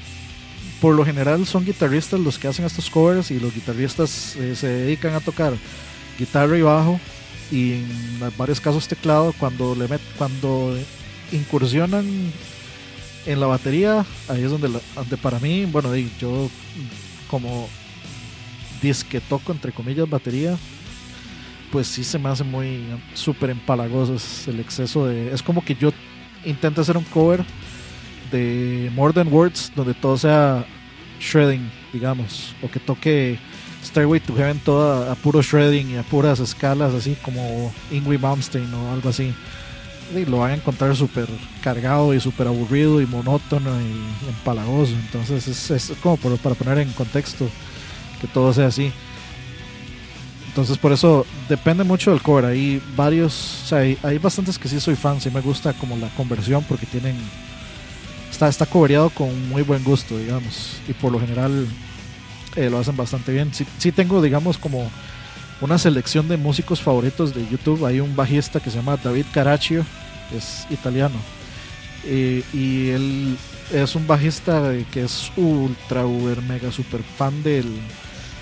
por 0.81 0.95
lo 0.95 1.05
general 1.05 1.47
son 1.47 1.65
guitarristas 1.65 2.21
los 2.21 2.39
que 2.39 2.49
hacen 2.49 2.65
estos 2.65 2.91
covers 2.91 3.31
y 3.31 3.41
los 3.41 3.55
guitarristas 3.55 4.37
eh, 4.37 4.55
se 4.55 4.67
dedican 4.69 5.15
a 5.15 5.21
tocar 5.21 5.55
guitarra 6.19 6.59
y 6.59 6.63
bajo 6.63 7.01
y 7.51 7.73
en 7.73 8.21
varios 8.37 8.61
casos 8.61 8.89
teclado 8.89 9.33
cuando 9.39 9.75
le 9.75 9.89
met, 9.89 10.01
cuando 10.19 10.77
incursionan 11.33 12.07
en 13.27 13.41
la 13.41 13.47
batería 13.47 14.05
ahí 14.29 14.43
es 14.45 14.51
donde, 14.51 14.69
la- 14.69 14.81
para 15.23 15.39
mí 15.41 15.65
bueno 15.67 15.95
yo 16.21 16.49
como 17.29 17.69
disque 18.81 19.21
toco 19.21 19.53
entre 19.53 19.73
comillas 19.73 20.09
batería 20.09 20.57
pues 21.73 21.87
sí 21.89 22.05
se 22.05 22.19
me 22.19 22.29
hace 22.29 22.45
muy 22.45 22.81
súper 23.15 23.51
empalagoso 23.51 24.17
el 24.51 24.61
exceso 24.61 25.07
de 25.07 25.33
es 25.33 25.43
como 25.43 25.65
que 25.65 25.75
yo 25.75 25.93
intento 26.45 26.81
hacer 26.81 26.97
un 26.97 27.05
cover 27.05 27.45
de 28.31 28.91
More 28.95 29.13
Than 29.13 29.29
Words 29.33 29.73
donde 29.75 29.95
todo 29.95 30.17
sea 30.17 30.65
shredding 31.21 31.71
digamos 31.93 32.55
o 32.63 32.71
que 32.71 32.79
toque 32.81 33.39
Stairway 33.85 34.21
to 34.21 34.35
Heaven 34.37 34.59
toda 34.61 35.11
a 35.13 35.15
puro 35.15 35.43
shredding 35.43 35.91
y 35.93 35.97
a 35.97 36.03
puras 36.03 36.39
escalas 36.41 36.93
así 36.95 37.17
como 37.23 37.73
Ingrid 37.91 38.21
Malmsteen 38.21 38.73
o 38.75 38.93
algo 38.93 39.09
así 39.09 39.33
y 40.15 40.25
lo 40.25 40.39
van 40.39 40.53
a 40.53 40.55
encontrar 40.55 40.95
súper 40.95 41.27
cargado 41.63 42.15
y 42.15 42.21
súper 42.21 42.47
aburrido 42.47 43.01
y 43.01 43.07
monótono 43.07 43.71
y 43.81 44.29
empalagoso. 44.29 44.93
Entonces 44.93 45.71
es, 45.71 45.93
como 46.03 46.17
para 46.17 46.55
poner 46.55 46.79
en 46.79 46.93
contexto 46.93 47.49
que 48.21 48.27
todo 48.27 48.53
sea 48.53 48.67
así. 48.67 48.93
Entonces 50.49 50.79
por 50.79 50.93
eso 50.93 51.27
depende 51.49 51.85
mucho 51.85 52.13
del 52.13 52.23
cover. 52.23 52.47
Hay 52.47 52.81
varios, 52.97 53.63
o 53.65 53.67
sea, 53.67 53.79
hay, 53.79 53.99
hay 54.03 54.19
bastantes 54.19 54.59
que 54.59 54.69
sí 54.69 54.81
soy 54.81 54.97
fan, 54.97 55.21
sí 55.21 55.31
me 55.31 55.41
gusta 55.41 55.73
como 55.75 55.97
la 55.97 56.09
conversión 56.11 56.65
porque 56.65 56.87
tienen, 56.87 57.17
está, 58.31 58.49
está 58.49 58.65
cobereado 58.65 59.11
con 59.11 59.49
muy 59.49 59.63
buen 59.63 59.85
gusto, 59.85 60.17
digamos. 60.17 60.79
Y 60.89 60.93
por 60.95 61.13
lo 61.13 61.21
general 61.21 61.67
eh, 62.55 62.71
lo 62.71 62.79
hacen 62.79 62.97
bastante 62.97 63.33
bien. 63.33 63.53
Sí, 63.53 63.67
sí 63.77 63.93
tengo, 63.93 64.23
digamos, 64.23 64.57
como 64.57 64.91
una 65.61 65.79
selección 65.79 66.29
de 66.29 66.37
músicos 66.37 66.81
favoritos 66.81 67.35
de 67.35 67.47
YouTube. 67.49 67.85
Hay 67.87 68.01
un 68.01 68.15
bajista 68.15 68.61
que 68.61 68.71
se 68.71 68.77
llama 68.77 68.97
David 68.97 69.27
Caraccio, 69.33 69.85
es 70.35 70.67
italiano. 70.71 71.17
Eh, 72.05 72.43
y 72.53 72.91
él 72.91 73.37
es 73.73 73.95
un 73.95 74.07
bajista 74.07 74.73
que 74.93 75.05
es 75.05 75.33
ultra, 75.37 76.07
uber, 76.07 76.41
mega, 76.43 76.71
super 76.71 77.03
fan 77.03 77.43
del, 77.43 77.67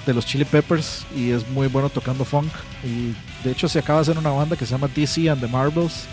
de 0.05 0.15
los 0.15 0.27
Chili 0.27 0.45
Peppers 0.45 1.07
y 1.17 1.31
es 1.31 1.49
muy 1.49 1.69
bueno 1.69 1.89
tocando 1.89 2.25
funk. 2.25 2.53
Y 2.85 3.15
de 3.45 3.53
hecho 3.53 3.69
se 3.69 3.79
acaba 3.79 4.01
de 4.01 4.03
hacer 4.03 4.19
una 4.19 4.31
banda 4.31 4.57
que 4.57 4.67
se 4.67 4.73
llama 4.73 4.89
DC 4.95 5.31
and 5.31 5.41
the 5.41 5.49
Marbles 5.49 6.07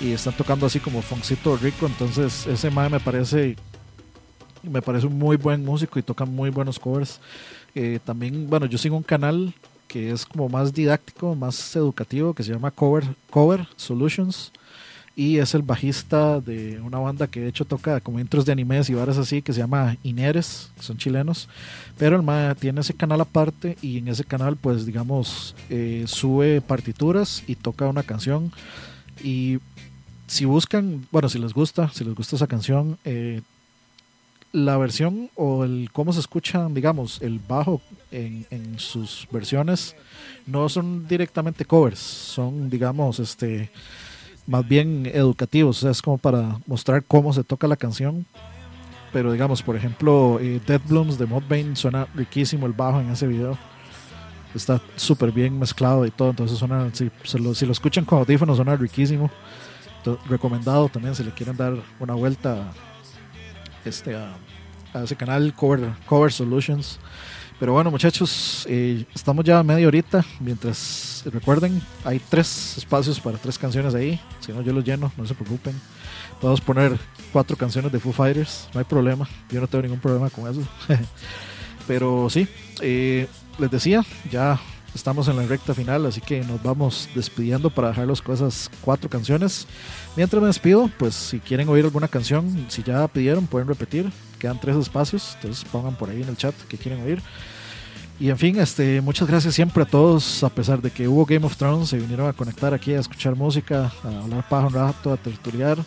y 0.00 0.12
están 0.12 0.34
tocando 0.34 0.66
así 0.66 0.80
como 0.80 1.02
funkcito 1.02 1.56
rico. 1.56 1.86
Entonces 1.86 2.46
ese 2.46 2.70
mae 2.70 2.88
me 2.88 3.00
parece 3.00 3.56
me 4.62 4.80
parece 4.80 5.06
un 5.06 5.18
muy 5.18 5.36
buen 5.36 5.62
músico 5.62 5.98
y 5.98 6.02
toca 6.02 6.24
muy 6.24 6.50
buenos 6.50 6.78
covers. 6.78 7.20
Eh, 7.74 7.98
también, 8.04 8.48
bueno, 8.48 8.66
yo 8.66 8.78
sigo 8.78 8.96
un 8.96 9.02
canal 9.02 9.52
que 9.94 10.10
es 10.10 10.26
como 10.26 10.48
más 10.48 10.74
didáctico, 10.74 11.36
más 11.36 11.76
educativo, 11.76 12.34
que 12.34 12.42
se 12.42 12.52
llama 12.52 12.72
Cover, 12.72 13.04
Cover 13.30 13.68
Solutions. 13.76 14.50
Y 15.14 15.38
es 15.38 15.54
el 15.54 15.62
bajista 15.62 16.40
de 16.40 16.80
una 16.80 16.98
banda 16.98 17.28
que 17.28 17.38
de 17.38 17.46
hecho 17.46 17.64
toca 17.64 18.00
como 18.00 18.18
intros 18.18 18.44
de 18.44 18.50
animes 18.50 18.90
y 18.90 18.94
varas 18.94 19.18
así, 19.18 19.40
que 19.40 19.52
se 19.52 19.60
llama 19.60 19.96
Ineres, 20.02 20.72
que 20.74 20.82
son 20.82 20.96
chilenos. 20.96 21.48
Pero 21.96 22.16
el 22.16 22.24
MAE 22.24 22.56
tiene 22.56 22.80
ese 22.80 22.92
canal 22.92 23.20
aparte 23.20 23.78
y 23.82 23.98
en 23.98 24.08
ese 24.08 24.24
canal, 24.24 24.56
pues 24.56 24.84
digamos, 24.84 25.54
eh, 25.70 26.02
sube 26.08 26.60
partituras 26.60 27.44
y 27.46 27.54
toca 27.54 27.86
una 27.86 28.02
canción. 28.02 28.50
Y 29.22 29.60
si 30.26 30.44
buscan, 30.44 31.06
bueno, 31.12 31.28
si 31.28 31.38
les 31.38 31.54
gusta, 31.54 31.88
si 31.90 32.02
les 32.02 32.16
gusta 32.16 32.34
esa 32.34 32.48
canción, 32.48 32.98
eh, 33.04 33.42
la 34.50 34.76
versión 34.76 35.30
o 35.36 35.64
el 35.64 35.90
cómo 35.92 36.12
se 36.12 36.18
escucha, 36.18 36.68
digamos, 36.68 37.22
el 37.22 37.38
bajo 37.38 37.80
en, 38.14 38.46
en 38.50 38.78
sus 38.78 39.26
versiones 39.30 39.96
no 40.46 40.68
son 40.68 41.06
directamente 41.06 41.64
covers, 41.64 41.98
son, 41.98 42.70
digamos, 42.70 43.18
este 43.18 43.70
más 44.46 44.66
bien 44.66 45.06
educativos, 45.06 45.78
o 45.78 45.80
sea, 45.80 45.90
es 45.90 46.02
como 46.02 46.18
para 46.18 46.58
mostrar 46.66 47.02
cómo 47.04 47.32
se 47.32 47.44
toca 47.44 47.66
la 47.66 47.76
canción. 47.76 48.26
Pero 49.12 49.32
digamos, 49.32 49.62
por 49.62 49.76
ejemplo, 49.76 50.38
eh, 50.40 50.60
Dead 50.66 50.80
Blooms 50.86 51.18
de 51.18 51.26
Mudvayne 51.26 51.76
suena 51.76 52.08
riquísimo 52.14 52.66
el 52.66 52.72
bajo 52.72 53.00
en 53.00 53.10
ese 53.10 53.26
video. 53.26 53.56
Está 54.54 54.80
súper 54.96 55.32
bien 55.32 55.58
mezclado 55.58 56.04
y 56.04 56.10
todo, 56.10 56.30
entonces 56.30 56.58
suena, 56.58 56.90
si, 56.92 57.10
se 57.22 57.38
lo, 57.38 57.54
si 57.54 57.64
lo 57.64 57.72
escuchan 57.72 58.04
con 58.04 58.18
audífonos 58.18 58.56
suena 58.56 58.76
riquísimo. 58.76 59.30
Entonces, 59.98 60.26
recomendado 60.28 60.88
también 60.88 61.14
si 61.14 61.22
le 61.22 61.30
quieren 61.30 61.56
dar 61.56 61.74
una 62.00 62.14
vuelta 62.14 62.72
este, 63.84 64.16
a, 64.16 64.34
a 64.92 65.04
ese 65.04 65.16
canal 65.16 65.54
Cover, 65.54 65.92
Cover 66.06 66.32
Solutions. 66.32 66.98
Pero 67.60 67.72
bueno, 67.72 67.90
muchachos, 67.90 68.66
eh, 68.68 69.04
estamos 69.14 69.44
ya 69.44 69.60
a 69.60 69.62
media 69.62 69.86
horita. 69.86 70.24
Mientras 70.40 71.22
recuerden, 71.26 71.80
hay 72.04 72.20
tres 72.28 72.78
espacios 72.78 73.20
para 73.20 73.38
tres 73.38 73.58
canciones 73.58 73.94
ahí. 73.94 74.20
Si 74.40 74.52
no, 74.52 74.60
yo 74.62 74.72
los 74.72 74.84
lleno, 74.84 75.12
no 75.16 75.26
se 75.26 75.34
preocupen. 75.34 75.74
Podemos 76.40 76.60
poner 76.60 76.98
cuatro 77.32 77.56
canciones 77.56 77.92
de 77.92 78.00
Foo 78.00 78.12
Fighters, 78.12 78.68
no 78.74 78.80
hay 78.80 78.84
problema. 78.84 79.28
Yo 79.50 79.60
no 79.60 79.68
tengo 79.68 79.82
ningún 79.82 80.00
problema 80.00 80.30
con 80.30 80.50
eso. 80.50 80.62
Pero 81.86 82.28
sí, 82.28 82.48
eh, 82.80 83.28
les 83.58 83.70
decía, 83.70 84.04
ya 84.30 84.60
estamos 84.94 85.28
en 85.28 85.36
la 85.36 85.46
recta 85.46 85.74
final, 85.74 86.06
así 86.06 86.20
que 86.20 86.40
nos 86.40 86.62
vamos 86.62 87.08
despidiendo 87.14 87.70
para 87.70 87.88
dejarlos 87.88 88.20
con 88.20 88.34
esas 88.34 88.70
cuatro 88.80 89.08
canciones. 89.08 89.66
Mientras 90.16 90.40
me 90.40 90.48
despido, 90.48 90.90
pues 90.98 91.14
si 91.14 91.40
quieren 91.40 91.68
oír 91.68 91.84
alguna 91.84 92.08
canción, 92.08 92.66
si 92.68 92.82
ya 92.82 93.06
pidieron, 93.08 93.46
pueden 93.46 93.68
repetir. 93.68 94.10
Quedan 94.44 94.60
tres 94.60 94.76
espacios, 94.76 95.36
entonces 95.36 95.64
pongan 95.72 95.94
por 95.94 96.10
ahí 96.10 96.20
en 96.20 96.28
el 96.28 96.36
chat 96.36 96.54
que 96.68 96.76
quieren 96.76 97.02
oír. 97.02 97.22
Y 98.20 98.28
en 98.28 98.36
fin, 98.36 98.60
este, 98.60 99.00
muchas 99.00 99.26
gracias 99.26 99.54
siempre 99.54 99.84
a 99.84 99.86
todos, 99.86 100.44
a 100.44 100.50
pesar 100.50 100.82
de 100.82 100.90
que 100.90 101.08
hubo 101.08 101.24
Game 101.24 101.46
of 101.46 101.56
Thrones, 101.56 101.88
se 101.88 101.96
vinieron 101.96 102.28
a 102.28 102.34
conectar 102.34 102.74
aquí 102.74 102.92
a 102.92 103.00
escuchar 103.00 103.36
música, 103.36 103.90
a 104.02 104.08
hablar 104.22 104.46
paja 104.46 104.66
un 104.66 104.74
rato, 104.74 105.14
a 105.14 105.16
tertuliar. 105.16 105.78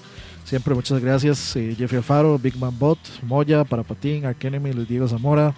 Siempre 0.43 0.73
muchas 0.73 0.99
gracias, 0.99 1.55
eh, 1.55 1.75
Jeffrey 1.77 1.99
Alfaro, 1.99 2.39
Big 2.39 2.57
Man 2.57 2.73
Bot, 2.79 2.97
Moya, 3.21 3.63
Parapatín, 3.63 4.25
Arkenemy, 4.25 4.73
Luis 4.73 4.87
Diego 4.87 5.07
Zamora, 5.07 5.53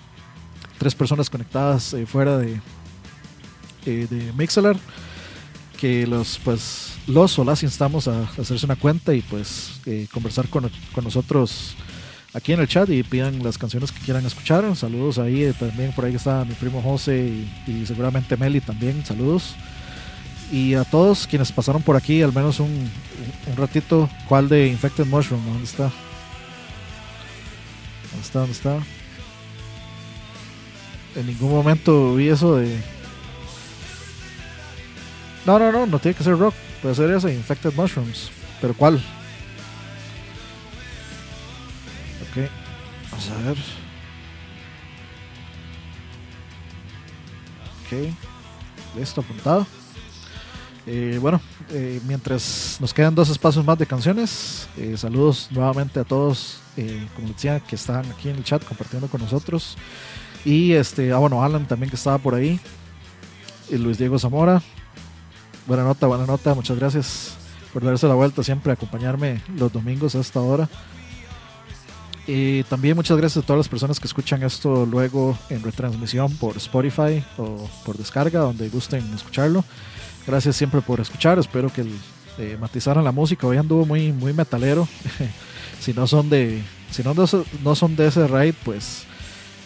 tres 0.78 0.94
personas 0.94 1.30
conectadas 1.30 1.94
eh, 1.94 2.06
fuera 2.06 2.38
de, 2.38 2.60
eh, 3.86 4.08
de 4.10 4.34
Mixelar, 4.34 4.76
que 5.80 6.06
los 6.06 6.38
pues 6.44 6.98
los 7.08 7.40
o 7.40 7.46
las 7.46 7.64
instamos 7.64 8.10
a 8.10 8.24
hacerse 8.38 8.66
una 8.66 8.76
cuenta 8.76 9.14
y 9.14 9.22
pues 9.22 9.80
eh, 9.86 10.06
conversar 10.12 10.50
con, 10.50 10.70
con 10.94 11.06
nosotros 11.06 11.78
aquí 12.34 12.54
en 12.54 12.60
el 12.60 12.68
chat 12.68 12.90
y 12.90 13.04
pidan 13.04 13.44
las 13.44 13.58
canciones 13.58 13.92
que 13.92 14.00
quieran 14.00 14.26
escuchar. 14.26 14.76
Saludos 14.76 15.18
ahí, 15.20 15.44
eh, 15.44 15.54
también 15.54 15.92
por 15.92 16.06
ahí 16.06 16.16
está 16.16 16.46
mi 16.46 16.54
primo 16.54 16.82
José 16.82 17.46
y, 17.68 17.86
seguramente 17.86 18.38
Meli 18.38 18.62
también, 18.62 19.06
saludos. 19.06 19.56
Y 20.52 20.74
a 20.74 20.84
todos 20.84 21.28
quienes 21.28 21.52
pasaron 21.52 21.82
por 21.82 21.96
aquí, 21.96 22.22
al 22.22 22.34
menos 22.34 22.60
un, 22.60 22.90
ratito, 23.56 24.10
¿cuál 24.28 24.50
de 24.50 24.68
Infected 24.68 25.06
Mushroom? 25.06 25.46
¿Dónde 25.46 25.66
está? 25.66 25.92
¿Dónde 28.12 28.26
está? 28.26 28.40
¿Dónde 28.40 28.54
está? 28.54 28.80
En 31.16 31.28
ningún 31.28 31.52
momento 31.52 32.16
vi 32.16 32.30
eso 32.30 32.56
de... 32.56 32.80
No, 35.46 35.60
no, 35.60 35.72
no, 35.72 35.86
no 35.86 36.00
tiene 36.00 36.16
que 36.16 36.24
ser 36.24 36.38
rock. 36.38 36.54
Puede 36.82 36.96
ser 36.96 37.12
ese, 37.12 37.34
Infected 37.34 37.74
Mushrooms. 37.74 38.32
¿Pero 38.62 38.74
cuál? 38.74 39.02
A 43.28 43.38
ver. 43.42 43.58
Ok, 47.84 48.16
listo, 48.98 49.22
apuntado. 49.22 49.68
Eh, 50.86 51.20
bueno, 51.22 51.42
eh, 51.72 52.00
mientras 52.08 52.78
nos 52.80 52.94
quedan 52.94 53.14
dos 53.14 53.30
espacios 53.30 53.66
más 53.66 53.78
de 53.78 53.86
canciones, 53.86 54.68
eh, 54.78 54.96
saludos 54.98 55.50
nuevamente 55.52 56.00
a 56.00 56.04
todos, 56.04 56.62
como 57.16 57.28
decía, 57.28 57.60
que 57.60 57.76
están 57.76 58.06
aquí 58.10 58.30
en 58.30 58.38
el 58.38 58.44
chat 58.44 58.64
compartiendo 58.64 59.08
con 59.10 59.22
nosotros. 59.22 59.76
Y 60.46 60.72
este, 60.74 61.12
ah, 61.12 61.18
bueno, 61.18 61.44
Alan 61.44 61.68
también 61.68 61.90
que 61.90 61.98
estaba 61.98 62.18
por 62.18 62.36
ahí. 62.36 62.60
Luis 63.70 63.98
Diego 63.98 64.18
Zamora. 64.18 64.62
Buena 65.68 65.84
nota, 65.84 66.08
buena 66.08 66.26
nota, 66.26 66.56
muchas 66.56 66.80
gracias 66.80 67.36
por 67.74 67.84
darse 67.84 68.08
la 68.08 68.16
vuelta 68.16 68.42
siempre, 68.44 68.72
acompañarme 68.72 69.42
los 69.56 69.72
domingos 69.72 70.16
a 70.16 70.22
esta 70.22 70.40
hora. 70.40 70.70
Y 72.32 72.64
también 72.66 72.96
muchas 72.96 73.18
gracias 73.18 73.44
a 73.44 73.48
todas 73.48 73.58
las 73.58 73.68
personas 73.68 74.00
que 74.00 74.06
escuchan 74.06 74.44
esto 74.44 74.86
luego 74.86 75.36
en 75.50 75.64
retransmisión 75.64 76.32
por 76.36 76.58
Spotify 76.58 77.24
o 77.40 77.68
por 77.84 77.98
descarga, 77.98 78.42
donde 78.42 78.70
gusten 78.70 79.04
escucharlo. 79.16 79.66
Gracias 80.28 80.56
siempre 80.56 80.80
por 80.82 81.00
escuchar, 81.00 81.40
espero 81.40 81.74
que 81.74 81.88
eh, 82.38 82.56
matizaran 82.62 83.04
la 83.04 83.12
música. 83.12 83.48
Hoy 83.48 83.58
anduvo 83.58 83.84
muy, 83.84 84.12
muy 84.12 84.32
metalero. 84.34 84.88
si 85.80 85.92
no 85.92 86.06
son 86.06 86.30
de, 86.30 86.62
si 86.92 87.02
no, 87.02 87.16
no 87.16 87.76
son 87.76 87.96
de 87.96 88.06
ese 88.06 88.28
raid, 88.28 88.54
pues 88.64 89.06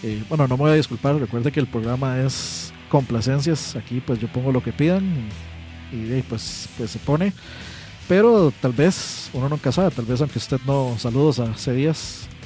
eh, 0.01 0.23
bueno, 0.29 0.47
no 0.47 0.55
me 0.55 0.63
voy 0.63 0.71
a 0.71 0.75
disculpar. 0.75 1.17
Recuerde 1.17 1.51
que 1.51 1.59
el 1.59 1.67
programa 1.67 2.21
es 2.21 2.71
complacencias. 2.87 3.75
Aquí 3.75 3.99
pues 3.99 4.19
yo 4.19 4.31
pongo 4.31 4.53
lo 4.53 4.63
que 4.63 4.71
pidan 4.71 5.27
y, 5.91 6.21
pues, 6.21 6.69
pues 6.77 6.91
se 6.91 6.99
pone. 6.99 7.33
Pero 8.07 8.53
tal 8.61 8.71
vez, 8.71 9.29
uno 9.33 9.49
nunca 9.49 9.73
sabe, 9.73 9.91
tal 9.91 10.05
vez 10.05 10.21
aunque 10.21 10.39
usted 10.39 10.61
no, 10.65 10.95
saludos 10.97 11.39
a 11.39 11.53
C 11.55 11.73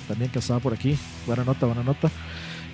también 0.07 0.31
que 0.31 0.39
estaba 0.39 0.59
por 0.59 0.73
aquí. 0.73 0.97
Buena 1.25 1.43
nota, 1.43 1.65
buena 1.65 1.83
nota. 1.83 2.09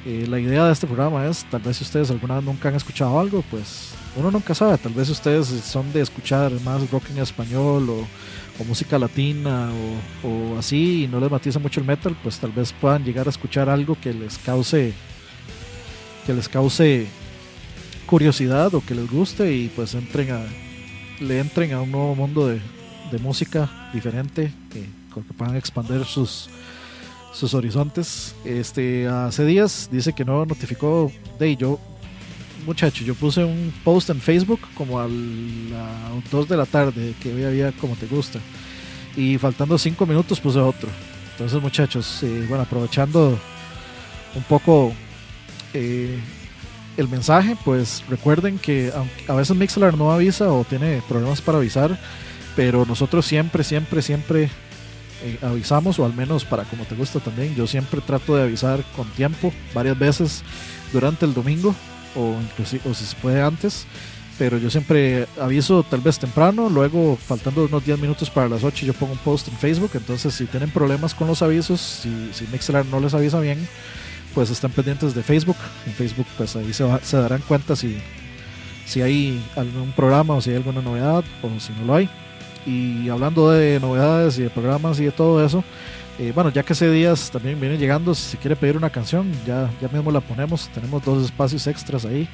Eh, 0.05 0.25
la 0.27 0.39
idea 0.39 0.65
de 0.65 0.73
este 0.73 0.85
programa 0.85 1.25
es, 1.27 1.45
tal 1.49 1.61
vez 1.61 1.77
si 1.77 1.83
ustedes 1.83 2.11
alguna 2.11 2.35
vez 2.35 2.43
nunca 2.43 2.67
han 2.67 2.75
escuchado 2.75 3.17
algo, 3.17 3.41
pues 3.49 3.93
uno 4.17 4.31
nunca 4.31 4.53
sabe, 4.53 4.77
tal 4.77 4.93
vez 4.93 5.09
ustedes 5.09 5.47
son 5.47 5.93
de 5.93 6.01
escuchar 6.01 6.51
más 6.65 6.89
rock 6.91 7.03
en 7.11 7.19
español 7.19 7.89
o, 7.89 8.07
o 8.59 8.63
música 8.65 8.99
latina 8.99 9.71
o, 10.23 10.27
o 10.27 10.59
así 10.59 11.05
y 11.05 11.07
no 11.07 11.21
les 11.21 11.31
matiza 11.31 11.57
mucho 11.59 11.79
el 11.79 11.85
metal, 11.85 12.17
pues 12.21 12.37
tal 12.37 12.51
vez 12.51 12.73
puedan 12.73 13.05
llegar 13.05 13.27
a 13.27 13.29
escuchar 13.29 13.69
algo 13.69 13.97
que 13.99 14.13
les 14.13 14.37
cause 14.39 14.93
que 16.25 16.33
les 16.33 16.49
cause 16.49 17.07
curiosidad 18.05 18.73
o 18.75 18.81
que 18.85 18.95
les 18.95 19.09
guste 19.09 19.53
y 19.53 19.69
pues 19.69 19.93
entren 19.93 20.31
a 20.31 20.41
le 21.21 21.39
entren 21.39 21.71
a 21.73 21.81
un 21.81 21.91
nuevo 21.91 22.13
mundo 22.15 22.47
de, 22.47 22.59
de 23.11 23.19
música 23.19 23.89
diferente 23.93 24.51
que, 24.69 24.85
con 25.13 25.23
que 25.23 25.33
puedan 25.33 25.55
expandir 25.55 26.03
sus 26.05 26.49
sus 27.33 27.53
horizontes. 27.53 28.35
Este 28.45 29.07
hace 29.07 29.43
días 29.45 29.89
dice 29.91 30.13
que 30.13 30.23
no 30.23 30.45
notificó 30.45 31.11
de 31.39 31.55
yo 31.55 31.79
muchacho, 32.65 33.03
yo 33.03 33.13
puse 33.15 33.43
un 33.43 33.73
post 33.83 34.09
en 34.09 34.21
Facebook 34.21 34.61
como 34.75 34.99
a 34.99 35.07
las 35.07 36.31
2 36.31 36.47
de 36.47 36.57
la 36.57 36.65
tarde 36.65 37.13
que 37.21 37.33
hoy 37.33 37.43
había 37.43 37.71
como 37.73 37.95
te 37.95 38.07
gusta. 38.07 38.39
Y 39.15 39.37
faltando 39.37 39.77
5 39.77 40.05
minutos 40.05 40.39
puse 40.39 40.59
otro. 40.59 40.89
Entonces, 41.33 41.61
muchachos, 41.61 42.23
eh, 42.23 42.45
bueno, 42.47 42.63
aprovechando 42.63 43.37
un 44.35 44.43
poco 44.43 44.93
eh, 45.73 46.17
el 46.97 47.07
mensaje, 47.07 47.57
pues 47.63 48.03
recuerden 48.09 48.57
que 48.57 48.91
a 49.27 49.33
veces 49.33 49.55
Mixler 49.55 49.97
no 49.97 50.11
avisa 50.11 50.51
o 50.51 50.63
tiene 50.63 51.01
problemas 51.07 51.41
para 51.41 51.57
avisar, 51.57 51.99
pero 52.55 52.85
nosotros 52.85 53.25
siempre, 53.25 53.63
siempre, 53.63 54.01
siempre 54.01 54.49
eh, 55.23 55.39
avisamos, 55.41 55.97
o 55.99 56.05
al 56.05 56.13
menos 56.13 56.45
para 56.45 56.63
como 56.65 56.83
te 56.85 56.95
gusta 56.95 57.19
también, 57.19 57.55
yo 57.55 57.65
siempre 57.67 58.01
trato 58.01 58.35
de 58.35 58.43
avisar 58.43 58.83
con 58.95 59.07
tiempo, 59.09 59.51
varias 59.73 59.97
veces 59.97 60.43
durante 60.91 61.25
el 61.25 61.33
domingo, 61.33 61.73
o 62.15 62.35
inclusive, 62.41 62.81
o 62.89 62.93
si 62.93 63.05
se 63.05 63.15
puede 63.15 63.41
antes, 63.41 63.85
pero 64.37 64.57
yo 64.57 64.69
siempre 64.69 65.27
aviso 65.39 65.83
tal 65.83 66.01
vez 66.01 66.17
temprano, 66.19 66.69
luego 66.69 67.17
faltando 67.23 67.65
unos 67.65 67.85
10 67.85 67.99
minutos 67.99 68.29
para 68.29 68.49
las 68.49 68.63
8 68.63 68.85
yo 68.85 68.93
pongo 68.93 69.13
un 69.13 69.19
post 69.19 69.47
en 69.47 69.57
Facebook, 69.57 69.91
entonces 69.93 70.33
si 70.33 70.45
tienen 70.45 70.69
problemas 70.71 71.13
con 71.13 71.27
los 71.27 71.41
avisos, 71.41 71.79
si, 71.79 72.31
si 72.33 72.45
no 72.91 72.99
les 72.99 73.13
avisa 73.13 73.39
bien, 73.39 73.67
pues 74.33 74.49
están 74.49 74.71
pendientes 74.71 75.13
de 75.13 75.21
Facebook. 75.21 75.55
En 75.85 75.93
Facebook 75.93 76.25
pues 76.37 76.55
ahí 76.55 76.73
se, 76.73 76.83
va- 76.83 76.99
se 77.03 77.17
darán 77.17 77.41
cuenta 77.47 77.75
si, 77.75 77.97
si 78.85 79.01
hay 79.01 79.43
algún 79.55 79.91
programa 79.91 80.33
o 80.33 80.41
si 80.41 80.49
hay 80.49 80.55
alguna 80.57 80.81
novedad 80.81 81.23
o 81.43 81.59
si 81.59 81.71
no 81.73 81.85
lo 81.85 81.95
hay. 81.95 82.09
Y 82.65 83.09
hablando 83.09 83.51
de 83.51 83.79
novedades 83.79 84.37
y 84.39 84.43
de 84.43 84.49
programas 84.49 84.99
y 84.99 85.05
de 85.05 85.11
todo 85.11 85.45
eso, 85.45 85.63
eh, 86.19 86.31
bueno, 86.33 86.51
ya 86.51 86.63
que 86.63 86.73
ese 86.73 86.89
días 86.91 87.31
también 87.31 87.59
viene 87.59 87.77
llegando, 87.77 88.13
si 88.13 88.31
se 88.31 88.37
quiere 88.37 88.55
pedir 88.55 88.77
una 88.77 88.89
canción, 88.89 89.31
ya, 89.45 89.69
ya 89.81 89.87
mismo 89.89 90.11
la 90.11 90.21
ponemos. 90.21 90.69
Tenemos 90.69 91.03
dos 91.03 91.25
espacios 91.25 91.65
extras 91.67 92.05
ahí 92.05 92.27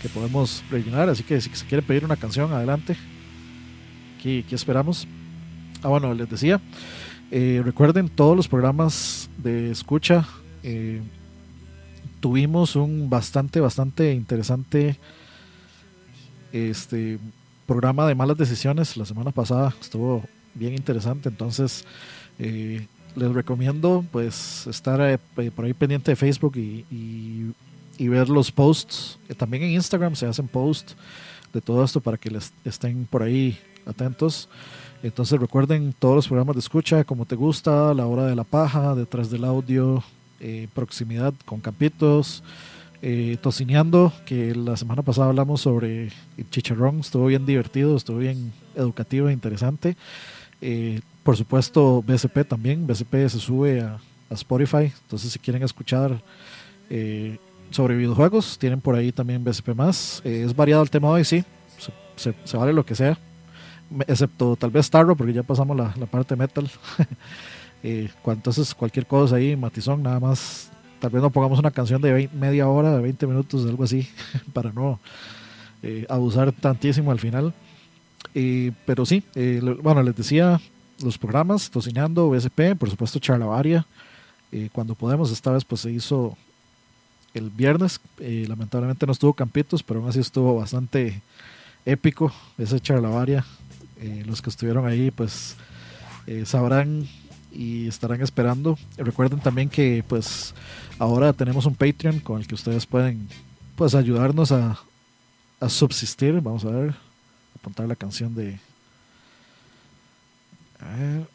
que 0.00 0.08
podemos 0.08 0.62
rellenar, 0.70 1.08
así 1.08 1.22
que 1.22 1.40
si 1.40 1.50
se 1.54 1.66
quiere 1.66 1.82
pedir 1.82 2.04
una 2.04 2.16
canción, 2.16 2.52
adelante. 2.52 2.96
Aquí, 4.18 4.44
esperamos. 4.50 5.08
Ah, 5.82 5.88
bueno, 5.88 6.14
les 6.14 6.28
decía, 6.28 6.60
eh, 7.30 7.62
recuerden 7.64 8.08
todos 8.08 8.36
los 8.36 8.48
programas 8.48 9.30
de 9.38 9.70
escucha. 9.70 10.26
eh, 10.62 11.00
tuvimos 12.20 12.76
un 12.76 13.10
bastante, 13.10 13.58
bastante 13.58 14.12
interesante 14.12 14.96
este 16.52 17.18
programa 17.66 18.06
de 18.06 18.14
malas 18.14 18.36
decisiones 18.36 18.96
la 18.96 19.04
semana 19.04 19.30
pasada. 19.30 19.74
Estuvo 19.80 20.22
bien 20.54 20.74
interesante. 20.74 21.28
Entonces, 21.28 21.84
eh, 22.38 22.86
les 23.16 23.32
recomiendo 23.32 24.04
pues 24.10 24.66
estar 24.66 25.00
eh, 25.00 25.18
por 25.50 25.64
ahí 25.64 25.74
pendiente 25.74 26.12
de 26.12 26.16
Facebook 26.16 26.56
y 26.56 27.54
ver 28.08 28.28
los 28.28 28.50
posts. 28.50 29.18
Eh, 29.28 29.34
también 29.34 29.62
en 29.62 29.70
Instagram 29.70 30.16
se 30.16 30.26
hacen 30.26 30.48
posts 30.48 30.96
de 31.52 31.60
todo 31.60 31.84
esto 31.84 32.00
para 32.00 32.16
que 32.16 32.30
les 32.30 32.52
estén 32.64 33.06
por 33.06 33.22
ahí 33.22 33.58
atentos. 33.86 34.48
Entonces 35.02 35.40
recuerden 35.40 35.94
todos 35.98 36.14
los 36.14 36.28
programas 36.28 36.54
de 36.54 36.60
escucha, 36.60 37.04
como 37.04 37.26
te 37.26 37.34
gusta, 37.34 37.92
la 37.94 38.06
hora 38.06 38.26
de 38.26 38.36
la 38.36 38.44
paja, 38.44 38.94
detrás 38.94 39.30
del 39.30 39.44
audio, 39.44 40.02
eh, 40.40 40.68
proximidad 40.74 41.34
con 41.44 41.60
campitos, 41.60 42.42
eh, 43.02 43.36
tocineando, 43.42 44.12
que 44.24 44.54
la 44.54 44.76
semana 44.76 45.02
pasada 45.02 45.28
hablamos 45.28 45.60
sobre 45.60 46.04
el 46.36 46.50
chicharrón, 46.50 47.00
estuvo 47.00 47.26
bien 47.26 47.44
divertido, 47.44 47.96
estuvo 47.96 48.18
bien 48.18 48.52
educativo 48.76 49.28
e 49.28 49.32
interesante. 49.32 49.96
Eh, 50.60 51.00
por 51.24 51.36
supuesto, 51.36 52.02
BSP 52.06 52.44
también, 52.48 52.86
BSP 52.86 53.28
se 53.28 53.38
sube 53.38 53.80
a, 53.80 53.98
Spotify, 54.30 54.90
entonces 55.02 55.30
si 55.30 55.38
quieren 55.38 55.62
escuchar 55.62 56.22
eh, 56.88 57.36
sobre 57.68 57.96
videojuegos, 57.96 58.56
tienen 58.58 58.80
por 58.80 58.94
ahí 58.94 59.12
también 59.12 59.44
BSP 59.44 59.74
más. 59.74 60.22
Eh, 60.24 60.44
es 60.46 60.56
variado 60.56 60.82
el 60.82 60.88
tema 60.88 61.10
hoy, 61.10 61.22
sí, 61.22 61.44
se, 62.16 62.56
vale 62.56 62.72
lo 62.72 62.86
que 62.86 62.94
sea, 62.94 63.18
excepto 64.06 64.56
tal 64.56 64.70
vez 64.70 64.86
Starro, 64.86 65.14
porque 65.16 65.34
ya 65.34 65.42
pasamos 65.42 65.76
la, 65.76 65.92
la 65.98 66.06
parte 66.06 66.34
metal. 66.34 66.70
Eh, 67.84 68.08
entonces, 68.26 68.76
cualquier 68.76 69.06
cosa 69.06 69.34
ahí, 69.34 69.56
matizón, 69.56 70.04
nada 70.04 70.20
más. 70.20 70.70
Tal 71.02 71.10
vez 71.10 71.20
no 71.20 71.30
pongamos 71.30 71.58
una 71.58 71.72
canción 71.72 72.00
de 72.00 72.12
vein- 72.12 72.30
media 72.32 72.68
hora, 72.68 72.94
de 72.96 73.02
20 73.02 73.26
minutos, 73.26 73.66
algo 73.66 73.82
así, 73.82 74.08
para 74.52 74.70
no 74.72 75.00
eh, 75.82 76.06
abusar 76.08 76.52
tantísimo 76.52 77.10
al 77.10 77.18
final. 77.18 77.52
Eh, 78.36 78.70
pero 78.86 79.04
sí, 79.04 79.24
eh, 79.34 79.60
bueno, 79.82 80.00
les 80.04 80.14
decía 80.14 80.60
los 81.02 81.18
programas, 81.18 81.70
Tocinando, 81.70 82.30
BSP, 82.30 82.76
por 82.78 82.88
supuesto 82.88 83.18
Charlavaria, 83.18 83.84
eh, 84.52 84.68
cuando 84.72 84.94
podemos, 84.94 85.32
esta 85.32 85.50
vez 85.50 85.64
pues 85.64 85.80
se 85.80 85.90
hizo 85.90 86.36
el 87.34 87.50
viernes, 87.50 87.98
eh, 88.20 88.44
lamentablemente 88.48 89.04
no 89.04 89.10
estuvo 89.12 89.32
Campitos, 89.32 89.82
pero 89.82 89.98
aún 89.98 90.08
así 90.08 90.20
estuvo 90.20 90.54
bastante 90.54 91.20
épico 91.84 92.32
ese 92.58 92.78
Charlavaria. 92.78 93.44
Eh, 94.00 94.22
los 94.24 94.40
que 94.40 94.50
estuvieron 94.50 94.86
ahí 94.86 95.10
pues 95.10 95.56
sabrán 96.44 97.08
y 97.54 97.88
estarán 97.88 98.22
esperando. 98.22 98.78
Recuerden 98.96 99.40
también 99.40 99.68
que 99.68 100.04
pues 100.08 100.54
ahora 100.98 101.32
tenemos 101.32 101.66
un 101.66 101.74
Patreon 101.74 102.20
con 102.20 102.40
el 102.40 102.46
que 102.46 102.54
ustedes 102.54 102.86
pueden 102.86 103.28
pues 103.76 103.94
ayudarnos 103.94 104.52
a, 104.52 104.78
a 105.60 105.68
subsistir. 105.68 106.40
Vamos 106.40 106.64
a 106.64 106.70
ver, 106.70 106.94
apuntar 107.56 107.86
la 107.86 107.96
canción 107.96 108.34
de... 108.34 108.58
A 110.80 110.96
ver. 110.96 111.26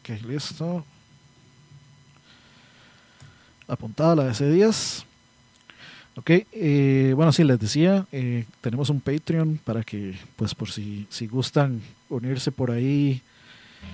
Ok, 0.00 0.22
listo. 0.24 0.84
Apuntada 3.66 4.14
la 4.14 4.24
de 4.24 4.30
ese 4.30 4.48
días. 4.48 5.04
Ok, 6.18 6.30
eh, 6.30 7.12
bueno, 7.14 7.30
sí, 7.30 7.44
les 7.44 7.58
decía, 7.58 8.06
eh, 8.10 8.46
tenemos 8.62 8.88
un 8.88 9.02
Patreon 9.02 9.60
para 9.62 9.82
que, 9.82 10.14
pues, 10.36 10.54
por 10.54 10.70
si, 10.70 11.06
si 11.10 11.26
gustan 11.26 11.82
unirse 12.08 12.50
por 12.50 12.70
ahí 12.70 13.20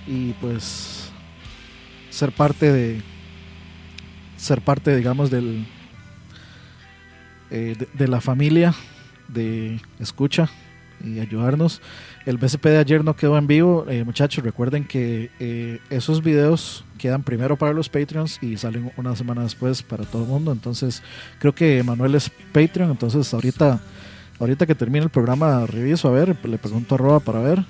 y, 0.07 0.31
pues, 0.39 1.11
ser 2.09 2.31
parte 2.31 2.71
de, 2.71 3.01
ser 4.37 4.61
parte, 4.61 4.95
digamos, 4.95 5.29
del, 5.31 5.65
eh, 7.51 7.75
de, 7.77 7.89
de 7.93 8.07
la 8.07 8.21
familia 8.21 8.73
de 9.27 9.81
escucha 9.99 10.49
y 11.03 11.19
ayudarnos. 11.19 11.81
El 12.25 12.37
BCP 12.37 12.65
de 12.65 12.77
ayer 12.77 13.03
no 13.03 13.15
quedó 13.15 13.37
en 13.37 13.47
vivo, 13.47 13.85
eh, 13.89 14.03
muchachos, 14.03 14.43
recuerden 14.43 14.85
que 14.85 15.29
eh, 15.39 15.79
esos 15.89 16.23
videos 16.23 16.85
quedan 16.97 17.23
primero 17.23 17.57
para 17.57 17.73
los 17.73 17.89
Patreons 17.89 18.41
y 18.41 18.57
salen 18.57 18.91
una 18.97 19.15
semana 19.15 19.43
después 19.43 19.83
para 19.83 20.05
todo 20.05 20.23
el 20.23 20.29
mundo. 20.29 20.51
Entonces, 20.51 21.03
creo 21.39 21.53
que 21.53 21.83
Manuel 21.83 22.15
es 22.15 22.31
Patreon, 22.51 22.91
entonces 22.91 23.33
ahorita, 23.33 23.81
ahorita 24.39 24.65
que 24.65 24.75
termine 24.75 25.03
el 25.03 25.11
programa 25.11 25.65
reviso 25.65 26.07
a 26.07 26.11
ver, 26.11 26.37
le 26.43 26.57
pregunto 26.57 26.95
a 26.95 27.19
para 27.19 27.39
ver. 27.39 27.65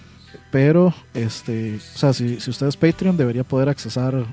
Pero, 0.52 0.94
este, 1.14 1.78
o 1.78 1.98
sea, 1.98 2.14
si, 2.14 2.40
si 2.40 2.50
usted 2.50 2.68
es 2.68 2.78
Patreon, 2.78 3.18
debería 3.18 3.44
poder 3.44 3.70
accesar 3.70 4.26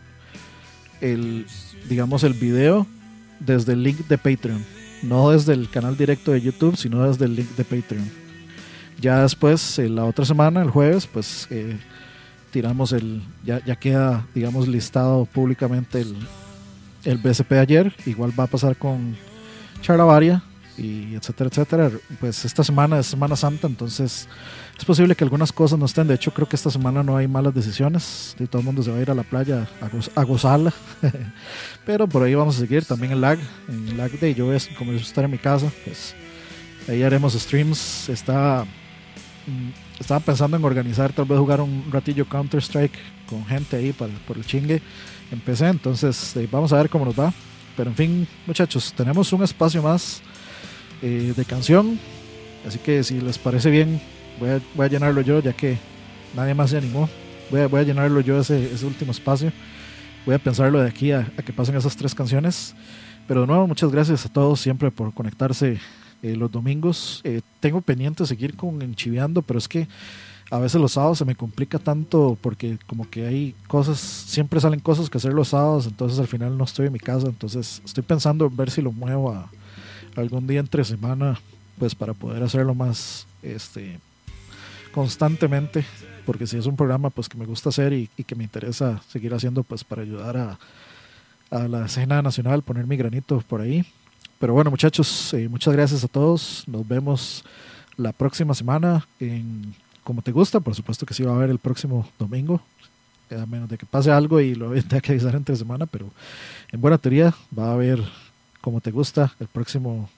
el, 1.01 1.47
digamos, 1.89 2.25
el 2.25 2.35
video 2.35 2.87
desde 3.39 3.73
el 3.73 3.83
link 3.83 4.07
de 4.07 4.19
Patreon. 4.19 4.65
No 5.03 5.31
desde 5.31 5.55
el 5.55 5.71
canal 5.71 5.97
directo 5.97 6.33
de 6.33 6.43
YouTube, 6.43 6.77
sino 6.77 7.07
desde 7.09 7.25
el 7.25 7.37
link 7.37 7.49
de 7.57 7.65
Patreon. 7.65 8.30
Ya 9.01 9.23
después, 9.23 9.79
eh, 9.79 9.89
la 9.89 10.05
otra 10.05 10.25
semana, 10.25 10.63
el 10.63 10.71
jueves, 10.71 11.07
pues 11.07 11.47
eh, 11.51 11.79
tiramos 12.51 12.93
el. 12.93 13.23
Ya, 13.45 13.65
ya 13.65 13.77
queda, 13.77 14.27
digamos, 14.35 14.69
listado 14.69 15.25
públicamente 15.27 16.01
el, 16.01 16.17
el 17.05 17.19
BSP 17.19 17.51
de 17.53 17.61
ayer. 17.61 17.95
Igual 18.07 18.39
va 18.39 18.45
a 18.45 18.49
pasar 18.49 18.77
con 18.77 19.17
Charlavaria 19.81 20.43
y 20.77 21.15
etcétera, 21.15 21.49
etcétera. 21.51 21.91
Pues 22.21 22.45
esta 22.45 22.63
semana 22.65 22.99
es 22.99 23.07
Semana 23.07 23.37
Santa, 23.37 23.67
entonces 23.67 24.29
es 24.79 24.85
posible 24.85 25.15
que 25.15 25.25
algunas 25.25 25.53
cosas 25.53 25.79
no 25.79 25.87
estén. 25.87 26.07
De 26.07 26.15
hecho, 26.15 26.33
creo 26.33 26.49
que 26.49 26.57
esta 26.57 26.71
semana 26.71 27.03
no 27.03 27.17
hay 27.17 27.27
malas 27.29 27.55
decisiones. 27.55 28.35
Y 28.39 28.47
todo 28.47 28.61
el 28.61 28.67
mundo 28.67 28.83
se 28.83 28.91
va 28.91 28.99
a 28.99 29.01
ir 29.03 29.11
a 29.11 29.15
la 29.15 29.23
playa 29.23 29.67
a, 29.81 29.89
goz- 29.89 30.27
gozarla. 30.27 30.73
Pero 31.87 32.07
por 32.07 32.23
ahí 32.23 32.35
vamos 32.35 32.57
a 32.57 32.61
seguir 32.61 32.85
también 32.85 33.13
en 33.13 33.21
lag. 33.21 33.39
En 33.69 33.97
lag 33.97 34.11
de 34.11 34.35
yo, 34.35 34.53
es, 34.53 34.69
como 34.79 34.93
estar 34.93 35.25
en 35.25 35.31
mi 35.31 35.39
casa, 35.39 35.71
pues 35.85 36.15
ahí 36.89 37.03
haremos 37.03 37.33
streams. 37.35 38.09
Está 38.09 38.65
estaba 39.99 40.21
pensando 40.21 40.57
en 40.57 40.65
organizar, 40.65 41.13
tal 41.13 41.25
vez 41.25 41.39
jugar 41.39 41.61
un 41.61 41.85
ratillo 41.91 42.27
Counter 42.27 42.61
Strike 42.61 42.99
con 43.29 43.45
gente 43.47 43.77
ahí 43.77 43.93
para, 43.93 44.13
por 44.27 44.37
el 44.37 44.45
chingue 44.45 44.83
en 45.31 45.41
PC. 45.41 45.69
Entonces, 45.69 46.37
eh, 46.37 46.49
vamos 46.51 46.73
a 46.73 46.77
ver 46.77 46.89
cómo 46.89 47.05
nos 47.05 47.19
va. 47.19 47.33
Pero 47.77 47.91
en 47.91 47.97
fin, 47.97 48.29
muchachos, 48.47 48.93
tenemos 48.97 49.33
un 49.33 49.43
espacio 49.43 49.83
más 49.83 50.23
eh, 51.03 51.33
de 51.37 51.45
canción. 51.45 51.99
Así 52.67 52.79
que 52.79 53.03
si 53.05 53.21
les 53.21 53.39
parece 53.39 53.71
bien, 53.71 54.01
voy 54.39 54.51
a, 54.51 54.61
voy 54.75 54.87
a 54.87 54.89
llenarlo 54.89 55.21
yo, 55.21 55.41
ya 55.41 55.53
que 55.53 55.79
nadie 56.35 56.55
más 56.55 56.71
se 56.71 56.79
animó. 56.79 57.09
Voy 57.51 57.61
a, 57.61 57.69
voy 57.69 57.81
a 57.81 57.85
llenarlo 57.85 58.21
yo 58.21 58.41
ese, 58.41 58.73
ese 58.73 58.85
último 58.87 59.13
espacio. 59.13 59.53
Voy 60.27 60.35
a 60.35 60.39
pensarlo 60.39 60.81
de 60.81 60.89
aquí 60.89 61.13
a, 61.13 61.31
a 61.39 61.43
que 61.43 61.53
pasen 61.53 61.77
esas 61.77 61.97
tres 61.97 62.15
canciones. 62.15 62.75
Pero 63.27 63.43
de 63.43 63.47
nuevo, 63.47 63.67
muchas 63.67 63.91
gracias 63.91 64.27
a 64.27 64.29
todos 64.29 64.61
siempre 64.61 64.91
por 64.91 65.15
conectarse 65.15 65.79
eh, 66.23 66.37
los 66.37 66.51
domingos. 66.51 67.21
Eh, 67.25 67.41
tengo 67.61 67.81
pendiente 67.81 68.27
seguir 68.27 68.57
con 68.57 68.83
enchiveando, 68.83 69.43
pero 69.43 69.59
es 69.59 69.69
que 69.69 69.89
a 70.51 70.59
veces 70.59 70.81
los 70.81 70.93
sábados 70.93 71.19
se 71.19 71.25
me 71.25 71.37
complica 71.37 71.79
tanto 71.79 72.37
porque 72.41 72.79
como 72.87 73.09
que 73.09 73.27
hay 73.27 73.55
cosas, 73.69 73.99
siempre 74.01 74.61
salen 74.61 74.81
cosas 74.81 75.09
que 75.09 75.19
hacer 75.19 75.33
los 75.33 75.49
sábados, 75.49 75.87
entonces 75.87 76.19
al 76.19 76.27
final 76.27 76.59
no 76.59 76.65
estoy 76.65 76.89
en 76.89 76.93
mi 76.93 76.99
casa, 76.99 77.29
entonces 77.29 77.81
estoy 77.85 78.03
pensando 78.03 78.47
en 78.47 78.57
ver 78.57 78.71
si 78.71 78.83
lo 78.83 78.91
muevo 78.91 79.33
a 79.33 79.49
algún 80.17 80.49
día 80.49 80.59
entre 80.59 80.85
semana, 80.85 81.39
pues 81.79 81.95
para 81.95 82.15
poder 82.15 82.43
hacerlo 82.43 82.75
más 82.75 83.27
este 83.43 84.01
constantemente, 84.93 85.85
porque 86.27 86.49
si 86.49 86.59
es 86.59 86.67
un 86.67 86.77
programa 86.77 87.11
pues 87.11 87.29
que 87.29 87.39
me 87.39 87.47
gusta 87.47 87.69
hacer 87.69 87.93
y, 87.93 88.09
que 88.09 88.35
me 88.35 88.43
interesa 88.43 89.01
seguir 89.09 89.33
haciendo 89.33 89.63
pues 89.63 89.85
para 89.85 90.03
ayudar 90.03 90.37
a, 90.37 90.59
a 91.51 91.69
la 91.69 91.87
escena 91.87 92.23
nacional, 92.23 92.63
poner 92.63 92.89
mi 92.89 92.97
granito 92.97 93.41
por 93.49 93.61
ahí. 93.61 93.87
Pero 94.41 94.55
bueno 94.55 94.71
muchachos, 94.71 95.33
eh, 95.35 95.49
muchas 95.49 95.75
gracias 95.75 96.03
a 96.03 96.09
todos, 96.09 96.65
nos 96.67 96.89
vemos 96.89 97.45
la 97.97 98.13
próxima 98.13 98.55
semana 98.55 99.07
en 99.21 99.75
Como 100.03 100.23
Te 100.23 100.33
Gusta, 100.33 100.61
por 100.61 100.75
supuesto 100.75 101.05
que 101.05 101.13
sí 101.15 101.23
va 101.23 101.33
a 101.33 101.37
haber 101.37 101.51
el 101.51 101.59
próximo 101.59 102.09
domingo, 102.19 102.61
a 103.31 103.45
menos 103.47 103.69
de 103.69 103.77
que 103.77 103.85
pase 103.87 104.11
algo 104.11 104.41
y 104.41 104.55
lo 104.55 104.71
tenga 104.83 105.01
que 105.03 105.13
avisar 105.13 105.35
entre 105.37 105.55
semana, 105.57 105.85
pero 105.87 106.11
en 106.73 106.81
buena 106.81 106.97
teoría 106.97 107.35
va 107.57 107.69
a 107.69 107.73
haber 107.75 108.03
Como 108.63 108.81
Te 108.81 108.91
Gusta 108.91 109.35
el 109.39 109.47
próximo 109.47 110.09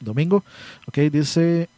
domingo. 0.00 0.42
Ok, 0.86 0.98
dice 1.10 1.68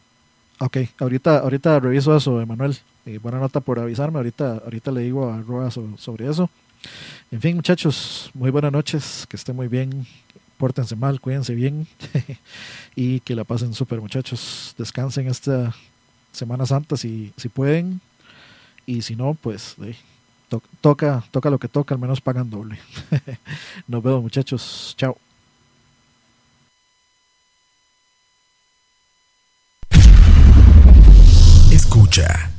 Ok, 0.57 0.77
ahorita, 0.99 1.39
ahorita 1.39 1.79
reviso 1.81 2.15
eso, 2.15 2.39
Emanuel. 2.41 2.77
Eh, 3.05 3.19
buena 3.21 3.39
nota 3.39 3.59
por 3.59 3.77
avisarme. 3.77 4.17
Ahorita, 4.19 4.61
ahorita 4.63 4.89
le 4.89 5.01
digo 5.01 5.29
a 5.29 5.41
Roa 5.41 5.69
so- 5.69 5.97
sobre 5.97 6.29
eso. 6.29 6.49
En 7.29 7.41
fin, 7.41 7.57
muchachos, 7.57 8.31
muy 8.33 8.51
buenas 8.51 8.71
noches. 8.71 9.25
Que 9.27 9.35
estén 9.35 9.53
muy 9.53 9.67
bien. 9.67 10.07
Pórtense 10.57 10.95
mal, 10.95 11.19
cuídense 11.19 11.53
bien. 11.53 11.87
y 12.95 13.19
que 13.21 13.35
la 13.35 13.43
pasen 13.43 13.73
súper, 13.73 13.99
muchachos. 14.01 14.73
Descansen 14.77 15.27
esta 15.27 15.75
Semana 16.31 16.65
Santa 16.65 16.97
si, 16.97 17.33
si 17.37 17.49
pueden. 17.49 18.01
Y 18.85 19.01
si 19.01 19.15
no, 19.15 19.33
pues 19.33 19.75
to- 20.49 20.61
toca, 20.81 21.23
toca 21.31 21.49
lo 21.49 21.57
que 21.57 21.67
toca, 21.67 21.95
al 21.95 21.99
menos 22.01 22.21
pagan 22.21 22.49
doble. 22.49 22.77
Nos 23.87 24.03
vemos, 24.03 24.21
muchachos. 24.21 24.93
Chao. 24.97 25.17
Escucha. 31.71 32.49